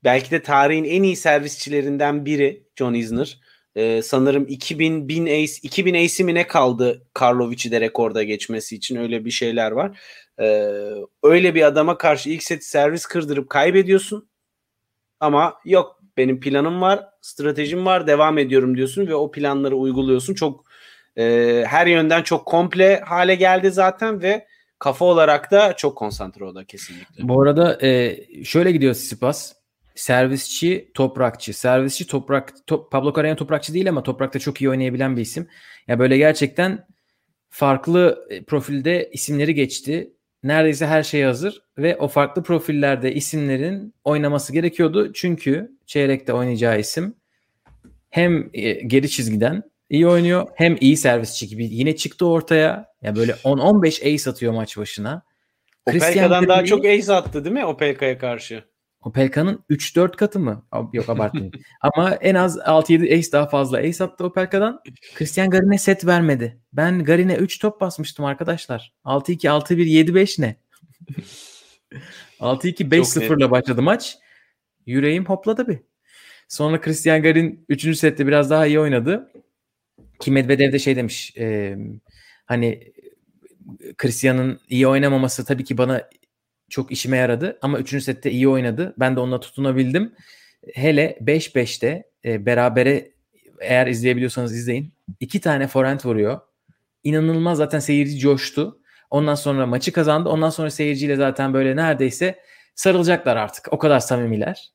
belki 0.04 0.30
de 0.30 0.42
tarihin 0.42 0.84
en 0.84 1.02
iyi 1.02 1.16
servisçilerinden 1.16 2.24
biri 2.24 2.66
John 2.76 2.94
Isner. 2.94 3.40
Ee, 3.76 4.02
sanırım 4.02 4.46
2000 4.48 5.08
1000 5.08 5.26
ace 5.26 5.52
2000 5.62 5.94
ace'i 5.94 6.24
mi 6.24 6.34
ne 6.34 6.46
kaldı 6.46 7.06
Karlovic'i 7.14 7.70
de 7.70 7.80
rekorda 7.80 8.22
geçmesi 8.22 8.76
için 8.76 8.96
öyle 8.96 9.24
bir 9.24 9.30
şeyler 9.30 9.70
var. 9.70 10.00
Ee, 10.40 10.70
öyle 11.22 11.54
bir 11.54 11.62
adama 11.62 11.98
karşı 11.98 12.30
ilk 12.30 12.42
seti 12.42 12.68
servis 12.68 13.06
kırdırıp 13.06 13.50
kaybediyorsun. 13.50 14.28
Ama 15.20 15.54
yok 15.64 16.00
benim 16.16 16.40
planım 16.40 16.80
var, 16.80 17.08
stratejim 17.20 17.86
var, 17.86 18.06
devam 18.06 18.38
ediyorum 18.38 18.76
diyorsun 18.76 19.06
ve 19.06 19.14
o 19.14 19.30
planları 19.30 19.76
uyguluyorsun. 19.76 20.34
Çok 20.34 20.64
e, 21.18 21.64
her 21.68 21.86
yönden 21.86 22.22
çok 22.22 22.46
komple 22.46 23.00
hale 23.00 23.34
geldi 23.34 23.70
zaten 23.70 24.22
ve 24.22 24.46
kafa 24.78 25.04
olarak 25.04 25.50
da 25.50 25.76
çok 25.76 25.98
konsantre 25.98 26.44
o 26.44 26.54
da 26.54 26.64
kesinlikle. 26.64 27.28
Bu 27.28 27.42
arada 27.42 27.78
e, 27.82 28.18
şöyle 28.44 28.72
gidiyor 28.72 28.94
Sipas. 28.94 29.52
Servisçi, 29.94 30.90
toprakçı. 30.94 31.54
Servisçi, 31.54 32.06
toprak. 32.06 32.54
Top, 32.66 32.92
Pablo 32.92 33.08
Carreño 33.08 33.36
toprakçı 33.36 33.74
değil 33.74 33.88
ama 33.88 34.02
toprakta 34.02 34.38
çok 34.38 34.60
iyi 34.60 34.70
oynayabilen 34.70 35.16
bir 35.16 35.22
isim. 35.22 35.48
Ya 35.88 35.98
böyle 35.98 36.18
gerçekten 36.18 36.86
farklı 37.50 38.26
e, 38.30 38.44
profilde 38.44 39.10
isimleri 39.12 39.54
geçti. 39.54 40.12
Neredeyse 40.42 40.86
her 40.86 41.02
şey 41.02 41.22
hazır 41.22 41.62
ve 41.78 41.96
o 41.96 42.08
farklı 42.08 42.42
profillerde 42.42 43.14
isimlerin 43.14 43.94
oynaması 44.04 44.52
gerekiyordu. 44.52 45.12
Çünkü 45.12 45.72
çeyrekte 45.86 46.32
oynayacağı 46.32 46.80
isim 46.80 47.14
hem 48.10 48.50
e, 48.54 48.72
geri 48.72 49.10
çizgiden 49.10 49.62
iyi 49.92 50.06
oynuyor 50.06 50.46
hem 50.54 50.76
iyi 50.80 50.96
servisçi 50.96 51.48
gibi 51.48 51.64
yine 51.64 51.96
çıktı 51.96 52.26
ortaya. 52.26 52.86
Ya 53.02 53.16
böyle 53.16 53.32
10-15 53.32 54.14
ace 54.14 54.30
atıyor 54.30 54.52
maç 54.52 54.76
başına. 54.76 55.22
Opelka'dan 55.86 56.48
daha 56.48 56.64
çok 56.64 56.86
ace 56.86 57.12
attı 57.12 57.44
değil 57.44 57.54
mi 57.54 57.64
Opelka'ya 57.64 58.18
karşı? 58.18 58.64
Opelka'nın 59.02 59.64
3-4 59.70 60.16
katı 60.16 60.40
mı? 60.40 60.66
Yok 60.92 61.08
abartmayayım. 61.08 61.52
Ama 61.80 62.14
en 62.14 62.34
az 62.34 62.58
6-7 62.58 63.18
ace 63.18 63.32
daha 63.32 63.46
fazla 63.46 63.78
ace 63.78 64.04
attı 64.04 64.24
Opelka'dan. 64.24 64.80
Christian 65.14 65.50
Garin'e 65.50 65.78
set 65.78 66.06
vermedi. 66.06 66.60
Ben 66.72 67.04
Garin'e 67.04 67.34
3 67.34 67.58
top 67.58 67.80
basmıştım 67.80 68.24
arkadaşlar. 68.24 68.92
6-2, 69.04 69.48
6-1, 69.48 69.74
7-5 69.76 70.42
ne? 70.42 70.56
6-2, 72.40 72.90
5-0'la 72.90 73.50
başladı 73.50 73.82
maç. 73.82 74.16
Yüreğim 74.86 75.24
hopladı 75.24 75.68
bir. 75.68 75.78
Sonra 76.48 76.80
Christian 76.80 77.22
Garin 77.22 77.64
3. 77.68 77.98
sette 77.98 78.26
biraz 78.26 78.50
daha 78.50 78.66
iyi 78.66 78.80
oynadı. 78.80 79.32
Ki 80.22 80.30
Medvedev 80.30 80.72
de 80.72 80.78
şey 80.78 80.96
demiş. 80.96 81.36
E, 81.38 81.76
hani 82.46 82.92
Christian'ın 83.98 84.60
iyi 84.68 84.86
oynamaması 84.86 85.44
tabii 85.44 85.64
ki 85.64 85.78
bana 85.78 86.08
çok 86.70 86.92
işime 86.92 87.16
yaradı. 87.16 87.58
Ama 87.62 87.78
3. 87.78 88.04
sette 88.04 88.30
iyi 88.30 88.48
oynadı. 88.48 88.94
Ben 88.98 89.16
de 89.16 89.20
onunla 89.20 89.40
tutunabildim. 89.40 90.14
Hele 90.74 91.18
5-5'te 91.20 92.04
e, 92.24 92.46
berabere 92.46 93.12
eğer 93.60 93.86
izleyebiliyorsanız 93.86 94.56
izleyin. 94.56 94.94
İki 95.20 95.40
tane 95.40 95.66
forehand 95.66 96.00
vuruyor. 96.04 96.40
İnanılmaz 97.04 97.58
zaten 97.58 97.78
seyirci 97.78 98.18
coştu. 98.18 98.80
Ondan 99.10 99.34
sonra 99.34 99.66
maçı 99.66 99.92
kazandı. 99.92 100.28
Ondan 100.28 100.50
sonra 100.50 100.70
seyirciyle 100.70 101.16
zaten 101.16 101.54
böyle 101.54 101.76
neredeyse 101.76 102.38
sarılacaklar 102.74 103.36
artık. 103.36 103.72
O 103.72 103.78
kadar 103.78 104.00
samimiler. 104.00 104.72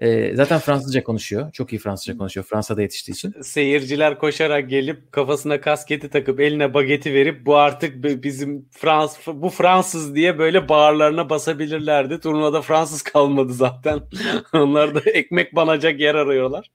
E, 0.00 0.36
zaten 0.36 0.58
Fransızca 0.58 1.04
konuşuyor. 1.04 1.52
Çok 1.52 1.72
iyi 1.72 1.78
Fransızca 1.78 2.16
konuşuyor. 2.16 2.46
Fransa'da 2.46 2.82
yetiştiği 2.82 3.14
için. 3.14 3.34
Seyirciler 3.42 4.18
koşarak 4.18 4.70
gelip 4.70 5.12
kafasına 5.12 5.60
kasketi 5.60 6.08
takıp 6.08 6.40
eline 6.40 6.74
bageti 6.74 7.14
verip 7.14 7.46
bu 7.46 7.56
artık 7.56 8.04
bizim 8.04 8.68
Frans 8.70 9.16
bu 9.26 9.50
Fransız 9.50 10.14
diye 10.14 10.38
böyle 10.38 10.68
bağırlarına 10.68 11.30
basabilirlerdi. 11.30 12.20
Turnuvada 12.20 12.62
Fransız 12.62 13.02
kalmadı 13.02 13.52
zaten. 13.52 14.00
Onlar 14.52 14.94
da 14.94 15.00
ekmek 15.00 15.56
banacak 15.56 16.00
yer 16.00 16.14
arıyorlar. 16.14 16.70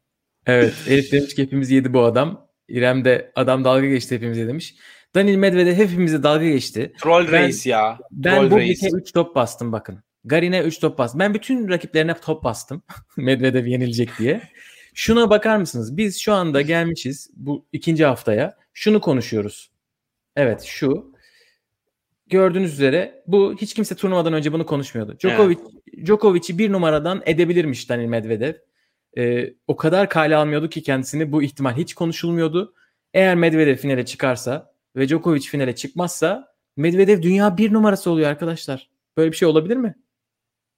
Evet. 0.45 0.73
Elif 0.87 1.11
demiş 1.11 1.35
ki 1.35 1.41
hepimiz 1.41 1.71
yedi 1.71 1.93
bu 1.93 2.03
adam. 2.03 2.47
İrem 2.67 3.05
de 3.05 3.31
adam 3.35 3.63
dalga 3.63 3.87
geçti 3.87 4.15
hepimize 4.15 4.47
demiş. 4.47 4.75
Danil 5.15 5.35
Medvedev 5.35 5.73
hepimize 5.73 6.23
dalga 6.23 6.45
geçti. 6.45 6.93
Troll 7.01 7.31
ben, 7.31 7.43
reis 7.43 7.65
ya. 7.65 7.97
Ben 8.11 8.51
bu 8.51 8.59
3 8.59 9.13
top 9.13 9.35
bastım 9.35 9.71
bakın. 9.71 10.04
Garin'e 10.25 10.61
3 10.61 10.79
top 10.79 10.97
bastım. 10.97 11.19
Ben 11.19 11.33
bütün 11.33 11.69
rakiplerine 11.69 12.13
top 12.13 12.43
bastım. 12.43 12.83
Medvedev 13.17 13.65
yenilecek 13.65 14.09
diye. 14.19 14.41
Şuna 14.93 15.29
bakar 15.29 15.57
mısınız? 15.57 15.97
Biz 15.97 16.19
şu 16.19 16.33
anda 16.33 16.61
gelmişiz 16.61 17.29
bu 17.35 17.65
ikinci 17.71 18.05
haftaya. 18.05 18.57
Şunu 18.73 19.01
konuşuyoruz. 19.01 19.71
Evet 20.35 20.61
şu. 20.61 21.11
Gördüğünüz 22.27 22.73
üzere 22.73 23.23
bu 23.27 23.55
hiç 23.61 23.73
kimse 23.73 23.95
turnuvadan 23.95 24.33
önce 24.33 24.53
bunu 24.53 24.65
konuşmuyordu. 24.65 25.17
Djokovic, 25.19 25.57
evet. 25.61 26.05
Djokovic'i 26.05 26.57
bir 26.57 26.71
numaradan 26.71 27.21
edebilirmiş 27.25 27.89
Daniil 27.89 28.07
Medvedev. 28.07 28.53
Ee, 29.17 29.53
o 29.67 29.75
kadar 29.75 30.09
kale 30.09 30.35
almıyordu 30.35 30.69
ki 30.69 30.83
kendisini 30.83 31.31
bu 31.31 31.43
ihtimal 31.43 31.73
hiç 31.73 31.93
konuşulmuyordu. 31.93 32.73
Eğer 33.13 33.35
Medvedev 33.35 33.75
finale 33.75 34.05
çıkarsa 34.05 34.73
ve 34.95 35.07
Djokovic 35.07 35.41
finale 35.41 35.75
çıkmazsa 35.75 36.55
Medvedev 36.77 37.21
dünya 37.21 37.57
bir 37.57 37.73
numarası 37.73 38.11
oluyor 38.11 38.29
arkadaşlar. 38.29 38.89
Böyle 39.17 39.31
bir 39.31 39.37
şey 39.37 39.47
olabilir 39.47 39.77
mi? 39.77 39.95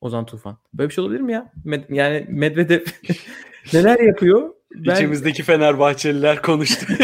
Ozan 0.01 0.25
Tufan. 0.25 0.57
Böyle 0.73 0.89
bir 0.89 0.93
şey 0.93 1.03
olabilir 1.03 1.21
mi 1.21 1.33
ya? 1.33 1.51
Med- 1.65 1.93
yani 1.93 2.25
Medvedev 2.29 2.85
neler 3.73 3.99
yapıyor? 3.99 4.53
Ben... 4.75 4.95
İçimizdeki 4.95 5.43
Fenerbahçeliler 5.43 6.41
konuştu. 6.41 6.85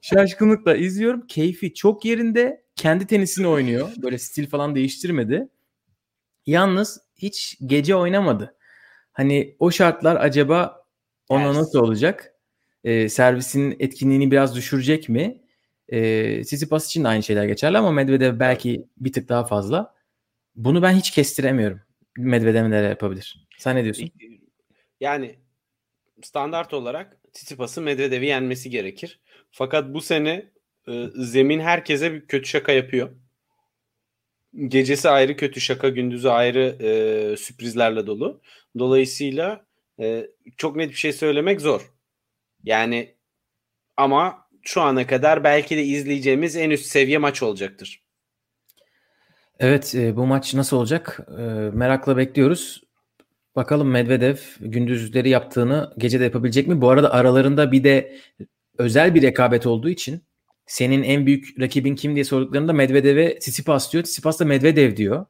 Şaşkınlıkla 0.00 0.76
izliyorum. 0.76 1.26
Keyfi 1.26 1.74
çok 1.74 2.04
yerinde. 2.04 2.64
Kendi 2.76 3.06
tenisini 3.06 3.46
oynuyor. 3.46 3.88
Böyle 4.02 4.18
stil 4.18 4.50
falan 4.50 4.74
değiştirmedi. 4.74 5.48
Yalnız 6.46 7.00
hiç 7.16 7.58
gece 7.66 7.96
oynamadı. 7.96 8.54
Hani 9.12 9.56
o 9.58 9.70
şartlar 9.70 10.16
acaba 10.16 10.84
ona 11.28 11.46
yes. 11.46 11.56
nasıl 11.56 11.78
olacak? 11.78 12.34
Ee, 12.84 13.08
servisin 13.08 13.76
etkinliğini 13.78 14.30
biraz 14.30 14.56
düşürecek 14.56 15.08
mi? 15.08 15.42
Ee, 15.88 16.42
Tsitsipas 16.42 16.86
için 16.86 17.04
de 17.04 17.08
aynı 17.08 17.22
şeyler 17.22 17.44
geçerli 17.44 17.78
ama 17.78 17.92
Medvedev 17.92 18.40
belki 18.40 18.88
bir 18.96 19.12
tık 19.12 19.28
daha 19.28 19.44
fazla. 19.44 19.93
Bunu 20.56 20.82
ben 20.82 20.92
hiç 20.92 21.10
kestiremiyorum. 21.10 21.80
Medvedev 22.18 22.70
neler 22.70 22.90
yapabilir? 22.90 23.46
Sen 23.58 23.76
ne 23.76 23.84
diyorsun? 23.84 24.10
Yani 25.00 25.38
standart 26.22 26.74
olarak 26.74 27.20
Tsitsipas'ın 27.32 27.84
Medvedev'i 27.84 28.26
yenmesi 28.26 28.70
gerekir. 28.70 29.20
Fakat 29.50 29.94
bu 29.94 30.00
sene 30.00 30.50
e, 30.88 31.06
zemin 31.14 31.60
herkese 31.60 32.12
bir 32.12 32.26
kötü 32.26 32.48
şaka 32.48 32.72
yapıyor. 32.72 33.10
Gecesi 34.68 35.08
ayrı 35.08 35.36
kötü 35.36 35.60
şaka, 35.60 35.88
gündüzü 35.88 36.28
ayrı 36.28 36.76
e, 36.80 37.36
sürprizlerle 37.36 38.06
dolu. 38.06 38.40
Dolayısıyla 38.78 39.66
e, 40.00 40.26
çok 40.56 40.76
net 40.76 40.90
bir 40.90 40.96
şey 40.96 41.12
söylemek 41.12 41.60
zor. 41.60 41.92
Yani 42.64 43.14
ama 43.96 44.48
şu 44.62 44.80
ana 44.80 45.06
kadar 45.06 45.44
belki 45.44 45.76
de 45.76 45.84
izleyeceğimiz 45.84 46.56
en 46.56 46.70
üst 46.70 46.86
seviye 46.86 47.18
maç 47.18 47.42
olacaktır. 47.42 48.03
Evet 49.60 49.94
e, 49.94 50.16
bu 50.16 50.26
maç 50.26 50.54
nasıl 50.54 50.76
olacak? 50.76 51.20
E, 51.38 51.42
merakla 51.72 52.16
bekliyoruz. 52.16 52.82
Bakalım 53.56 53.90
Medvedev 53.90 54.36
gündüzleri 54.60 55.28
yaptığını 55.28 55.94
gece 55.98 56.20
de 56.20 56.24
yapabilecek 56.24 56.68
mi? 56.68 56.80
Bu 56.80 56.90
arada 56.90 57.12
aralarında 57.12 57.72
bir 57.72 57.84
de 57.84 58.16
özel 58.78 59.14
bir 59.14 59.22
rekabet 59.22 59.66
olduğu 59.66 59.88
için 59.88 60.22
senin 60.66 61.02
en 61.02 61.26
büyük 61.26 61.60
rakibin 61.60 61.94
kim 61.94 62.14
diye 62.14 62.24
sorduklarında 62.24 62.72
Medvedev'e 62.72 63.38
Tsitsipas 63.38 63.92
diyor. 63.92 64.04
Tsitsipas 64.04 64.40
da 64.40 64.44
Medvedev 64.44 64.96
diyor. 64.96 65.26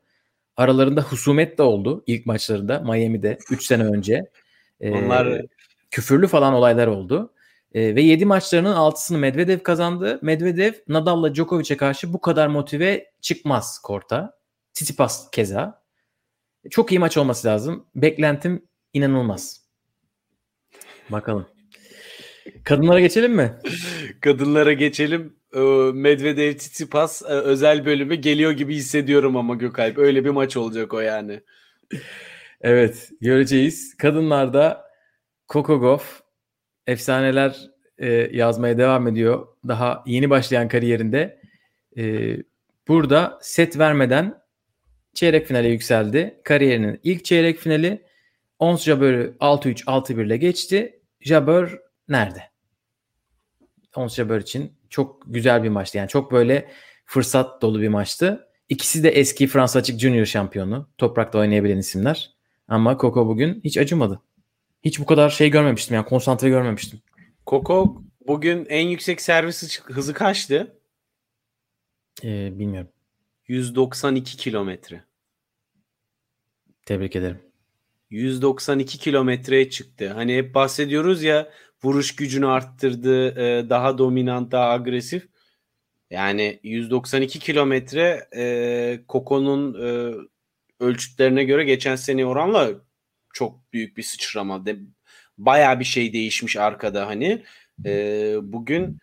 Aralarında 0.57 1.03
husumet 1.03 1.59
de 1.59 1.63
oldu 1.63 2.05
ilk 2.07 2.27
maçlarında 2.27 2.81
Miami'de 2.81 3.39
3 3.51 3.67
sene 3.67 3.85
önce. 3.85 4.31
Ee, 4.81 4.91
Onlar 4.91 5.43
küfürlü 5.91 6.27
falan 6.27 6.55
olaylar 6.55 6.87
oldu. 6.87 7.34
E, 7.75 7.95
ve 7.95 8.03
7 8.03 8.25
maçlarının 8.25 8.75
6'sını 8.75 9.19
Medvedev 9.19 9.59
kazandı. 9.59 10.19
Medvedev 10.23 10.73
Nadal'la 10.89 11.35
Djokovic'e 11.35 11.77
karşı 11.77 12.13
bu 12.13 12.21
kadar 12.21 12.47
motive 12.47 13.13
çıkmaz 13.21 13.79
korta. 13.79 14.39
Tsitsipas 14.75 15.31
keza. 15.31 15.85
Çok 16.71 16.93
iyi 16.93 16.99
maç 16.99 17.17
olması 17.17 17.49
lazım. 17.49 17.87
Beklentim 17.95 18.69
inanılmaz. 18.93 19.65
Bakalım. 21.11 21.47
Kadınlara 22.65 23.01
geçelim 23.01 23.33
mi? 23.33 23.53
Kadınlara 24.21 24.73
geçelim. 24.73 25.37
Ee, 25.55 25.61
Medvedev 25.95 26.57
Tsitsipas 26.57 27.23
e, 27.23 27.27
özel 27.27 27.87
bölümü 27.87 28.15
geliyor 28.15 28.53
gibi 28.53 28.75
hissediyorum 28.75 29.37
ama 29.37 29.55
Gökalp. 29.55 29.99
Öyle 29.99 30.25
bir 30.25 30.31
maç 30.31 30.57
olacak 30.57 30.95
o 30.95 31.01
yani. 31.01 31.41
Evet 32.61 33.11
göreceğiz. 33.21 33.97
Kadınlarda 33.97 34.85
Gauff 35.49 36.24
efsaneler 36.87 37.71
e, 37.99 38.09
yazmaya 38.13 38.79
devam 38.79 39.09
ediyor. 39.09 39.47
Daha 39.69 40.05
yeni 40.07 40.31
başlayan 40.31 40.69
kariyerinde. 40.69 41.41
E, 41.97 42.37
burada 42.89 43.39
set 43.43 43.79
vermeden 43.79 44.43
çeyrek 45.15 45.47
finale 45.47 45.69
yükseldi. 45.69 46.41
Kariyerinin 46.45 47.01
ilk 47.03 47.25
çeyrek 47.25 47.59
finali 47.59 48.03
Ons 48.59 48.85
Jabber'ı 48.85 49.35
6-3 49.41 49.85
6-1 49.85 50.27
ile 50.27 50.37
geçti. 50.37 51.01
Jabber 51.21 51.71
nerede? 52.09 52.43
Ons 53.97 54.15
Jabber 54.15 54.41
için 54.41 54.73
çok 54.91 55.23
güzel 55.27 55.63
bir 55.63 55.69
maçtı. 55.69 55.99
Yani 55.99 56.09
çok 56.09 56.33
böyle 56.33 56.71
fırsat 57.05 57.63
dolu 57.63 57.81
bir 57.81 57.89
maçtı. 57.89 58.49
İkisi 58.69 59.05
de 59.05 59.11
eski 59.11 59.47
Fransa 59.47 59.79
Açık 59.79 60.01
Junior 60.01 60.25
şampiyonu. 60.27 60.89
Toprakta 60.99 61.39
oynayabilen 61.39 61.79
isimler. 61.79 62.31
Ama 62.69 62.99
Coco 62.99 63.27
bugün 63.27 63.61
hiç 63.65 63.79
acımadı. 63.79 64.21
Hiç 64.85 65.01
bu 65.01 65.07
kadar 65.07 65.31
şey 65.31 65.51
görmemiştim 65.51 65.95
yani 65.95 66.07
konsantre 66.07 66.49
görmemiştim. 66.49 67.01
Koko 67.47 68.03
bugün 68.27 68.67
en 68.69 68.89
yüksek 68.89 69.21
servis 69.21 69.81
hızı 69.81 70.15
kaçtı? 70.15 70.79
Ee, 72.25 72.59
bilmiyorum. 72.59 72.91
192 73.49 74.37
kilometre. 74.37 75.05
Tebrik 76.87 77.17
ederim. 77.17 77.39
192 78.11 78.99
kilometreye 78.99 79.71
çıktı. 79.71 80.13
Hani 80.13 80.37
hep 80.37 80.55
bahsediyoruz 80.55 81.23
ya 81.23 81.51
vuruş 81.85 82.17
gücünü 82.17 82.47
arttırdı, 82.47 83.29
e, 83.29 83.71
daha 83.71 83.99
dominant, 83.99 84.53
daha 84.53 84.71
agresif. 84.71 85.29
Yani 86.11 86.61
192 86.63 87.39
kilometre 87.39 88.29
e, 88.37 89.01
Koko'nun 89.09 89.75
e, 89.87 90.15
ölçütlerine 90.81 91.45
göre 91.45 91.65
geçen 91.65 91.97
sene 91.97 92.27
oranla 92.27 92.71
çok 93.35 93.73
büyük 93.73 93.97
bir 93.97 94.03
sıçrama. 94.03 94.67
De, 94.67 94.77
bayağı 95.39 95.81
bir 95.81 95.85
şey 95.85 96.13
değişmiş 96.13 96.57
arkada 96.57 97.07
hani. 97.07 97.43
E, 97.85 97.93
bugün 98.43 98.99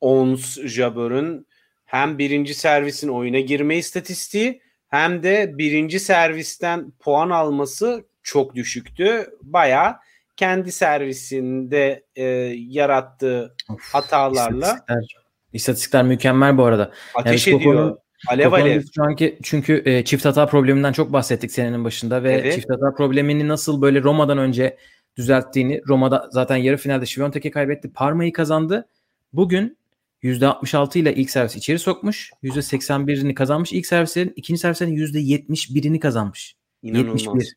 Ons 0.00 0.58
Jabber'ın 0.58 1.46
hem 1.84 2.18
birinci 2.18 2.54
servisin 2.54 3.08
oyuna 3.08 3.40
girme 3.40 3.76
istatistiği 3.76 4.62
hem 4.88 5.22
de 5.22 5.58
birinci 5.58 6.00
servisten 6.00 6.90
puan 6.90 7.30
alması 7.30 8.04
çok 8.22 8.54
düşüktü. 8.54 9.30
Bayağı 9.42 9.96
kendi 10.36 10.72
servisinde 10.72 12.04
e, 12.16 12.24
yarattığı 12.56 13.56
of, 13.68 13.94
hatalarla 13.94 14.66
istatistikler, 14.66 15.04
istatistikler 15.52 16.04
mükemmel 16.04 16.58
bu 16.58 16.64
arada. 16.64 16.92
Ateş 17.14 17.46
yani 17.46 17.56
ediyor. 17.56 17.96
Alev 18.28 18.52
alev. 18.52 18.82
Şu 18.94 19.02
anki 19.02 19.38
çünkü 19.42 19.82
e, 19.84 20.04
çift 20.04 20.24
hata 20.24 20.46
probleminden 20.46 20.92
çok 20.92 21.12
bahsettik 21.12 21.52
senenin 21.52 21.84
başında 21.84 22.22
ve 22.22 22.32
evet. 22.32 22.54
çift 22.54 22.70
hata 22.70 22.94
problemini 22.94 23.48
nasıl 23.48 23.82
böyle 23.82 24.02
Roma'dan 24.02 24.38
önce 24.38 24.76
düzelttiğini 25.16 25.82
Roma'da 25.88 26.28
zaten 26.32 26.56
yarı 26.56 26.76
finalde 26.76 27.06
Şiviyontek'e 27.06 27.50
kaybetti. 27.50 27.92
Parma'yı 27.92 28.32
kazandı. 28.32 28.88
Bugün 29.32 29.78
%66 30.22 30.98
ile 30.98 31.14
ilk 31.14 31.30
servis 31.30 31.56
içeri 31.56 31.78
sokmuş. 31.78 32.30
%81'ini 32.42 33.34
kazanmış. 33.34 33.72
İlk 33.72 33.86
servislerin 33.86 34.32
ikinci 34.36 34.60
servislerin 34.60 34.96
%71'ini 34.96 35.98
kazanmış. 35.98 36.56
İnanılmaz. 36.82 37.22
71. 37.22 37.56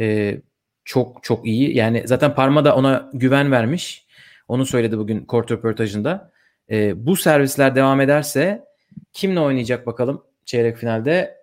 Ee, 0.00 0.40
çok 0.84 1.22
çok 1.22 1.46
iyi. 1.46 1.76
Yani 1.76 2.02
zaten 2.06 2.34
Parma 2.34 2.64
da 2.64 2.76
ona 2.76 3.10
güven 3.14 3.52
vermiş. 3.52 4.06
Onu 4.48 4.66
söyledi 4.66 4.98
bugün 4.98 5.24
kort 5.24 5.50
röportajında. 5.50 6.32
Ee, 6.70 7.06
bu 7.06 7.16
servisler 7.16 7.74
devam 7.74 8.00
ederse 8.00 8.67
kimle 9.12 9.40
oynayacak 9.40 9.86
bakalım 9.86 10.24
çeyrek 10.44 10.76
finalde? 10.76 11.38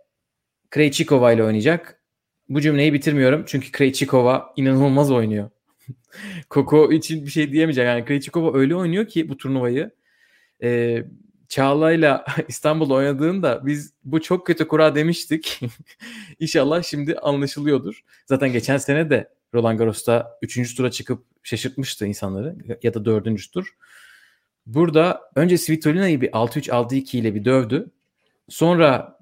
Krejcikova 0.72 1.32
ile 1.32 1.44
oynayacak. 1.44 2.02
Bu 2.50 2.62
cümleyi 2.62 2.94
bitirmiyorum 2.94 3.44
çünkü 3.48 3.72
Krejcikova 3.72 4.54
inanılmaz 4.56 5.12
oynuyor. 5.12 5.50
Koko 6.50 6.92
için 6.92 7.26
bir 7.26 7.32
şey 7.32 7.52
diyemeyeceğim. 7.52 7.90
Yani 7.90 8.06
Krejcikova 8.06 8.58
öyle 8.58 8.76
oynuyor 8.76 9.08
ki 9.08 9.30
bu 9.30 9.38
turnuvayı 9.38 9.92
e, 10.64 11.04
Çağla'yla 11.50 12.26
İstanbul'da 12.48 12.94
oynadığında 12.94 13.66
biz 13.66 13.94
bu 14.04 14.22
çok 14.22 14.48
kötü 14.48 14.68
kura 14.68 14.96
demiştik. 14.96 15.60
İnşallah 16.40 16.84
şimdi 16.84 17.16
anlaşılıyordur. 17.16 18.04
Zaten 18.26 18.52
geçen 18.52 18.78
sene 18.78 19.10
de 19.10 19.30
Roland 19.54 19.80
Garros'ta 19.80 20.38
3. 20.42 20.76
tura 20.76 20.92
çıkıp 20.92 21.24
şaşırtmıştı 21.44 22.06
insanları 22.06 22.56
ya 22.84 22.94
da 22.94 23.06
4. 23.06 23.52
tur. 23.52 23.76
Burada 24.66 25.22
önce 25.36 25.58
Svitolina'yı 25.58 26.22
bir 26.22 26.30
6-3 26.30 26.70
6-2 26.70 27.18
ile 27.18 27.36
bir 27.36 27.46
dövdü. 27.46 27.92
Sonra 28.50 29.20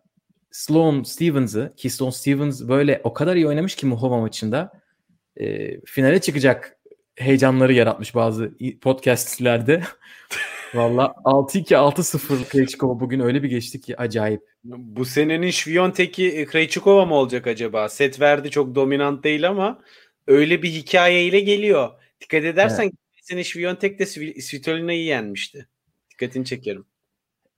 Sloan 0.51 1.03
Stevens'ı 1.03 1.73
ki 1.77 1.89
Sloan 1.89 2.09
Stevens 2.09 2.61
böyle 2.61 3.01
o 3.03 3.13
kadar 3.13 3.35
iyi 3.35 3.47
oynamış 3.47 3.75
ki 3.75 3.85
Muhova 3.85 4.19
maçında 4.19 4.71
e, 5.37 5.79
finale 5.81 6.21
çıkacak 6.21 6.77
heyecanları 7.15 7.73
yaratmış 7.73 8.15
bazı 8.15 8.51
podcastlerde. 8.81 9.83
Valla 10.73 11.15
6-2 11.25 11.75
6-0 11.75 12.49
Krejcikova 12.49 12.99
bugün 12.99 13.19
öyle 13.19 13.43
bir 13.43 13.49
geçti 13.49 13.81
ki 13.81 13.97
acayip. 13.97 14.41
Bu 14.63 15.05
senenin 15.05 15.49
Şviyontek'i 15.49 16.45
Krejcikova 16.45 17.05
mı 17.05 17.15
olacak 17.15 17.47
acaba? 17.47 17.89
Set 17.89 18.19
verdi 18.19 18.49
çok 18.49 18.75
dominant 18.75 19.23
değil 19.23 19.49
ama 19.49 19.81
öyle 20.27 20.63
bir 20.63 20.69
hikayeyle 20.69 21.39
geliyor. 21.39 21.89
Dikkat 22.21 22.43
edersen 22.43 22.83
evet. 22.83 22.93
Sene 23.23 23.43
Şviyontek 23.43 23.99
de 23.99 24.05
Svitolina'yı 24.41 25.03
yenmişti. 25.03 25.67
Dikkatini 26.11 26.45
çekerim. 26.45 26.85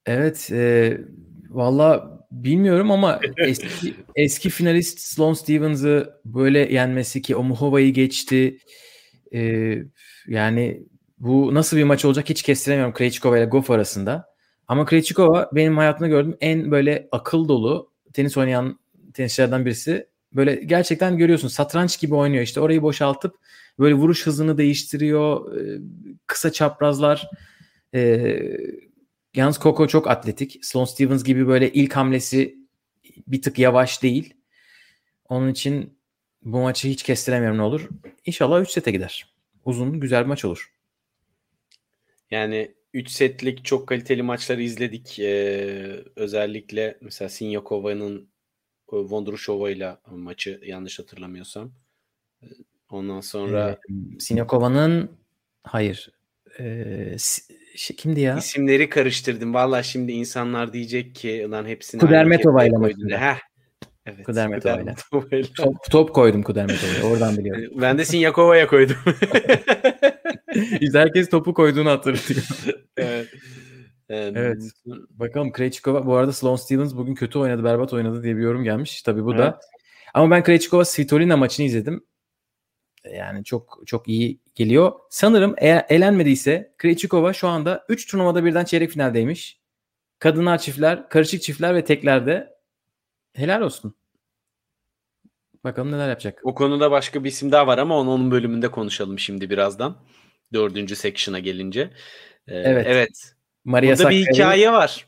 Evet. 0.05 0.49
E, 0.51 0.97
Valla 1.49 2.19
bilmiyorum 2.31 2.91
ama 2.91 3.19
eski, 3.37 3.93
eski 4.15 4.49
finalist 4.49 4.99
Sloane 4.99 5.35
Stevens'ı 5.35 6.21
böyle 6.25 6.73
yenmesi 6.73 7.21
ki 7.21 7.35
Omuhova'yı 7.35 7.93
geçti. 7.93 8.57
E, 9.33 9.73
yani 10.27 10.83
bu 11.19 11.53
nasıl 11.53 11.77
bir 11.77 11.83
maç 11.83 12.05
olacak 12.05 12.29
hiç 12.29 12.43
kestiremiyorum 12.43 12.93
Krejcikova 12.93 13.37
ile 13.37 13.45
Goff 13.45 13.71
arasında. 13.71 14.25
Ama 14.67 14.85
Krejcikova 14.85 15.49
benim 15.53 15.77
hayatımda 15.77 16.07
gördüğüm 16.07 16.37
en 16.41 16.71
böyle 16.71 17.07
akıl 17.11 17.47
dolu 17.47 17.91
tenis 18.13 18.37
oynayan 18.37 18.79
tenisçilerden 19.13 19.65
birisi. 19.65 20.07
Böyle 20.35 20.55
gerçekten 20.55 21.17
görüyorsun 21.17 21.47
satranç 21.47 21.99
gibi 21.99 22.15
oynuyor 22.15 22.43
işte 22.43 22.61
orayı 22.61 22.81
boşaltıp 22.81 23.35
böyle 23.79 23.95
vuruş 23.95 24.25
hızını 24.25 24.57
değiştiriyor. 24.57 25.57
E, 25.57 25.81
kısa 26.27 26.51
çaprazlar. 26.51 27.29
E, 27.93 28.31
yalnız 29.35 29.59
Coco 29.59 29.87
çok 29.87 30.07
atletik. 30.07 30.59
Sloane 30.61 30.87
Stevens 30.87 31.23
gibi 31.23 31.47
böyle 31.47 31.71
ilk 31.71 31.95
hamlesi 31.95 32.57
bir 33.27 33.41
tık 33.41 33.59
yavaş 33.59 34.03
değil. 34.03 34.33
Onun 35.29 35.49
için 35.49 35.97
bu 36.43 36.59
maçı 36.59 36.87
hiç 36.87 37.03
kestiremiyorum 37.03 37.57
ne 37.57 37.61
olur. 37.61 37.89
İnşallah 38.25 38.61
3 38.61 38.69
sete 38.69 38.91
gider. 38.91 39.33
Uzun 39.65 39.99
güzel 39.99 40.23
bir 40.23 40.27
maç 40.27 40.45
olur. 40.45 40.71
Yani 42.31 42.75
3 42.93 43.09
setlik 43.09 43.65
çok 43.65 43.87
kaliteli 43.87 44.23
maçları 44.23 44.63
izledik. 44.63 45.19
Ee, 45.19 46.03
özellikle 46.15 46.97
mesela 47.01 47.29
Sinyakova'nın 47.29 48.29
Vondrushova 48.91 49.71
ile 49.71 49.97
maçı 50.11 50.61
yanlış 50.65 50.99
hatırlamıyorsam. 50.99 51.71
Ee, 52.43 52.47
ondan 52.89 53.21
sonra 53.21 53.77
ee, 53.89 54.19
Sinyakova'nın 54.19 55.11
hayır 55.63 56.09
ee, 56.59 57.15
şey, 57.75 57.95
kimdi 57.95 58.19
ya? 58.19 58.37
İsimleri 58.37 58.89
karıştırdım. 58.89 59.53
Valla 59.53 59.83
şimdi 59.83 60.11
insanlar 60.11 60.73
diyecek 60.73 61.15
ki 61.15 61.47
lan 61.51 61.65
hepsini 61.65 62.01
Kudermetova 62.01 62.65
ile 62.65 62.77
maçında. 62.77 63.21
Heh. 63.21 63.39
Evet. 64.05 64.25
Kudermetova 64.25 64.81
ile. 64.81 64.95
Top, 65.57 65.75
top 65.91 66.13
koydum 66.13 66.43
Kudermetova'ya. 66.43 67.03
Oradan 67.11 67.37
biliyorum. 67.37 67.81
ben 67.81 67.97
de 67.97 68.05
Sinyakova'ya 68.05 68.67
koydum. 68.67 68.95
Herkes 70.93 71.29
topu 71.29 71.53
koyduğunu 71.53 71.89
hatırlıyor. 71.89 72.45
evet. 72.97 73.27
Evet. 74.09 74.63
Bakalım 75.09 75.51
Krejcikova 75.51 76.05
bu 76.05 76.15
arada 76.15 76.33
Sloane 76.33 76.57
Stevens 76.57 76.95
bugün 76.95 77.15
kötü 77.15 77.39
oynadı, 77.39 77.63
berbat 77.63 77.93
oynadı 77.93 78.23
diye 78.23 78.37
bir 78.37 78.41
yorum 78.41 78.63
gelmiş. 78.63 79.01
Tabii 79.01 79.25
bu 79.25 79.33
evet. 79.33 79.39
da. 79.39 79.59
Ama 80.13 80.35
ben 80.35 80.43
Krejcikova 80.43 80.85
Svitolina 80.85 81.37
maçını 81.37 81.65
izledim. 81.65 82.05
Yani 83.13 83.43
çok 83.43 83.83
çok 83.85 84.07
iyi 84.07 84.39
geliyor. 84.55 84.91
Sanırım 85.09 85.55
eğer 85.57 85.85
elenmediyse 85.89 86.73
Krejcikova 86.77 87.33
şu 87.33 87.47
anda 87.47 87.85
3 87.89 88.07
turnuvada 88.07 88.45
birden 88.45 88.65
çeyrek 88.65 88.91
finaldeymiş. 88.91 89.59
Kadınlar 90.19 90.57
çiftler, 90.57 91.09
karışık 91.09 91.41
çiftler 91.41 91.75
ve 91.75 91.83
teklerde 91.83 92.55
helal 93.33 93.61
olsun. 93.61 93.95
Bakalım 95.63 95.91
neler 95.91 96.09
yapacak. 96.09 96.41
O 96.43 96.55
konuda 96.55 96.91
başka 96.91 97.23
bir 97.23 97.29
isim 97.29 97.51
daha 97.51 97.67
var 97.67 97.77
ama 97.77 97.99
onu 97.99 98.11
onun 98.11 98.31
bölümünde 98.31 98.71
konuşalım 98.71 99.19
şimdi 99.19 99.49
birazdan. 99.49 99.97
Dördüncü 100.53 100.95
section'a 100.95 101.39
gelince. 101.39 101.81
Ee, 102.47 102.55
evet. 102.55 102.85
evet. 102.89 103.34
Maria 103.65 103.87
Burada 103.87 104.03
Sakkari, 104.03 104.21
bir 104.21 104.33
hikaye 104.33 104.71
var. 104.71 105.07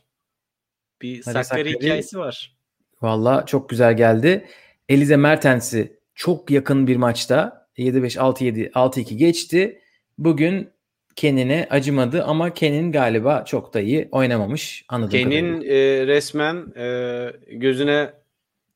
Bir 1.02 1.26
Maria 1.26 1.44
Sakkari 1.44 1.72
hikayesi 1.72 2.18
var. 2.18 2.56
Valla 3.02 3.46
çok 3.46 3.68
güzel 3.68 3.96
geldi. 3.96 4.46
Elize 4.88 5.16
Mertens'i 5.16 5.98
çok 6.14 6.50
yakın 6.50 6.86
bir 6.86 6.96
maçta 6.96 7.68
7-5, 7.78 8.18
6-7, 8.18 8.70
6-2 8.70 9.14
geçti. 9.14 9.80
Bugün 10.18 10.70
Ken'ine 11.16 11.66
acımadı 11.70 12.24
ama 12.24 12.54
Ken'in 12.54 12.92
galiba 12.92 13.44
çok 13.44 13.74
da 13.74 13.80
iyi 13.80 14.08
oynamamış. 14.12 14.84
Anladım. 14.88 15.10
Ken'in 15.10 15.62
e, 15.62 16.06
resmen 16.06 16.72
e, 16.76 17.32
gözüne 17.46 18.12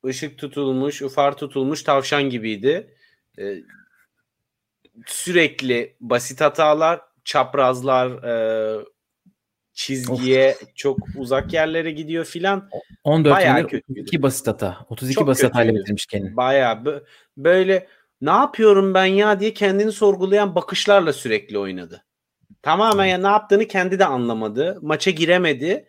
ışık 0.05 0.37
tutulmuş, 0.37 1.01
ufar 1.01 1.37
tutulmuş 1.37 1.83
tavşan 1.83 2.23
gibiydi. 2.23 2.95
E, 3.39 3.43
sürekli 5.05 5.95
basit 6.01 6.41
hatalar, 6.41 7.01
çaprazlar, 7.25 8.23
e, 8.23 8.85
çizgiye 9.73 10.55
of. 10.61 10.75
çok 10.75 10.99
uzak 11.17 11.53
yerlere 11.53 11.91
gidiyor 11.91 12.25
filan. 12.25 12.69
14 13.03 13.33
Bayağı 13.33 13.63
32 13.63 14.21
basit 14.21 14.47
hata. 14.47 14.77
32 14.89 15.15
çok 15.15 15.27
basit 15.27 15.43
hatayla 15.43 15.75
bitirmiş 15.75 16.05
kendini. 16.05 16.37
Bayağı 16.37 17.03
böyle 17.37 17.87
ne 18.21 18.29
yapıyorum 18.29 18.93
ben 18.93 19.05
ya 19.05 19.39
diye 19.39 19.53
kendini 19.53 19.91
sorgulayan 19.91 20.55
bakışlarla 20.55 21.13
sürekli 21.13 21.57
oynadı. 21.57 22.03
Tamamen 22.61 23.05
ya 23.05 23.17
ne 23.17 23.27
yaptığını 23.27 23.67
kendi 23.67 23.99
de 23.99 24.05
anlamadı. 24.05 24.79
Maça 24.81 25.11
giremedi. 25.11 25.87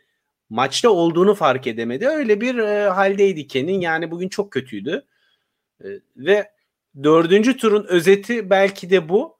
Maçta 0.51 0.91
olduğunu 0.91 1.35
fark 1.35 1.67
edemedi. 1.67 2.09
Öyle 2.09 2.41
bir 2.41 2.59
e, 2.59 2.89
haldeydi 2.89 3.47
Ken'in. 3.47 3.81
Yani 3.81 4.11
bugün 4.11 4.29
çok 4.29 4.53
kötüydü. 4.53 5.07
E, 5.85 5.89
ve 6.17 6.51
dördüncü 7.03 7.57
turun 7.57 7.85
özeti 7.85 8.51
belki 8.51 8.91
de 8.91 9.09
bu. 9.09 9.39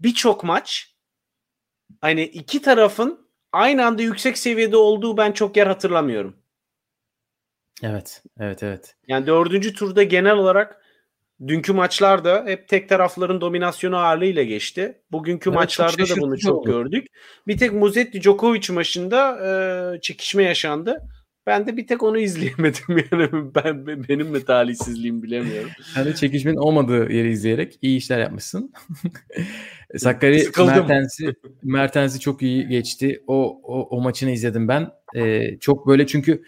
Birçok 0.00 0.44
maç 0.44 0.94
hani 2.00 2.22
iki 2.22 2.62
tarafın 2.62 3.29
aynı 3.52 3.86
anda 3.86 4.02
yüksek 4.02 4.38
seviyede 4.38 4.76
olduğu 4.76 5.16
ben 5.16 5.32
çok 5.32 5.56
yer 5.56 5.66
hatırlamıyorum. 5.66 6.36
Evet, 7.82 8.22
evet, 8.40 8.62
evet. 8.62 8.96
Yani 9.08 9.26
dördüncü 9.26 9.72
turda 9.74 10.02
genel 10.02 10.36
olarak 10.36 10.82
dünkü 11.46 11.72
maçlarda 11.72 12.44
hep 12.46 12.68
tek 12.68 12.88
tarafların 12.88 13.40
dominasyonu 13.40 13.96
ağırlığıyla 13.96 14.42
geçti. 14.42 15.02
Bugünkü 15.12 15.50
Evet, 15.50 15.58
maçlarda 15.60 16.08
da 16.08 16.16
bunu 16.16 16.38
çok 16.38 16.58
oldu. 16.58 16.70
gördük. 16.70 17.06
Bir 17.46 17.58
tek 17.58 17.72
Muzetti 17.72 18.22
Djokovic 18.22 18.72
maçında 18.72 19.38
e, 19.96 20.00
çekişme 20.00 20.42
yaşandı. 20.42 21.02
Ben 21.46 21.66
de 21.66 21.76
bir 21.76 21.86
tek 21.86 22.02
onu 22.02 22.18
izleyemedim 22.18 22.88
yani 23.12 23.54
ben 23.54 23.86
benim 24.08 24.26
mi 24.26 24.44
talihsizliğim 24.44 25.22
bilemiyorum. 25.22 25.70
Sen 25.94 26.04
de 26.04 26.14
çekişmenin 26.14 26.56
olmadığı 26.56 27.12
yeri 27.12 27.30
izleyerek 27.30 27.78
iyi 27.82 27.98
işler 27.98 28.18
yapmışsın. 28.18 28.72
Sakkari. 29.96 30.44
Mertens'i 30.58 31.34
Mertens'i 31.62 32.20
çok 32.20 32.42
iyi 32.42 32.68
geçti. 32.68 33.22
O, 33.26 33.60
o, 33.62 33.96
o 33.96 34.00
maçını 34.00 34.30
izledim 34.30 34.68
ben. 34.68 34.90
Ee, 35.16 35.58
çok 35.60 35.86
böyle 35.86 36.06
çünkü 36.06 36.42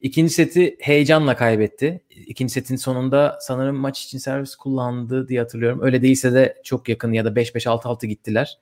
ikinci 0.00 0.32
seti 0.32 0.76
heyecanla 0.80 1.36
kaybetti. 1.36 2.00
İkinci 2.10 2.52
setin 2.52 2.76
sonunda 2.76 3.38
sanırım 3.40 3.76
maç 3.76 4.04
için 4.04 4.18
servis 4.18 4.56
kullandı 4.56 5.28
diye 5.28 5.40
hatırlıyorum. 5.40 5.80
Öyle 5.82 6.02
değilse 6.02 6.32
de 6.32 6.56
çok 6.64 6.88
yakın 6.88 7.12
ya 7.12 7.24
da 7.24 7.28
5-5-6-6 7.28 8.06
gittiler. 8.06 8.58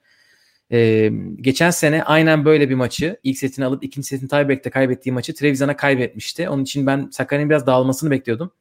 Ee, 0.73 1.13
geçen 1.41 1.71
sene 1.71 2.03
aynen 2.03 2.45
böyle 2.45 2.71
bir 2.71 2.75
maçı 2.75 3.21
ilk 3.23 3.39
setini 3.39 3.65
alıp 3.65 3.85
ikinci 3.85 4.09
setin 4.09 4.29
tiebreak'te 4.29 4.71
kaybettiği 4.71 5.13
maçı 5.13 5.35
Trevisan'a 5.35 5.77
kaybetmişti. 5.77 6.49
Onun 6.49 6.63
için 6.63 6.87
ben 6.87 7.09
Sakkari'nin 7.13 7.51
biraz 7.51 7.67
dağılmasını 7.67 8.11
bekliyordum. 8.11 8.53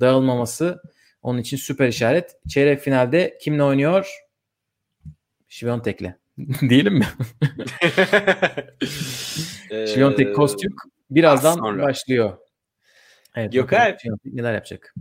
Dağılmaması 0.00 0.82
onun 1.22 1.38
için 1.38 1.56
süper 1.56 1.88
işaret. 1.88 2.36
Çeyrek 2.48 2.80
finalde 2.80 3.38
kimle 3.40 3.62
oynuyor? 3.62 4.10
Şiviyontek'le. 5.48 6.14
Diyelim 6.68 6.94
mi? 6.94 7.06
Şiviyontek 9.86 10.36
Kostük 10.36 10.72
birazdan 11.10 11.50
az 11.50 11.56
sonra. 11.58 11.82
başlıyor. 11.82 12.36
Evet, 13.36 13.52
Gökhan. 13.52 13.96
neler 14.24 14.54
yapacak? 14.54 14.94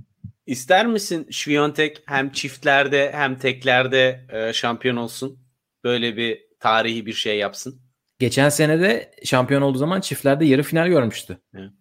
İster 0.46 0.88
misin 0.88 1.28
Şviyontek 1.32 2.04
hem 2.06 2.32
çiftlerde 2.32 3.12
hem 3.12 3.36
teklerde 3.36 4.26
e, 4.30 4.54
şampiyon 4.54 4.96
olsun? 4.96 5.40
Böyle 5.84 6.18
bir 6.18 6.49
tarihi 6.60 7.06
bir 7.06 7.14
şey 7.14 7.38
yapsın. 7.38 7.82
Geçen 8.20 8.50
sene 8.50 8.82
de 8.82 9.12
şampiyon 9.24 9.62
olduğu 9.62 9.78
zaman 9.78 10.02
çiftlerde 10.02 10.46
yarı 10.46 10.64
final 10.64 10.88
görmüştü. 10.88 11.38
Evet. 11.56 11.72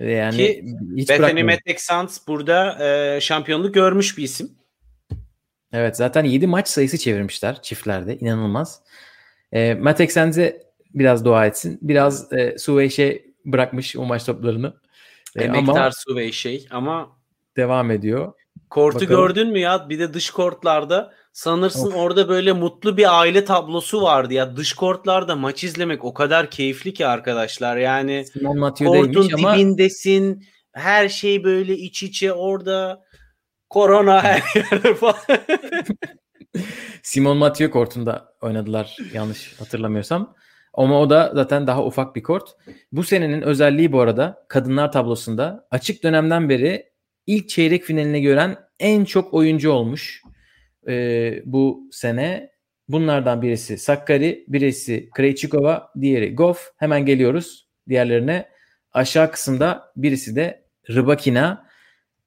Yani 0.00 0.36
Ki 0.36 0.64
hiç 0.96 1.08
Bethany. 1.08 1.42
Metek-Sans 1.42 2.18
burada 2.28 2.86
e, 2.86 3.20
şampiyonluk 3.20 3.74
görmüş 3.74 4.18
bir 4.18 4.22
isim. 4.22 4.50
Evet 5.72 5.96
zaten 5.96 6.24
7 6.24 6.46
maç 6.46 6.68
sayısı 6.68 6.98
çevirmişler 6.98 7.62
çiftlerde. 7.62 8.18
inanılmaz. 8.18 8.82
E, 9.54 9.78
Exens'e 9.98 10.62
biraz 10.94 11.24
dua 11.24 11.46
etsin. 11.46 11.78
Biraz 11.82 12.32
e, 12.32 12.58
Suveyş'e 12.58 13.22
bırakmış 13.44 13.96
o 13.96 14.04
maç 14.04 14.26
toplarını. 14.26 14.74
E, 15.36 15.44
Emektar 15.44 15.76
ama 15.76 15.90
su 15.92 16.16
ve 16.16 16.32
şey 16.32 16.66
ama 16.70 17.16
devam 17.56 17.90
ediyor. 17.90 18.32
kortu 18.70 19.00
Bakalım. 19.00 19.10
gördün 19.20 19.48
mü 19.52 19.58
ya? 19.58 19.88
Bir 19.88 19.98
de 19.98 20.14
dış 20.14 20.30
kortlarda 20.30 21.14
sanırsın 21.32 21.86
Of. 21.86 21.96
orada 21.96 22.28
böyle 22.28 22.52
mutlu 22.52 22.96
bir 22.96 23.20
aile 23.20 23.44
tablosu 23.44 24.02
vardı 24.02 24.34
ya. 24.34 24.56
Dış 24.56 24.72
kortlarda 24.72 25.36
maç 25.36 25.64
izlemek 25.64 26.04
o 26.04 26.14
kadar 26.14 26.50
keyifli 26.50 26.94
ki 26.94 27.06
arkadaşlar. 27.06 27.76
Yani 27.76 28.24
kortun 28.78 29.30
ama 29.38 29.54
dibindesin. 29.54 30.44
Her 30.72 31.08
şey 31.08 31.44
böyle 31.44 31.74
iç 31.74 32.02
içe 32.02 32.32
orada. 32.32 33.02
Korona 33.68 34.22
her 34.22 34.42
yerde 34.54 34.94
falan. 34.94 35.16
Simon 37.02 37.36
Mathieu 37.36 37.70
kortunda 37.70 38.34
oynadılar 38.42 38.96
yanlış 39.12 39.60
hatırlamıyorsam. 39.60 40.34
Ama 40.74 41.00
o 41.00 41.10
da 41.10 41.32
zaten 41.34 41.66
daha 41.66 41.84
ufak 41.84 42.16
bir 42.16 42.22
kort. 42.22 42.56
Bu 42.92 43.02
senenin 43.02 43.42
özelliği 43.42 43.92
bu 43.92 44.00
arada 44.00 44.46
kadınlar 44.48 44.92
tablosunda 44.92 45.66
açık 45.70 46.02
dönemden 46.02 46.48
beri 46.48 46.92
ilk 47.26 47.48
çeyrek 47.48 47.84
finaline 47.84 48.20
gören 48.20 48.56
en 48.80 49.04
çok 49.04 49.34
oyuncu 49.34 49.70
olmuş 49.70 50.22
ee, 50.88 51.42
bu 51.44 51.88
sene. 51.92 52.50
Bunlardan 52.88 53.42
birisi 53.42 53.78
Sakkari, 53.78 54.44
birisi 54.48 55.10
Krejcikova, 55.10 55.92
diğeri 56.00 56.34
Goff. 56.34 56.72
Hemen 56.76 57.06
geliyoruz 57.06 57.68
diğerlerine. 57.88 58.48
Aşağı 58.92 59.32
kısımda 59.32 59.92
birisi 59.96 60.36
de 60.36 60.64
Rybakina. 60.90 61.66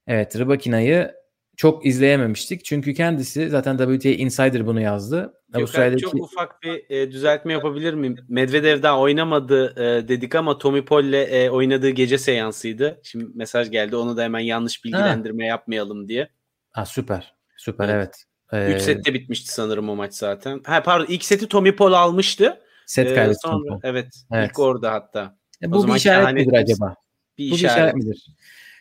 Evet 0.07 0.39
Rybakina'yı 0.39 1.11
çok 1.57 1.85
izleyememiştik. 1.85 2.65
Çünkü 2.65 2.93
kendisi 2.93 3.49
zaten 3.49 3.77
WTA 3.77 4.09
Insider 4.09 4.67
bunu 4.67 4.81
yazdı. 4.81 5.33
Avustralya'daki 5.53 6.01
çok 6.01 6.15
ufak 6.15 6.63
bir 6.63 6.89
e, 6.89 7.11
düzeltme 7.11 7.53
yapabilir 7.53 7.93
miyim? 7.93 8.17
Medvedev 8.29 8.83
daha 8.83 8.99
oynamadı 8.99 9.73
e, 9.77 10.07
dedik 10.07 10.35
ama 10.35 10.57
Tommy 10.57 10.85
Paul'le 10.85 11.13
e, 11.13 11.49
oynadığı 11.49 11.89
gece 11.89 12.17
seansıydı. 12.17 12.99
Şimdi 13.03 13.25
mesaj 13.35 13.71
geldi 13.71 13.95
onu 13.95 14.17
da 14.17 14.23
hemen 14.23 14.39
yanlış 14.39 14.85
bilgilendirme 14.85 15.45
yapmayalım 15.45 16.07
diye. 16.07 16.29
ha, 16.71 16.85
süper. 16.85 17.33
Süper 17.57 17.89
Evet. 17.89 17.95
evet. 17.95 18.23
3 18.51 18.75
Ee, 18.75 18.79
sette 18.79 19.13
bitmişti 19.13 19.53
sanırım 19.53 19.89
o 19.89 19.95
maç 19.95 20.13
zaten. 20.13 20.61
Ha 20.65 20.83
pardon 20.83 21.05
ilk 21.09 21.25
seti 21.25 21.47
Tommy 21.47 21.75
Paul 21.75 21.93
almıştı. 21.93 22.59
set 22.85 23.11
Ee, 23.11 23.15
kaybetti. 23.15 23.39
sonra, 23.43 23.69
Tompa. 23.69 23.87
evet, 23.87 24.07
Evet. 24.33 24.49
ilk 24.49 24.59
orada 24.59 24.91
hatta. 24.91 25.37
E, 25.61 25.67
o 25.67 25.71
bu 25.71 25.75
bir 25.75 25.79
zaman 25.81 25.97
işaret 25.97 26.33
midir 26.33 26.53
acaba? 26.57 26.95
Bir 27.37 27.47
Bu 27.47 27.51
bir 27.51 27.55
işaret. 27.57 27.75
işaret 27.75 27.95
midir? 27.95 28.27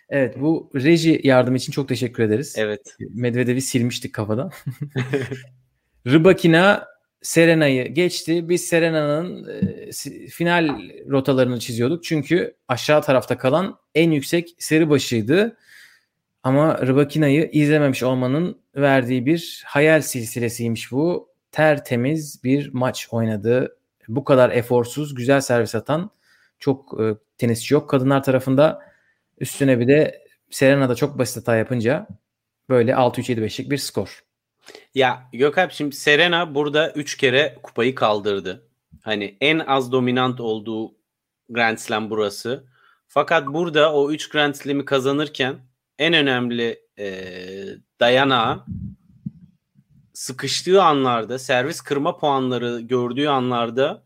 Evet 0.08 0.40
bu 0.40 0.70
reji 0.74 1.20
yardım 1.24 1.54
için 1.56 1.72
çok 1.72 1.88
teşekkür 1.88 2.22
ederiz. 2.22 2.54
Evet. 2.58 2.96
Medvedev'i 3.14 3.60
silmiştik 3.62 4.12
kafadan. 4.14 4.50
Rybakina 6.06 6.86
Serena'yı 7.22 7.88
geçti. 7.94 8.48
Biz 8.48 8.64
Serena'nın 8.64 9.48
e, 9.48 9.90
final 10.28 10.68
rotalarını 11.10 11.58
çiziyorduk. 11.60 12.04
Çünkü 12.04 12.56
aşağı 12.68 13.02
tarafta 13.02 13.38
kalan 13.38 13.78
en 13.94 14.10
yüksek 14.10 14.54
seri 14.58 14.90
başıydı. 14.90 15.56
Ama 16.42 16.86
Rybakina'yı 16.86 17.50
izlememiş 17.52 18.02
olmanın 18.02 18.58
verdiği 18.76 19.26
bir 19.26 19.62
hayal 19.66 20.02
silsilesiymiş 20.02 20.92
bu. 20.92 21.32
Tertemiz 21.52 22.44
bir 22.44 22.74
maç 22.74 23.08
oynadı. 23.10 23.76
Bu 24.08 24.24
kadar 24.24 24.50
eforsuz, 24.50 25.14
güzel 25.14 25.40
servis 25.40 25.74
atan 25.74 26.10
çok 26.58 27.00
e, 27.00 27.14
tenisçi 27.38 27.74
yok. 27.74 27.90
Kadınlar 27.90 28.22
tarafında 28.22 28.80
üstüne 29.38 29.80
bir 29.80 29.88
de 29.88 30.24
Serena'da 30.50 30.94
çok 30.94 31.18
basit 31.18 31.36
hata 31.36 31.56
yapınca 31.56 32.06
böyle 32.68 32.92
6-3-7-5'lik 32.92 33.70
bir 33.70 33.78
skor. 33.78 34.24
Ya 34.94 35.28
Gökalp 35.32 35.72
şimdi 35.72 35.96
Serena 35.96 36.54
burada 36.54 36.92
3 36.92 37.16
kere 37.16 37.58
kupayı 37.62 37.94
kaldırdı. 37.94 38.68
Hani 39.02 39.36
en 39.40 39.58
az 39.58 39.92
dominant 39.92 40.40
olduğu 40.40 40.94
Grand 41.48 41.78
Slam 41.78 42.10
burası. 42.10 42.64
Fakat 43.08 43.46
burada 43.46 43.94
o 43.94 44.10
3 44.10 44.28
Grand 44.28 44.54
Slam'i 44.54 44.84
kazanırken 44.84 45.58
en 45.98 46.12
önemli 46.12 46.80
e, 46.98 47.24
dayanağı 48.00 48.64
sıkıştığı 50.12 50.82
anlarda, 50.82 51.38
servis 51.38 51.80
kırma 51.80 52.18
puanları 52.18 52.80
gördüğü 52.80 53.26
anlarda 53.26 54.04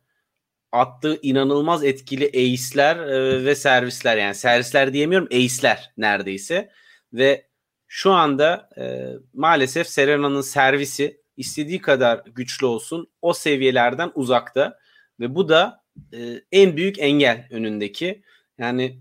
attığı 0.72 1.18
inanılmaz 1.22 1.84
etkili 1.84 2.26
ace'ler 2.26 2.97
e, 2.97 3.45
ve 3.45 3.55
servisler. 3.55 4.16
Yani 4.16 4.34
servisler 4.34 4.93
diyemiyorum 4.93 5.28
ace'ler 5.32 5.93
neredeyse. 5.97 6.70
Ve 7.12 7.47
şu 7.87 8.12
anda 8.12 8.68
e, 8.78 9.12
maalesef 9.34 9.87
Serena'nın 9.89 10.41
servisi 10.41 11.20
istediği 11.37 11.80
kadar 11.80 12.22
güçlü 12.34 12.66
olsun 12.66 13.11
o 13.22 13.32
seviyelerden 13.32 14.12
uzakta. 14.14 14.78
Ve 15.20 15.34
bu 15.34 15.49
da 15.49 15.84
e, 16.12 16.18
en 16.53 16.76
büyük 16.76 16.99
engel 16.99 17.49
önündeki. 17.51 18.22
Yani 18.59 19.01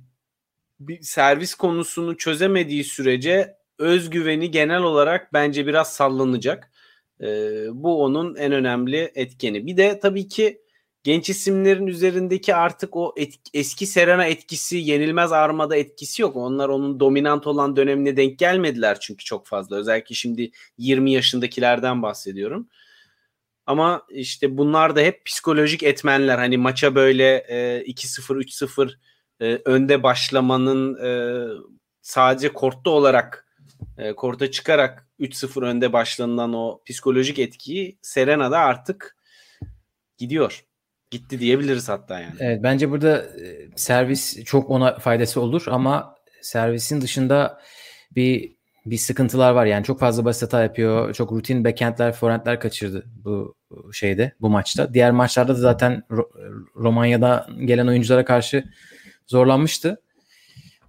bir 0.79 1.01
servis 1.01 1.55
konusunu 1.55 2.17
çözemediği 2.17 2.83
sürece 2.83 3.57
özgüveni 3.79 4.51
genel 4.51 4.81
olarak 4.81 5.33
bence 5.33 5.67
biraz 5.67 5.93
sallanacak. 5.93 6.71
E, 7.21 7.27
bu 7.71 8.03
onun 8.03 8.35
en 8.35 8.51
önemli 8.51 9.11
etkeni. 9.15 9.65
Bir 9.67 9.77
de 9.77 9.99
tabii 9.99 10.27
ki 10.27 10.61
genç 11.03 11.29
isimlerin 11.29 11.87
üzerindeki 11.87 12.55
artık 12.55 12.95
o 12.95 13.13
et, 13.17 13.33
eski 13.53 13.85
Serena 13.85 14.25
etkisi, 14.25 14.77
yenilmez 14.77 15.31
armada 15.31 15.75
etkisi 15.75 16.21
yok. 16.21 16.35
Onlar 16.35 16.69
onun 16.69 16.99
dominant 16.99 17.47
olan 17.47 17.75
dönemine 17.75 18.17
denk 18.17 18.39
gelmediler 18.39 18.99
çünkü 18.99 19.25
çok 19.25 19.47
fazla. 19.47 19.75
Özellikle 19.77 20.15
şimdi 20.15 20.51
20 20.77 21.11
yaşındakilerden 21.11 22.01
bahsediyorum. 22.01 22.69
Ama 23.65 24.05
işte 24.09 24.57
bunlar 24.57 24.95
da 24.95 25.01
hep 25.01 25.25
psikolojik 25.25 25.83
etmenler. 25.83 26.37
Hani 26.37 26.57
maça 26.57 26.95
böyle 26.95 27.35
e, 27.49 27.83
2-0, 27.87 28.43
3-0 28.43 28.93
e, 29.41 29.61
önde 29.65 30.03
başlamanın 30.03 31.05
e, 31.05 31.09
sadece 32.01 32.53
kortta 32.53 32.89
olarak 32.89 33.47
e, 33.97 34.13
korta 34.13 34.51
çıkarak 34.51 35.07
3-0 35.19 35.65
önde 35.65 35.93
başlanılan 35.93 36.53
o 36.53 36.81
psikolojik 36.85 37.39
etkiyi 37.39 37.97
Serena'da 38.01 38.59
artık 38.59 39.17
gidiyor. 40.17 40.65
Gitti 41.11 41.39
diyebiliriz 41.39 41.89
hatta 41.89 42.19
yani. 42.19 42.35
Evet 42.39 42.63
bence 42.63 42.91
burada 42.91 43.17
e, 43.17 43.69
servis 43.75 44.43
çok 44.43 44.69
ona 44.69 44.99
faydası 44.99 45.41
olur 45.41 45.63
ama 45.67 46.15
servisin 46.41 47.01
dışında 47.01 47.61
bir 48.15 48.55
bir 48.85 48.97
sıkıntılar 48.97 49.51
var. 49.51 49.65
Yani 49.65 49.83
çok 49.83 49.99
fazla 49.99 50.25
basit 50.25 50.43
hata 50.43 50.63
yapıyor. 50.63 51.13
Çok 51.13 51.31
rutin 51.31 51.65
backhandler, 51.65 52.13
forehandler 52.13 52.59
kaçırdı 52.59 53.05
bu 53.23 53.55
şeyde, 53.93 54.31
bu 54.41 54.49
maçta. 54.49 54.93
Diğer 54.93 55.11
maçlarda 55.11 55.55
da 55.55 55.59
zaten 55.59 56.03
Romanya'da 56.75 57.47
gelen 57.65 57.87
oyunculara 57.87 58.25
karşı 58.25 58.63
zorlanmıştı. 59.27 60.01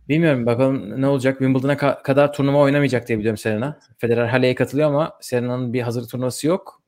Bilmiyorum 0.08 0.46
bakalım 0.46 1.00
ne 1.00 1.06
olacak. 1.06 1.38
Wimbledon'a 1.38 1.74
ka- 1.74 2.02
kadar 2.02 2.32
turnuva 2.32 2.58
oynamayacak 2.58 3.08
diye 3.08 3.18
biliyorum 3.18 3.36
Serena. 3.38 3.78
Federer 3.98 4.26
Hale'ye 4.26 4.54
katılıyor 4.54 4.88
ama 4.88 5.18
Serena'nın 5.20 5.72
bir 5.72 5.80
hazır 5.80 6.08
turnuvası 6.08 6.46
yok. 6.46 6.82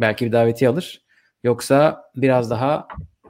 Belki 0.00 0.26
bir 0.26 0.32
davetiye 0.32 0.70
alır. 0.70 1.02
Yoksa 1.44 2.10
biraz 2.16 2.50
daha 2.50 2.88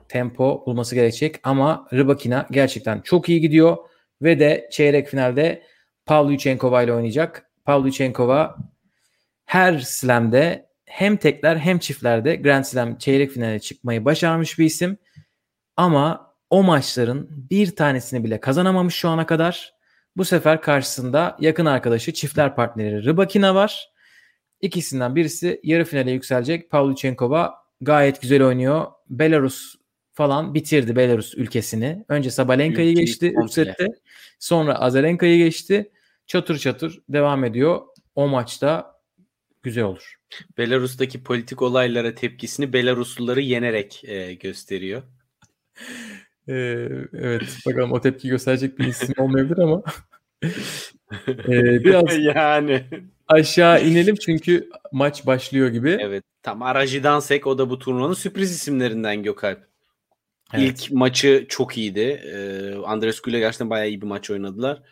tempo 0.08 0.62
bulması 0.66 0.94
gerekecek. 0.94 1.36
Ama 1.42 1.88
Rybakina 1.92 2.46
gerçekten 2.50 3.00
çok 3.00 3.28
iyi 3.28 3.40
gidiyor. 3.40 3.76
Ve 4.22 4.40
de 4.40 4.68
çeyrek 4.72 5.08
finalde 5.08 5.62
Pavlyuchenkova 6.06 6.82
ile 6.82 6.92
oynayacak. 6.92 7.50
Pavlyuchenkova 7.64 8.56
her 9.44 9.78
slam'de 9.78 10.70
hem 10.86 11.16
tekler 11.16 11.56
hem 11.56 11.78
çiftlerde 11.78 12.36
Grand 12.36 12.64
Slam 12.64 12.98
çeyrek 12.98 13.30
finale 13.30 13.60
çıkmayı 13.60 14.04
başarmış 14.04 14.58
bir 14.58 14.64
isim. 14.64 14.98
Ama 15.76 16.29
o 16.50 16.62
maçların 16.62 17.28
bir 17.50 17.76
tanesini 17.76 18.24
bile 18.24 18.40
kazanamamış 18.40 18.94
şu 18.94 19.08
ana 19.08 19.26
kadar. 19.26 19.74
Bu 20.16 20.24
sefer 20.24 20.62
karşısında 20.62 21.36
yakın 21.40 21.66
arkadaşı 21.66 22.12
çiftler 22.12 22.56
partneri 22.56 23.04
Rybakina 23.04 23.54
var. 23.54 23.90
İkisinden 24.60 25.16
birisi 25.16 25.60
yarı 25.62 25.84
finale 25.84 26.10
yükselecek. 26.10 26.70
Pavlyuchenkova 26.70 27.54
gayet 27.80 28.22
güzel 28.22 28.42
oynuyor. 28.42 28.86
Belarus 29.08 29.74
falan 30.12 30.54
bitirdi 30.54 30.96
Belarus 30.96 31.34
ülkesini. 31.34 32.04
Önce 32.08 32.30
Sabalenka'yı 32.30 32.94
geçti 32.94 33.34
3 33.44 33.52
sette. 33.52 33.86
Sonra 34.38 34.74
Azarenka'yı 34.74 35.38
geçti. 35.38 35.90
Çatır 36.26 36.58
çatır 36.58 37.02
devam 37.08 37.44
ediyor. 37.44 37.80
O 38.14 38.28
maçta 38.28 39.00
güzel 39.62 39.84
olur. 39.84 40.14
Belarus'taki 40.58 41.22
politik 41.22 41.62
olaylara 41.62 42.14
tepkisini 42.14 42.72
Belarusluları 42.72 43.40
yenerek 43.40 44.04
e, 44.04 44.34
gösteriyor. 44.34 45.02
Ee, 46.50 46.88
evet 47.12 47.58
bakalım 47.66 47.92
o 47.92 48.00
tepki 48.00 48.28
gösterecek 48.28 48.78
bir 48.78 48.86
isim 48.86 49.14
olmayabilir 49.18 49.58
ama 49.58 49.82
ee, 51.28 51.84
biraz 51.84 52.18
yani 52.34 52.84
aşağı 53.28 53.84
inelim 53.84 54.14
çünkü 54.14 54.70
maç 54.92 55.26
başlıyor 55.26 55.68
gibi. 55.68 55.98
Evet 56.00 56.24
tam 56.42 56.62
Arajidan 56.62 57.20
Sek 57.20 57.46
o 57.46 57.58
da 57.58 57.70
bu 57.70 57.78
turnuvanın 57.78 58.14
sürpriz 58.14 58.50
isimlerinden 58.50 59.22
Gökalp. 59.22 59.70
Evet. 60.54 60.64
İlk 60.64 60.92
maçı 60.92 61.46
çok 61.48 61.78
iyiydi. 61.78 62.00
Ee, 62.00 62.74
Andrescu 62.84 63.30
ile 63.30 63.38
gerçekten 63.38 63.70
bayağı 63.70 63.88
iyi 63.88 64.00
bir 64.00 64.06
maç 64.06 64.30
oynadılar. 64.30 64.82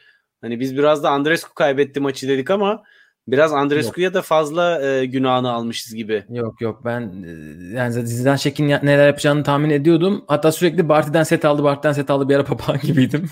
Hani 0.40 0.60
biz 0.60 0.76
biraz 0.76 1.02
da 1.02 1.10
Andrescu 1.10 1.54
kaybetti 1.54 2.00
maçı 2.00 2.28
dedik 2.28 2.50
ama 2.50 2.82
Biraz 3.30 3.52
Andrescu'ya 3.52 4.14
da 4.14 4.22
fazla 4.22 4.82
e, 4.82 5.06
günahını 5.06 5.50
almışız 5.50 5.94
gibi. 5.94 6.24
Yok 6.28 6.60
yok 6.60 6.84
ben 6.84 7.00
e, 7.00 7.76
yani 7.76 8.06
Zidane 8.06 8.38
Şek'in 8.38 8.68
neler 8.68 9.06
yapacağını 9.06 9.42
tahmin 9.42 9.70
ediyordum. 9.70 10.24
Hatta 10.28 10.52
sürekli 10.52 10.88
Barty'den 10.88 11.22
set 11.22 11.44
aldı, 11.44 11.64
Barty'den 11.64 11.92
set 11.92 12.10
aldı 12.10 12.28
bir 12.28 12.36
ara 12.36 12.44
papağan 12.44 12.78
gibiydim. 12.82 13.28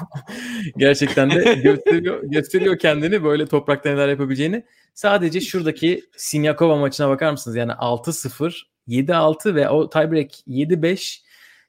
Gerçekten 0.76 1.30
de 1.30 1.54
gösteriyor, 1.54 2.22
gösteriyor 2.22 2.78
kendini 2.78 3.24
böyle 3.24 3.46
toprakta 3.46 3.90
neler 3.90 4.08
yapabileceğini. 4.08 4.64
Sadece 4.94 5.40
şuradaki 5.40 6.04
Sinyakova 6.16 6.76
maçına 6.76 7.08
bakar 7.08 7.30
mısınız? 7.30 7.56
Yani 7.56 7.72
6-0, 7.72 8.62
7-6 8.88 9.54
ve 9.54 9.68
o 9.68 9.90
tiebreak 9.90 10.30
7-5 10.48 11.25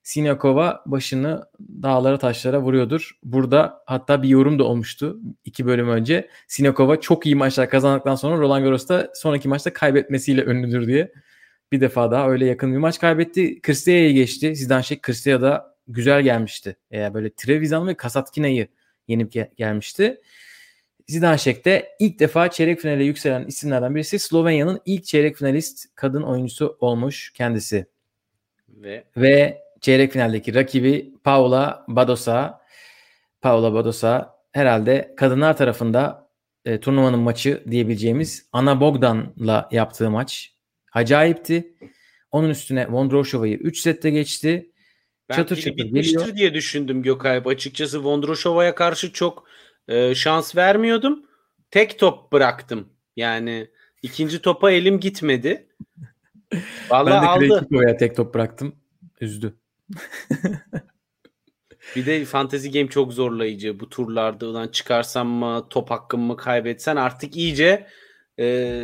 Sinyakova 0.07 0.83
başını 0.85 1.45
dağlara 1.59 2.17
taşlara 2.17 2.61
vuruyordur. 2.61 3.11
Burada 3.23 3.83
hatta 3.85 4.23
bir 4.23 4.29
yorum 4.29 4.59
da 4.59 4.63
olmuştu 4.63 5.19
iki 5.45 5.65
bölüm 5.65 5.89
önce. 5.89 6.29
Sinyakova 6.47 7.01
çok 7.01 7.25
iyi 7.25 7.35
maçlar 7.35 7.69
kazandıktan 7.69 8.15
sonra 8.15 8.37
Roland 8.37 8.63
Garros'ta 8.63 9.11
sonraki 9.13 9.47
maçta 9.47 9.73
kaybetmesiyle 9.73 10.43
ünlüdür 10.43 10.87
diye. 10.87 11.11
Bir 11.71 11.81
defa 11.81 12.11
daha 12.11 12.29
öyle 12.29 12.45
yakın 12.45 12.73
bir 12.73 12.77
maç 12.77 12.99
kaybetti. 12.99 13.61
Kristia'yı 13.61 14.13
geçti. 14.13 14.55
Zidanşek 14.55 15.01
Kristia 15.01 15.75
güzel 15.87 16.21
gelmişti. 16.21 16.77
Yani 16.91 17.13
böyle 17.13 17.29
Trevisan 17.29 17.87
ve 17.87 17.93
Kasatkina'yı 17.93 18.67
yenip 19.07 19.31
gel- 19.31 19.51
gelmişti. 19.57 20.21
Zidanşek 21.07 21.65
de 21.65 21.89
ilk 21.99 22.19
defa 22.19 22.51
çeyrek 22.51 22.79
finale 22.79 23.03
yükselen 23.03 23.45
isimlerden 23.45 23.95
birisi. 23.95 24.19
Slovenya'nın 24.19 24.81
ilk 24.85 25.05
çeyrek 25.05 25.35
finalist 25.35 25.85
kadın 25.95 26.21
oyuncusu 26.21 26.77
olmuş 26.79 27.33
kendisi. 27.33 27.85
Ve, 28.69 29.03
ve 29.17 29.66
çeyrek 29.81 30.11
finaldeki 30.11 30.53
rakibi 30.53 31.13
Paula 31.23 31.85
Badosa. 31.87 32.61
Paula 33.41 33.73
Badosa 33.73 34.37
herhalde 34.51 35.13
kadınlar 35.17 35.57
tarafında 35.57 36.29
e, 36.65 36.79
turnuvanın 36.79 37.19
maçı 37.19 37.63
diyebileceğimiz 37.71 38.49
Ana 38.51 38.81
Bogdan'la 38.81 39.69
yaptığı 39.71 40.09
maç 40.09 40.53
acayipti. 40.93 41.73
Onun 42.31 42.49
üstüne 42.49 42.91
Vondroshova'yı 42.91 43.57
3 43.57 43.79
sette 43.79 44.09
geçti. 44.09 44.71
Ben 45.29 45.35
çatır 45.35 45.55
çatır 45.55 45.77
bitmiştir 45.77 46.17
geliyor. 46.19 46.35
diye 46.35 46.53
düşündüm 46.53 47.03
Gökalp. 47.03 47.47
Açıkçası 47.47 48.03
Vondroshova'ya 48.03 48.75
karşı 48.75 49.13
çok 49.13 49.47
e, 49.87 50.15
şans 50.15 50.55
vermiyordum. 50.55 51.25
Tek 51.71 51.99
top 51.99 52.31
bıraktım. 52.31 52.89
Yani 53.15 53.67
ikinci 54.01 54.41
topa 54.41 54.71
elim 54.71 54.99
gitmedi. 54.99 55.67
Vallahi 56.89 57.41
ben 57.41 57.49
de 57.49 57.55
aldı. 57.55 57.97
tek 57.99 58.15
top 58.15 58.33
bıraktım. 58.33 58.75
Üzdü. 59.21 59.57
bir 61.95 62.05
de 62.05 62.25
fantasy 62.25 62.69
game 62.69 62.87
çok 62.87 63.13
zorlayıcı. 63.13 63.79
Bu 63.79 63.89
turlarda 63.89 64.47
ulan 64.47 64.67
çıkarsam 64.67 65.27
mı 65.27 65.67
top 65.69 65.91
hakkımı 65.91 66.25
mı 66.25 66.37
kaybetsen 66.37 66.95
artık 66.95 67.35
iyice 67.37 67.87
e, 68.39 68.83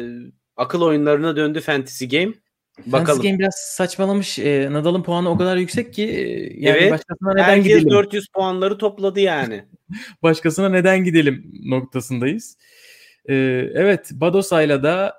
akıl 0.56 0.82
oyunlarına 0.82 1.36
döndü 1.36 1.62
fantasy 1.62 2.06
game. 2.06 2.34
Bakalım. 2.78 3.06
Fantasy 3.06 3.28
Game 3.28 3.40
biraz 3.40 3.56
saçmalamış. 3.56 4.40
E, 4.40 4.70
Nadal'ın 4.72 5.04
puanı 5.04 5.30
o 5.30 5.38
kadar 5.38 5.58
yüksek 5.58 5.94
ki 5.94 6.04
e, 6.04 6.20
yani 6.60 6.78
evet, 6.78 6.92
başkasına 6.92 7.34
neden 7.34 7.44
herkes 7.44 7.66
gidelim? 7.66 7.90
400 7.90 8.28
puanları 8.28 8.78
topladı 8.78 9.20
yani. 9.20 9.66
başkasına 10.24 10.70
neden 10.70 11.04
gidelim 11.04 11.52
noktasındayız. 11.66 12.58
E, 13.26 13.34
evet 13.74 14.12
Badosa'yla 14.14 14.84
da 14.84 15.16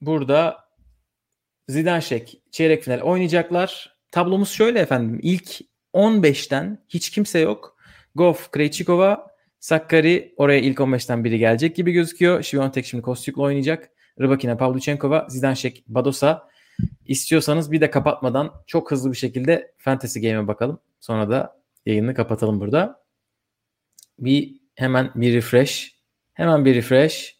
burada 0.00 0.64
Zidanşek 1.68 2.42
çeyrek 2.50 2.82
final 2.82 3.00
oynayacaklar. 3.00 3.93
Tablomuz 4.14 4.50
şöyle 4.50 4.80
efendim. 4.80 5.20
İlk 5.22 5.60
15'ten 5.94 6.84
hiç 6.88 7.10
kimse 7.10 7.38
yok. 7.38 7.76
Goff, 8.14 8.50
Krejcikova, 8.50 9.26
Sakkari 9.60 10.34
oraya 10.36 10.60
ilk 10.60 10.78
15'ten 10.78 11.24
biri 11.24 11.38
gelecek 11.38 11.76
gibi 11.76 11.92
gözüküyor. 11.92 12.42
Şiviyontek 12.42 12.86
şimdi 12.86 13.02
Kostyuk'la 13.02 13.42
oynayacak. 13.42 13.90
Rybakina, 14.20 14.56
Pavlyuchenkova, 14.56 15.26
Zidanşek, 15.28 15.84
Badosa. 15.86 16.48
İstiyorsanız 17.06 17.72
bir 17.72 17.80
de 17.80 17.90
kapatmadan 17.90 18.52
çok 18.66 18.90
hızlı 18.90 19.12
bir 19.12 19.16
şekilde 19.16 19.72
Fantasy 19.78 20.20
Game'e 20.20 20.48
bakalım. 20.48 20.80
Sonra 21.00 21.30
da 21.30 21.60
yayını 21.86 22.14
kapatalım 22.14 22.60
burada. 22.60 23.04
Bir 24.18 24.54
hemen 24.74 25.10
bir 25.14 25.34
refresh. 25.34 25.94
Hemen 26.32 26.64
bir 26.64 26.74
refresh. 26.74 27.36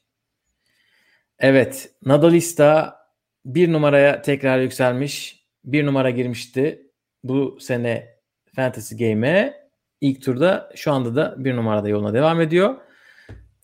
Evet. 1.39 1.91
Nadalista 2.03 2.97
bir 3.45 3.73
numaraya 3.73 4.23
tekrar 4.23 4.61
yükselmiş 4.61 5.44
bir 5.65 5.87
numara 5.87 6.11
girmişti 6.11 6.87
bu 7.25 7.59
sene 7.61 8.15
Fantasy 8.57 8.95
Game'e. 8.95 9.65
ilk 10.01 10.23
turda 10.23 10.71
şu 10.75 10.93
anda 10.93 11.17
da 11.17 11.35
bir 11.39 11.57
numarada 11.57 11.89
yoluna 11.89 12.15
devam 12.15 12.41
ediyor. 12.41 12.77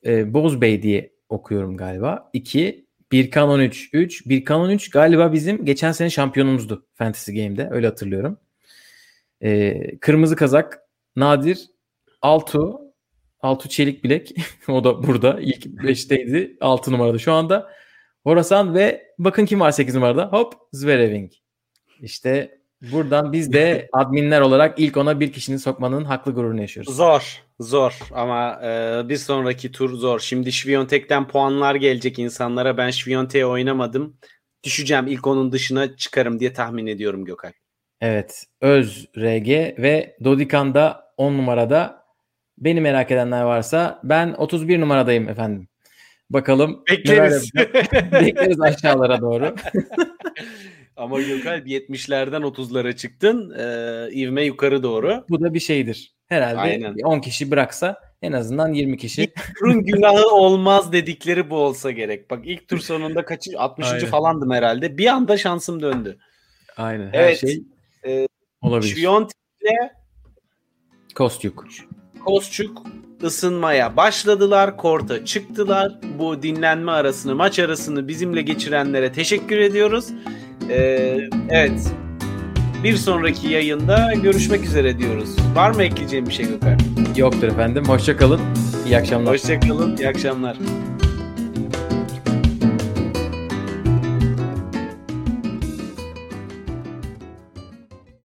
Ee, 0.07 0.35
Bozbey 0.35 0.83
diye 0.83 1.13
okuyorum 1.29 1.77
galiba. 1.77 2.31
2. 2.33 2.87
Birkan 3.13 3.49
13. 3.49 3.91
3. 3.93 4.27
Birkan 4.29 4.61
13 4.61 4.91
galiba 4.91 5.33
bizim 5.33 5.65
geçen 5.65 5.93
sene 5.93 6.11
şampiyonumuzdu 6.11 6.87
Fantasy 6.95 7.33
Game'de. 7.33 7.69
Öyle 7.71 7.87
hatırlıyorum. 7.87 8.39
Ee, 9.43 9.99
kırmızı 9.99 10.37
kazak 10.37 10.81
Nadir 11.17 11.67
Altu 12.23 12.81
Altu 13.41 13.69
Çelik 13.69 14.05
Bilek 14.05 14.35
o 14.69 14.85
da 14.85 15.03
burada 15.07 15.41
ilk 15.41 15.67
5'teydi 15.67 16.57
6 16.61 16.93
numarada 16.93 17.19
şu 17.19 17.33
anda 17.33 17.71
Horasan 18.25 18.75
ve 18.75 19.15
bakın 19.19 19.47
kim 19.47 19.61
var 19.61 19.71
8 19.71 19.95
numarada 19.95 20.27
hop 20.27 20.55
Zvereving 20.73 21.33
işte 22.03 22.59
buradan 22.93 23.33
biz 23.33 23.53
de 23.53 23.89
adminler 23.93 24.41
olarak 24.41 24.79
ilk 24.79 24.97
ona 24.97 25.21
bir 25.21 25.33
kişinin 25.33 25.57
sokmanın 25.57 26.05
haklı 26.05 26.33
gururunu 26.33 26.61
yaşıyoruz. 26.61 26.97
Zor, 26.97 27.43
zor 27.61 27.99
ama 28.15 28.61
e, 28.65 29.03
bir 29.09 29.17
sonraki 29.17 29.73
tur 29.73 29.91
zor. 29.95 30.21
Şimdi 30.21 30.53
Şviyontek'ten 30.53 31.29
puanlar 31.29 31.75
gelecek 31.75 32.19
insanlara. 32.19 32.77
Ben 32.77 32.91
Şviyontek'e 32.91 33.47
oynamadım. 33.47 34.17
Düşeceğim 34.65 35.07
ilk 35.07 35.27
onun 35.27 35.53
dışına 35.53 35.97
çıkarım 35.97 36.41
diye 36.41 36.53
tahmin 36.53 36.87
ediyorum 36.87 37.25
Gökay. 37.25 37.53
Evet. 38.01 38.45
Öz 38.61 39.07
RG 39.17 39.49
ve 39.79 40.17
Dodikan'da 40.25 41.13
10 41.17 41.33
numarada. 41.33 42.05
Beni 42.59 42.81
merak 42.81 43.11
edenler 43.11 43.43
varsa 43.43 44.01
ben 44.05 44.35
31 44.39 44.81
numaradayım 44.81 45.29
efendim. 45.29 45.69
Bakalım. 46.31 46.83
Bekleriz. 46.91 47.55
Bekleriz 48.13 48.61
aşağılara 48.61 49.21
doğru. 49.21 49.55
Ama 51.01 51.21
Gökalp 51.21 51.67
70'lerden 51.67 52.43
30'lara 52.43 52.97
çıktın. 52.97 53.55
Ee, 53.59 54.09
ivme 54.13 54.45
yukarı 54.45 54.83
doğru. 54.83 55.25
Bu 55.29 55.41
da 55.41 55.55
bir 55.55 55.61
şeydir. 55.61 56.15
Herhalde 56.27 56.59
Aynen. 56.61 56.95
10 57.05 57.21
kişi 57.21 57.51
bıraksa 57.51 58.11
En 58.23 58.33
azından 58.33 58.73
20 58.73 58.97
kişi. 58.97 59.33
Turun 59.59 59.85
günahı 59.85 60.29
olmaz 60.29 60.93
dedikleri 60.93 61.51
bu 61.51 61.57
olsa 61.57 61.91
gerek. 61.91 62.31
Bak 62.31 62.41
ilk 62.45 62.69
tur 62.69 62.79
sonunda 62.79 63.25
kaçı 63.25 63.51
60. 63.59 63.87
Aynen. 63.87 64.07
falandım 64.07 64.51
herhalde. 64.51 64.99
Bir 64.99 65.07
anda 65.07 65.37
şansım 65.37 65.83
döndü. 65.83 66.19
Aynen 66.77 67.13
her 67.13 67.23
Evet. 67.25 67.41
şey 67.41 67.63
Ee, 68.07 68.29
olabilir. 68.63 68.95
Şviyontek 68.95 69.37
ile 69.63 69.93
Kostyuk. 71.15 71.67
Kosçuk 72.25 72.83
ısınmaya 73.23 73.97
başladılar. 73.97 74.77
Korta 74.77 75.25
çıktılar. 75.25 75.93
Bu 76.19 76.43
dinlenme 76.43 76.93
arasını, 76.93 77.35
maç 77.35 77.59
arasını 77.59 78.09
bizimle 78.09 78.43
geçirenlere 78.43 79.13
teşekkür 79.13 79.59
ediyoruz. 79.59 80.09
Ee, 80.71 81.19
evet. 81.51 81.93
Bir 82.85 82.97
sonraki 82.97 83.49
yayında 83.49 84.13
görüşmek 84.23 84.65
üzere 84.65 84.99
diyoruz. 84.99 85.37
Var 85.55 85.71
mı 85.71 85.83
ekleyeceğim 85.83 86.27
bir 86.27 86.33
şey 86.33 86.47
Gökhan? 86.47 86.79
Yoktur 87.17 87.49
efendim. 87.49 87.85
Hoşça 87.85 88.17
kalın. 88.17 88.41
İyi 88.87 88.97
akşamlar. 88.97 89.35
Hoşçakalın. 89.35 89.97
İyi 89.97 90.09
akşamlar. 90.09 90.57